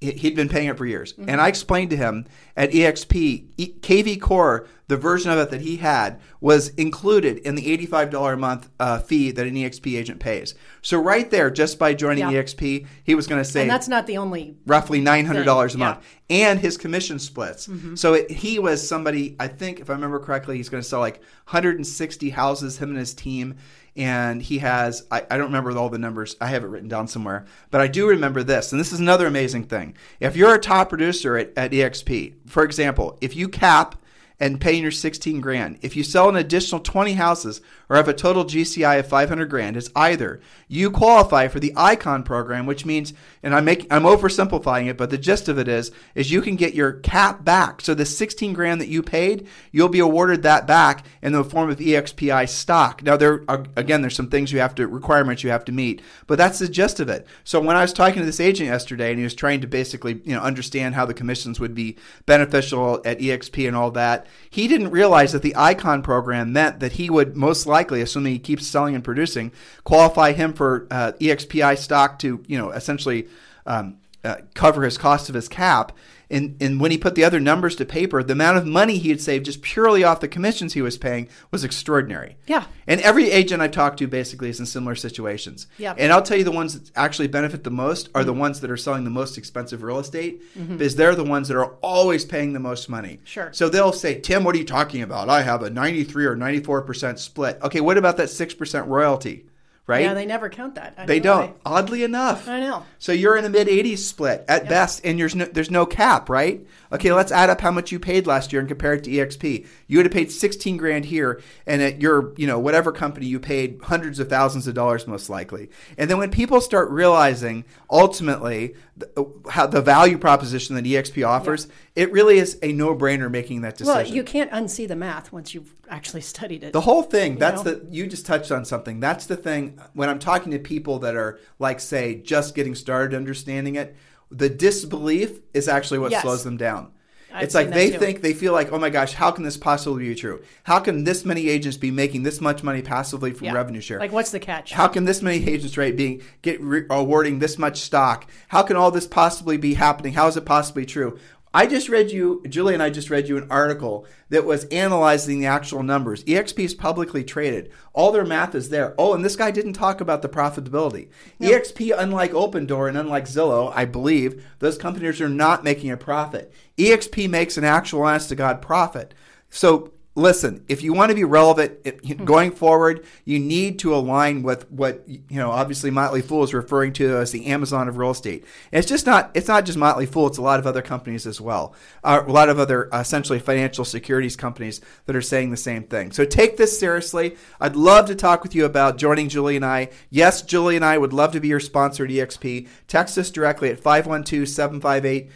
he'd 0.00 0.36
been 0.36 0.48
paying 0.48 0.68
it 0.68 0.76
for 0.78 0.86
years. 0.86 1.14
And 1.18 1.40
I 1.40 1.48
explained 1.48 1.90
to 1.90 1.96
him 1.96 2.26
at 2.56 2.70
EXP, 2.70 3.14
e- 3.56 3.74
KV 3.80 4.20
Core, 4.20 4.66
the 4.86 4.96
version 4.96 5.30
of 5.30 5.38
it 5.38 5.50
that 5.50 5.60
he 5.60 5.78
had, 5.78 6.20
was 6.40 6.68
included 6.70 7.38
in 7.38 7.56
the 7.56 7.76
$85 7.86 8.32
a 8.32 8.36
month 8.36 8.70
uh, 8.78 9.00
fee 9.00 9.32
that 9.32 9.46
an 9.46 9.54
EXP 9.54 9.98
agent 9.98 10.20
pays. 10.20 10.54
So 10.82 10.98
right 11.00 11.28
there, 11.30 11.50
just 11.50 11.78
by 11.78 11.94
joining 11.94 12.30
Yeah. 12.30 12.40
EXP, 12.42 12.86
he 13.04 13.14
was 13.14 13.26
going 13.26 13.40
to 13.42 13.44
save 13.44 13.62
And 13.62 13.70
that's 13.70 13.88
not 13.88 14.06
the 14.06 14.16
only. 14.18 14.56
roughly 14.66 15.00
nine 15.00 15.26
hundred 15.26 15.44
dollars 15.44 15.72
a 15.74 15.78
Thing, 15.78 15.80
yeah. 15.82 15.90
month, 15.94 16.04
and 16.30 16.60
his 16.60 16.76
commission 16.78 17.18
splits. 17.18 17.68
So 17.96 18.14
it, 18.14 18.30
he 18.30 18.58
was 18.58 18.86
somebody. 18.86 19.34
I 19.40 19.48
think, 19.48 19.80
if 19.80 19.90
I 19.90 19.94
remember 19.94 20.20
correctly, 20.20 20.56
he's 20.58 20.68
going 20.68 20.82
to 20.82 20.88
sell 20.88 21.00
like 21.00 21.16
160 21.48 22.30
houses. 22.30 22.78
Him 22.78 22.90
and 22.90 22.98
his 22.98 23.14
team, 23.14 23.56
and 23.98 24.40
he 24.40 24.58
has. 24.58 25.04
I, 25.10 25.26
I 25.30 25.36
don't 25.36 25.48
remember 25.48 25.76
all 25.76 25.88
the 25.88 25.98
numbers. 25.98 26.36
I 26.40 26.46
have 26.46 26.62
it 26.62 26.68
written 26.68 26.88
down 26.88 27.08
somewhere, 27.08 27.44
but 27.70 27.80
I 27.80 27.88
do 27.88 28.08
remember 28.08 28.42
this. 28.42 28.72
And 28.72 28.80
this 28.80 28.92
is 28.92 29.00
another 29.00 29.26
amazing 29.26 29.64
thing. 29.64 29.94
If 30.20 30.36
you're 30.36 30.54
a 30.54 30.60
top 30.60 30.88
producer 30.88 31.36
at, 31.36 31.52
at 31.56 31.72
EXP, 31.72 32.34
for 32.46 32.62
example, 32.62 33.18
if 33.20 33.34
you 33.34 33.48
cap 33.48 33.96
and 34.40 34.60
paying 34.60 34.82
your 34.82 34.92
16 34.92 35.40
grand. 35.40 35.78
If 35.82 35.96
you 35.96 36.04
sell 36.04 36.28
an 36.28 36.36
additional 36.36 36.80
20 36.80 37.14
houses 37.14 37.60
or 37.88 37.96
have 37.96 38.08
a 38.08 38.14
total 38.14 38.44
GCI 38.44 39.00
of 39.00 39.08
500 39.08 39.50
grand, 39.50 39.76
it's 39.76 39.90
either 39.96 40.40
you 40.68 40.90
qualify 40.90 41.48
for 41.48 41.58
the 41.58 41.72
Icon 41.76 42.22
program, 42.22 42.66
which 42.66 42.86
means, 42.86 43.12
and 43.42 43.54
I'm 43.54 43.64
making, 43.64 43.88
I'm 43.90 44.04
oversimplifying 44.04 44.86
it, 44.86 44.96
but 44.96 45.10
the 45.10 45.18
gist 45.18 45.48
of 45.48 45.58
it 45.58 45.66
is, 45.66 45.90
is 46.14 46.30
you 46.30 46.40
can 46.40 46.56
get 46.56 46.74
your 46.74 46.92
cap 46.92 47.44
back. 47.44 47.80
So 47.80 47.94
the 47.94 48.06
16 48.06 48.52
grand 48.52 48.80
that 48.80 48.88
you 48.88 49.02
paid, 49.02 49.48
you'll 49.72 49.88
be 49.88 49.98
awarded 49.98 50.42
that 50.42 50.66
back 50.66 51.04
in 51.20 51.32
the 51.32 51.42
form 51.42 51.70
of 51.70 51.78
EXPI 51.78 52.48
stock. 52.48 53.02
Now 53.02 53.16
there 53.16 53.44
are, 53.48 53.64
again, 53.74 54.02
there's 54.02 54.16
some 54.16 54.30
things 54.30 54.52
you 54.52 54.60
have 54.60 54.74
to, 54.76 54.86
requirements 54.86 55.42
you 55.42 55.50
have 55.50 55.64
to 55.64 55.72
meet, 55.72 56.00
but 56.28 56.38
that's 56.38 56.60
the 56.60 56.68
gist 56.68 57.00
of 57.00 57.08
it. 57.08 57.26
So 57.42 57.60
when 57.60 57.76
I 57.76 57.82
was 57.82 57.92
talking 57.92 58.20
to 58.20 58.26
this 58.26 58.40
agent 58.40 58.68
yesterday 58.68 59.10
and 59.10 59.18
he 59.18 59.24
was 59.24 59.34
trying 59.34 59.62
to 59.62 59.66
basically, 59.66 60.20
you 60.24 60.34
know, 60.34 60.42
understand 60.42 60.94
how 60.94 61.06
the 61.06 61.14
commissions 61.14 61.58
would 61.58 61.74
be 61.74 61.96
beneficial 62.26 63.02
at 63.04 63.18
EXP 63.18 63.66
and 63.66 63.76
all 63.76 63.90
that, 63.92 64.27
he 64.50 64.68
didn't 64.68 64.90
realize 64.90 65.32
that 65.32 65.42
the 65.42 65.54
Icon 65.56 66.02
program 66.02 66.52
meant 66.52 66.80
that 66.80 66.92
he 66.92 67.10
would 67.10 67.36
most 67.36 67.66
likely, 67.66 68.00
assuming 68.00 68.32
he 68.32 68.38
keeps 68.38 68.66
selling 68.66 68.94
and 68.94 69.04
producing, 69.04 69.52
qualify 69.84 70.32
him 70.32 70.52
for 70.52 70.86
uh, 70.90 71.12
EXPI 71.20 71.78
stock 71.78 72.18
to, 72.20 72.42
you 72.46 72.58
know, 72.58 72.70
essentially 72.70 73.28
um, 73.66 73.98
uh, 74.24 74.36
cover 74.54 74.82
his 74.82 74.98
cost 74.98 75.28
of 75.28 75.34
his 75.34 75.48
cap. 75.48 75.92
And, 76.30 76.56
and 76.60 76.80
when 76.80 76.90
he 76.90 76.98
put 76.98 77.14
the 77.14 77.24
other 77.24 77.40
numbers 77.40 77.76
to 77.76 77.84
paper, 77.84 78.22
the 78.22 78.34
amount 78.34 78.58
of 78.58 78.66
money 78.66 78.98
he 78.98 79.08
had 79.08 79.20
saved 79.20 79.46
just 79.46 79.62
purely 79.62 80.04
off 80.04 80.20
the 80.20 80.28
commissions 80.28 80.74
he 80.74 80.82
was 80.82 80.98
paying 80.98 81.28
was 81.50 81.64
extraordinary. 81.64 82.36
Yeah. 82.46 82.64
And 82.86 83.00
every 83.00 83.30
agent 83.30 83.62
I've 83.62 83.70
talked 83.70 83.98
to 84.00 84.06
basically 84.06 84.50
is 84.50 84.60
in 84.60 84.66
similar 84.66 84.94
situations. 84.94 85.66
Yeah. 85.78 85.94
And 85.96 86.12
I'll 86.12 86.22
tell 86.22 86.36
you 86.36 86.44
the 86.44 86.50
ones 86.50 86.78
that 86.78 86.90
actually 86.96 87.28
benefit 87.28 87.64
the 87.64 87.70
most 87.70 88.10
are 88.14 88.24
the 88.24 88.32
mm-hmm. 88.32 88.40
ones 88.40 88.60
that 88.60 88.70
are 88.70 88.76
selling 88.76 89.04
the 89.04 89.10
most 89.10 89.38
expensive 89.38 89.82
real 89.82 89.98
estate 89.98 90.42
mm-hmm. 90.54 90.76
because 90.76 90.96
they're 90.96 91.14
the 91.14 91.24
ones 91.24 91.48
that 91.48 91.56
are 91.56 91.74
always 91.82 92.24
paying 92.24 92.52
the 92.52 92.60
most 92.60 92.88
money. 92.88 93.20
Sure. 93.24 93.50
So 93.52 93.68
they'll 93.68 93.92
say, 93.92 94.20
Tim, 94.20 94.44
what 94.44 94.54
are 94.54 94.58
you 94.58 94.64
talking 94.64 95.02
about? 95.02 95.28
I 95.28 95.42
have 95.42 95.62
a 95.62 95.70
93 95.70 96.26
or 96.26 96.36
94% 96.36 97.18
split. 97.18 97.58
Okay, 97.62 97.80
what 97.80 97.96
about 97.96 98.16
that 98.18 98.28
6% 98.28 98.86
royalty? 98.86 99.46
Right? 99.88 100.02
Yeah, 100.02 100.12
they 100.12 100.26
never 100.26 100.50
count 100.50 100.74
that. 100.74 100.94
I 100.98 101.06
They 101.06 101.18
don't. 101.18 101.56
Oddly 101.64 102.04
enough. 102.04 102.46
I 102.46 102.60
know. 102.60 102.84
So 102.98 103.10
you're 103.10 103.38
in 103.38 103.46
a 103.46 103.48
mid 103.48 103.68
80s 103.68 103.98
split 103.98 104.44
at 104.46 104.68
best, 104.68 105.00
and 105.02 105.18
there's 105.18 105.34
no, 105.34 105.46
there's 105.46 105.70
no 105.70 105.86
cap, 105.86 106.28
right? 106.28 106.60
Okay, 106.92 107.12
let's 107.12 107.32
add 107.32 107.50
up 107.50 107.60
how 107.60 107.70
much 107.70 107.92
you 107.92 107.98
paid 107.98 108.26
last 108.26 108.52
year 108.52 108.60
and 108.60 108.68
compare 108.68 108.94
it 108.94 109.04
to 109.04 109.10
EXP. 109.10 109.66
You 109.86 109.98
would 109.98 110.06
have 110.06 110.12
paid 110.12 110.30
16 110.30 110.76
grand 110.76 111.06
here, 111.06 111.40
and 111.66 111.82
at 111.82 112.00
your 112.00 112.32
you 112.36 112.46
know 112.46 112.58
whatever 112.58 112.92
company 112.92 113.26
you 113.26 113.38
paid 113.38 113.80
hundreds 113.82 114.18
of 114.18 114.28
thousands 114.28 114.66
of 114.66 114.74
dollars 114.74 115.06
most 115.06 115.28
likely. 115.28 115.70
And 115.96 116.10
then 116.10 116.18
when 116.18 116.30
people 116.30 116.60
start 116.60 116.90
realizing 116.90 117.64
ultimately 117.90 118.74
the, 118.96 119.30
how 119.50 119.66
the 119.66 119.82
value 119.82 120.18
proposition 120.18 120.74
that 120.76 120.84
EXP 120.84 121.26
offers, 121.26 121.68
it 121.94 122.10
really 122.12 122.38
is 122.38 122.58
a 122.62 122.72
no 122.72 122.94
brainer 122.94 123.30
making 123.30 123.62
that 123.62 123.76
decision. 123.76 123.94
Well, 123.94 124.06
you 124.06 124.24
can't 124.24 124.50
unsee 124.50 124.88
the 124.88 124.96
math 124.96 125.32
once 125.32 125.54
you've 125.54 125.74
actually 125.88 126.22
studied 126.22 126.64
it. 126.64 126.72
The 126.72 126.80
whole 126.80 127.02
thing, 127.02 127.38
that's 127.38 127.64
know? 127.64 127.74
the 127.74 127.86
you 127.90 128.06
just 128.06 128.26
touched 128.26 128.50
on 128.50 128.64
something. 128.64 129.00
That's 129.00 129.26
the 129.26 129.36
thing 129.36 129.78
when 129.94 130.08
I'm 130.08 130.18
talking 130.18 130.52
to 130.52 130.58
people 130.58 131.00
that 131.00 131.16
are 131.16 131.38
like 131.58 131.80
say 131.80 132.16
just 132.16 132.54
getting 132.54 132.74
started 132.74 133.16
understanding 133.16 133.76
it, 133.76 133.96
the 134.30 134.48
disbelief 134.48 135.40
is 135.54 135.68
actually 135.68 135.98
what 135.98 136.10
Yes. 136.10 136.22
slows 136.22 136.44
them 136.44 136.56
down. 136.56 136.88
I've 137.32 137.44
it's 137.44 137.54
like 137.54 137.70
they 137.70 137.90
too. 137.90 137.98
think 137.98 138.22
they 138.22 138.32
feel 138.32 138.54
like, 138.54 138.72
"Oh 138.72 138.78
my 138.78 138.88
gosh, 138.88 139.12
how 139.12 139.30
can 139.30 139.44
this 139.44 139.58
possibly 139.58 140.08
be 140.08 140.14
true? 140.14 140.40
How 140.62 140.78
can 140.80 141.04
this 141.04 141.26
many 141.26 141.50
agents 141.50 141.76
be 141.76 141.90
making 141.90 142.22
this 142.22 142.40
much 142.40 142.62
money 142.62 142.80
passively 142.80 143.32
from 143.32 143.46
Yeah. 143.48 143.52
revenue 143.52 143.82
share?" 143.82 143.98
Like, 143.98 144.12
what's 144.12 144.30
the 144.30 144.40
catch? 144.40 144.72
How 144.72 144.88
can 144.88 145.04
this 145.04 145.20
many 145.20 145.46
agents 145.46 145.76
right 145.76 145.94
being 145.94 146.22
get 146.40 146.58
re- 146.62 146.84
awarding 146.88 147.38
this 147.38 147.58
much 147.58 147.80
stock? 147.82 148.26
How 148.48 148.62
can 148.62 148.76
all 148.76 148.90
this 148.90 149.06
possibly 149.06 149.58
be 149.58 149.74
happening? 149.74 150.14
How 150.14 150.26
is 150.26 150.38
it 150.38 150.46
possibly 150.46 150.86
true? 150.86 151.18
I 151.52 151.66
just 151.66 151.88
read 151.88 152.10
you, 152.10 152.42
Julie 152.48 152.74
and 152.74 152.82
I 152.82 152.90
just 152.90 153.10
read 153.10 153.28
you 153.28 153.36
an 153.38 153.46
article 153.50 154.06
that 154.28 154.44
was 154.44 154.64
analyzing 154.66 155.40
the 155.40 155.46
actual 155.46 155.82
numbers. 155.82 156.22
EXP 156.24 156.58
is 156.60 156.74
publicly 156.74 157.24
traded. 157.24 157.70
All 157.94 158.12
their 158.12 158.24
math 158.24 158.54
is 158.54 158.68
there. 158.68 158.94
Oh, 158.98 159.14
and 159.14 159.24
this 159.24 159.36
guy 159.36 159.50
didn't 159.50 159.72
talk 159.72 160.00
about 160.00 160.22
the 160.22 160.28
profitability. 160.28 161.08
EXP, 161.40 161.94
unlike 161.96 162.32
Opendoor 162.32 162.88
and 162.88 162.98
unlike 162.98 163.24
Zillow, 163.24 163.72
I 163.74 163.86
believe, 163.86 164.44
those 164.58 164.76
companies 164.76 165.20
are 165.20 165.28
not 165.28 165.64
making 165.64 165.90
a 165.90 165.96
profit. 165.96 166.52
EXP 166.76 167.28
makes 167.30 167.56
an 167.56 167.64
actual 167.64 168.02
honest 168.02 168.28
to 168.28 168.36
God 168.36 168.60
profit. 168.60 169.14
So 169.50 169.92
listen, 170.18 170.64
if 170.68 170.82
you 170.82 170.92
want 170.92 171.10
to 171.10 171.14
be 171.14 171.24
relevant 171.24 171.78
it- 171.84 172.24
going 172.24 172.50
forward, 172.50 173.04
you 173.24 173.38
need 173.38 173.78
to 173.78 173.94
align 173.94 174.42
with 174.42 174.70
what 174.70 175.08
you 175.08 175.22
know. 175.30 175.50
Obviously, 175.50 175.90
Motley 175.90 176.20
Fool 176.20 176.42
is 176.42 176.52
referring 176.52 176.92
to 176.94 177.16
as 177.16 177.30
the 177.30 177.46
Amazon 177.46 177.88
of 177.88 177.96
real 177.96 178.10
estate. 178.10 178.44
And 178.72 178.80
it's 178.80 178.88
just 178.88 179.06
not. 179.06 179.30
It's 179.34 179.48
not 179.48 179.64
just 179.64 179.78
Motley 179.78 180.06
Fool. 180.06 180.26
It's 180.26 180.38
a 180.38 180.42
lot 180.42 180.58
of 180.58 180.66
other 180.66 180.82
companies 180.82 181.26
as 181.26 181.40
well. 181.40 181.74
Uh, 182.02 182.22
a 182.26 182.32
lot 182.32 182.48
of 182.48 182.58
other 182.58 182.92
uh, 182.94 183.00
essentially 183.00 183.38
financial 183.38 183.84
securities 183.84 184.36
companies 184.36 184.80
that 185.06 185.14
are 185.14 185.22
saying 185.22 185.50
the 185.50 185.56
same 185.56 185.84
thing. 185.84 186.10
So 186.12 186.24
take 186.24 186.56
this 186.56 186.78
seriously. 186.78 187.36
I'd 187.60 187.76
love 187.76 188.06
to 188.06 188.14
talk 188.14 188.42
with 188.42 188.54
you 188.54 188.64
about 188.64 188.98
joining 188.98 189.28
Julie 189.28 189.56
and 189.56 189.64
I. 189.64 189.90
Yes, 190.10 190.42
Julie 190.42 190.76
and 190.76 190.84
I 190.84 190.98
would 190.98 191.12
love 191.12 191.32
to 191.32 191.40
be 191.40 191.48
your 191.48 191.60
sponsor 191.60 192.04
at 192.04 192.10
EXP. 192.10 192.68
Text 192.88 193.18
us 193.18 193.30
directly 193.30 193.70
at 193.70 193.80
512-758-0206, 193.80 195.30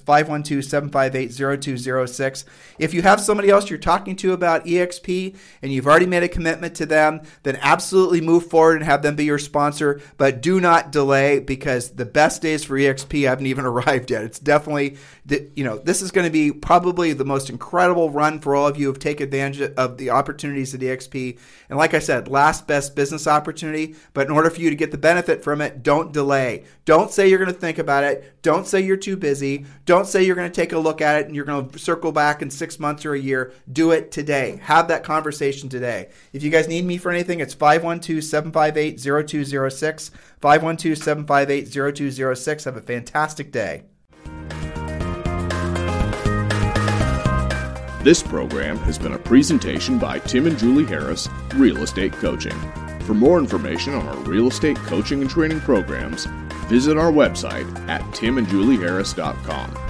512-758-0206. 0.00 2.44
If 2.78 2.94
you 2.94 3.02
have 3.02 3.20
somebody 3.40 3.52
else 3.52 3.70
you're 3.70 3.78
talking 3.78 4.14
to 4.14 4.34
about 4.34 4.66
EXP 4.66 5.34
and 5.62 5.72
you've 5.72 5.86
already 5.86 6.04
made 6.04 6.22
a 6.22 6.28
commitment 6.28 6.74
to 6.74 6.84
them, 6.84 7.22
then 7.42 7.56
absolutely 7.62 8.20
move 8.20 8.44
forward 8.44 8.76
and 8.76 8.84
have 8.84 9.00
them 9.00 9.16
be 9.16 9.24
your 9.24 9.38
sponsor, 9.38 9.98
but 10.18 10.42
do 10.42 10.60
not 10.60 10.92
delay 10.92 11.38
because 11.38 11.92
the 11.92 12.04
best 12.04 12.42
days 12.42 12.62
for 12.62 12.76
EXP 12.76 13.26
haven't 13.26 13.46
even 13.46 13.64
arrived 13.70 14.10
yet. 14.10 14.24
It's 14.24 14.38
definitely, 14.38 14.98
you 15.56 15.64
know, 15.64 15.78
this 15.78 16.02
is 16.02 16.10
going 16.10 16.26
to 16.26 16.30
be 16.30 16.52
probably 16.52 17.14
the 17.14 17.24
most 17.24 17.48
incredible 17.48 18.10
run 18.10 18.40
for 18.40 18.54
all 18.54 18.66
of 18.66 18.76
you 18.76 18.84
who 18.88 18.92
have 18.92 18.98
taken 18.98 19.24
advantage 19.24 19.72
of 19.74 19.96
the 19.96 20.10
opportunities 20.10 20.74
at 20.74 20.82
EXP. 20.82 21.38
And 21.70 21.78
like 21.78 21.94
I 21.94 21.98
said, 21.98 22.28
last 22.28 22.66
best 22.66 22.94
business 22.94 23.26
opportunity, 23.26 23.94
but 24.12 24.26
in 24.26 24.32
order 24.32 24.50
for 24.50 24.60
you 24.60 24.68
to 24.68 24.76
get 24.76 24.90
the 24.90 24.98
benefit 24.98 25.42
from 25.42 25.62
it, 25.62 25.82
don't 25.82 26.12
delay. 26.12 26.64
Don't 26.84 27.10
say 27.10 27.28
you're 27.28 27.38
going 27.38 27.52
to 27.52 27.58
think 27.58 27.78
about 27.78 28.04
it. 28.04 28.42
Don't 28.42 28.66
say 28.66 28.80
you're 28.80 28.98
too 28.98 29.16
busy. 29.16 29.64
Don't 29.86 30.06
say 30.06 30.24
you're 30.24 30.36
going 30.36 30.50
to 30.50 30.54
take 30.54 30.72
a 30.72 30.78
look 30.78 31.00
at 31.00 31.20
it 31.20 31.26
and 31.26 31.34
you're 31.34 31.44
going 31.46 31.70
to 31.70 31.78
circle 31.78 32.12
back 32.12 32.42
in 32.42 32.50
six 32.50 32.78
months 32.78 33.06
or 33.06 33.14
a 33.14 33.19
year. 33.20 33.52
Do 33.72 33.90
it 33.92 34.10
today. 34.10 34.60
Have 34.62 34.88
that 34.88 35.04
conversation 35.04 35.68
today. 35.68 36.08
If 36.32 36.42
you 36.42 36.50
guys 36.50 36.68
need 36.68 36.84
me 36.84 36.98
for 36.98 37.10
anything, 37.10 37.40
it's 37.40 37.54
512 37.54 38.24
758 38.24 38.98
0206. 38.98 40.10
512 40.40 40.98
758 40.98 41.94
0206. 41.94 42.64
Have 42.64 42.76
a 42.76 42.80
fantastic 42.80 43.52
day. 43.52 43.82
This 48.02 48.22
program 48.22 48.78
has 48.78 48.98
been 48.98 49.12
a 49.12 49.18
presentation 49.18 49.98
by 49.98 50.20
Tim 50.20 50.46
and 50.46 50.58
Julie 50.58 50.86
Harris, 50.86 51.28
Real 51.54 51.82
Estate 51.82 52.14
Coaching. 52.14 52.58
For 53.00 53.12
more 53.12 53.38
information 53.38 53.92
on 53.92 54.06
our 54.06 54.16
real 54.18 54.46
estate 54.46 54.76
coaching 54.76 55.20
and 55.20 55.28
training 55.28 55.60
programs, 55.60 56.24
visit 56.68 56.96
our 56.96 57.12
website 57.12 57.68
at 57.88 58.00
timandjulieharris.com. 58.12 59.89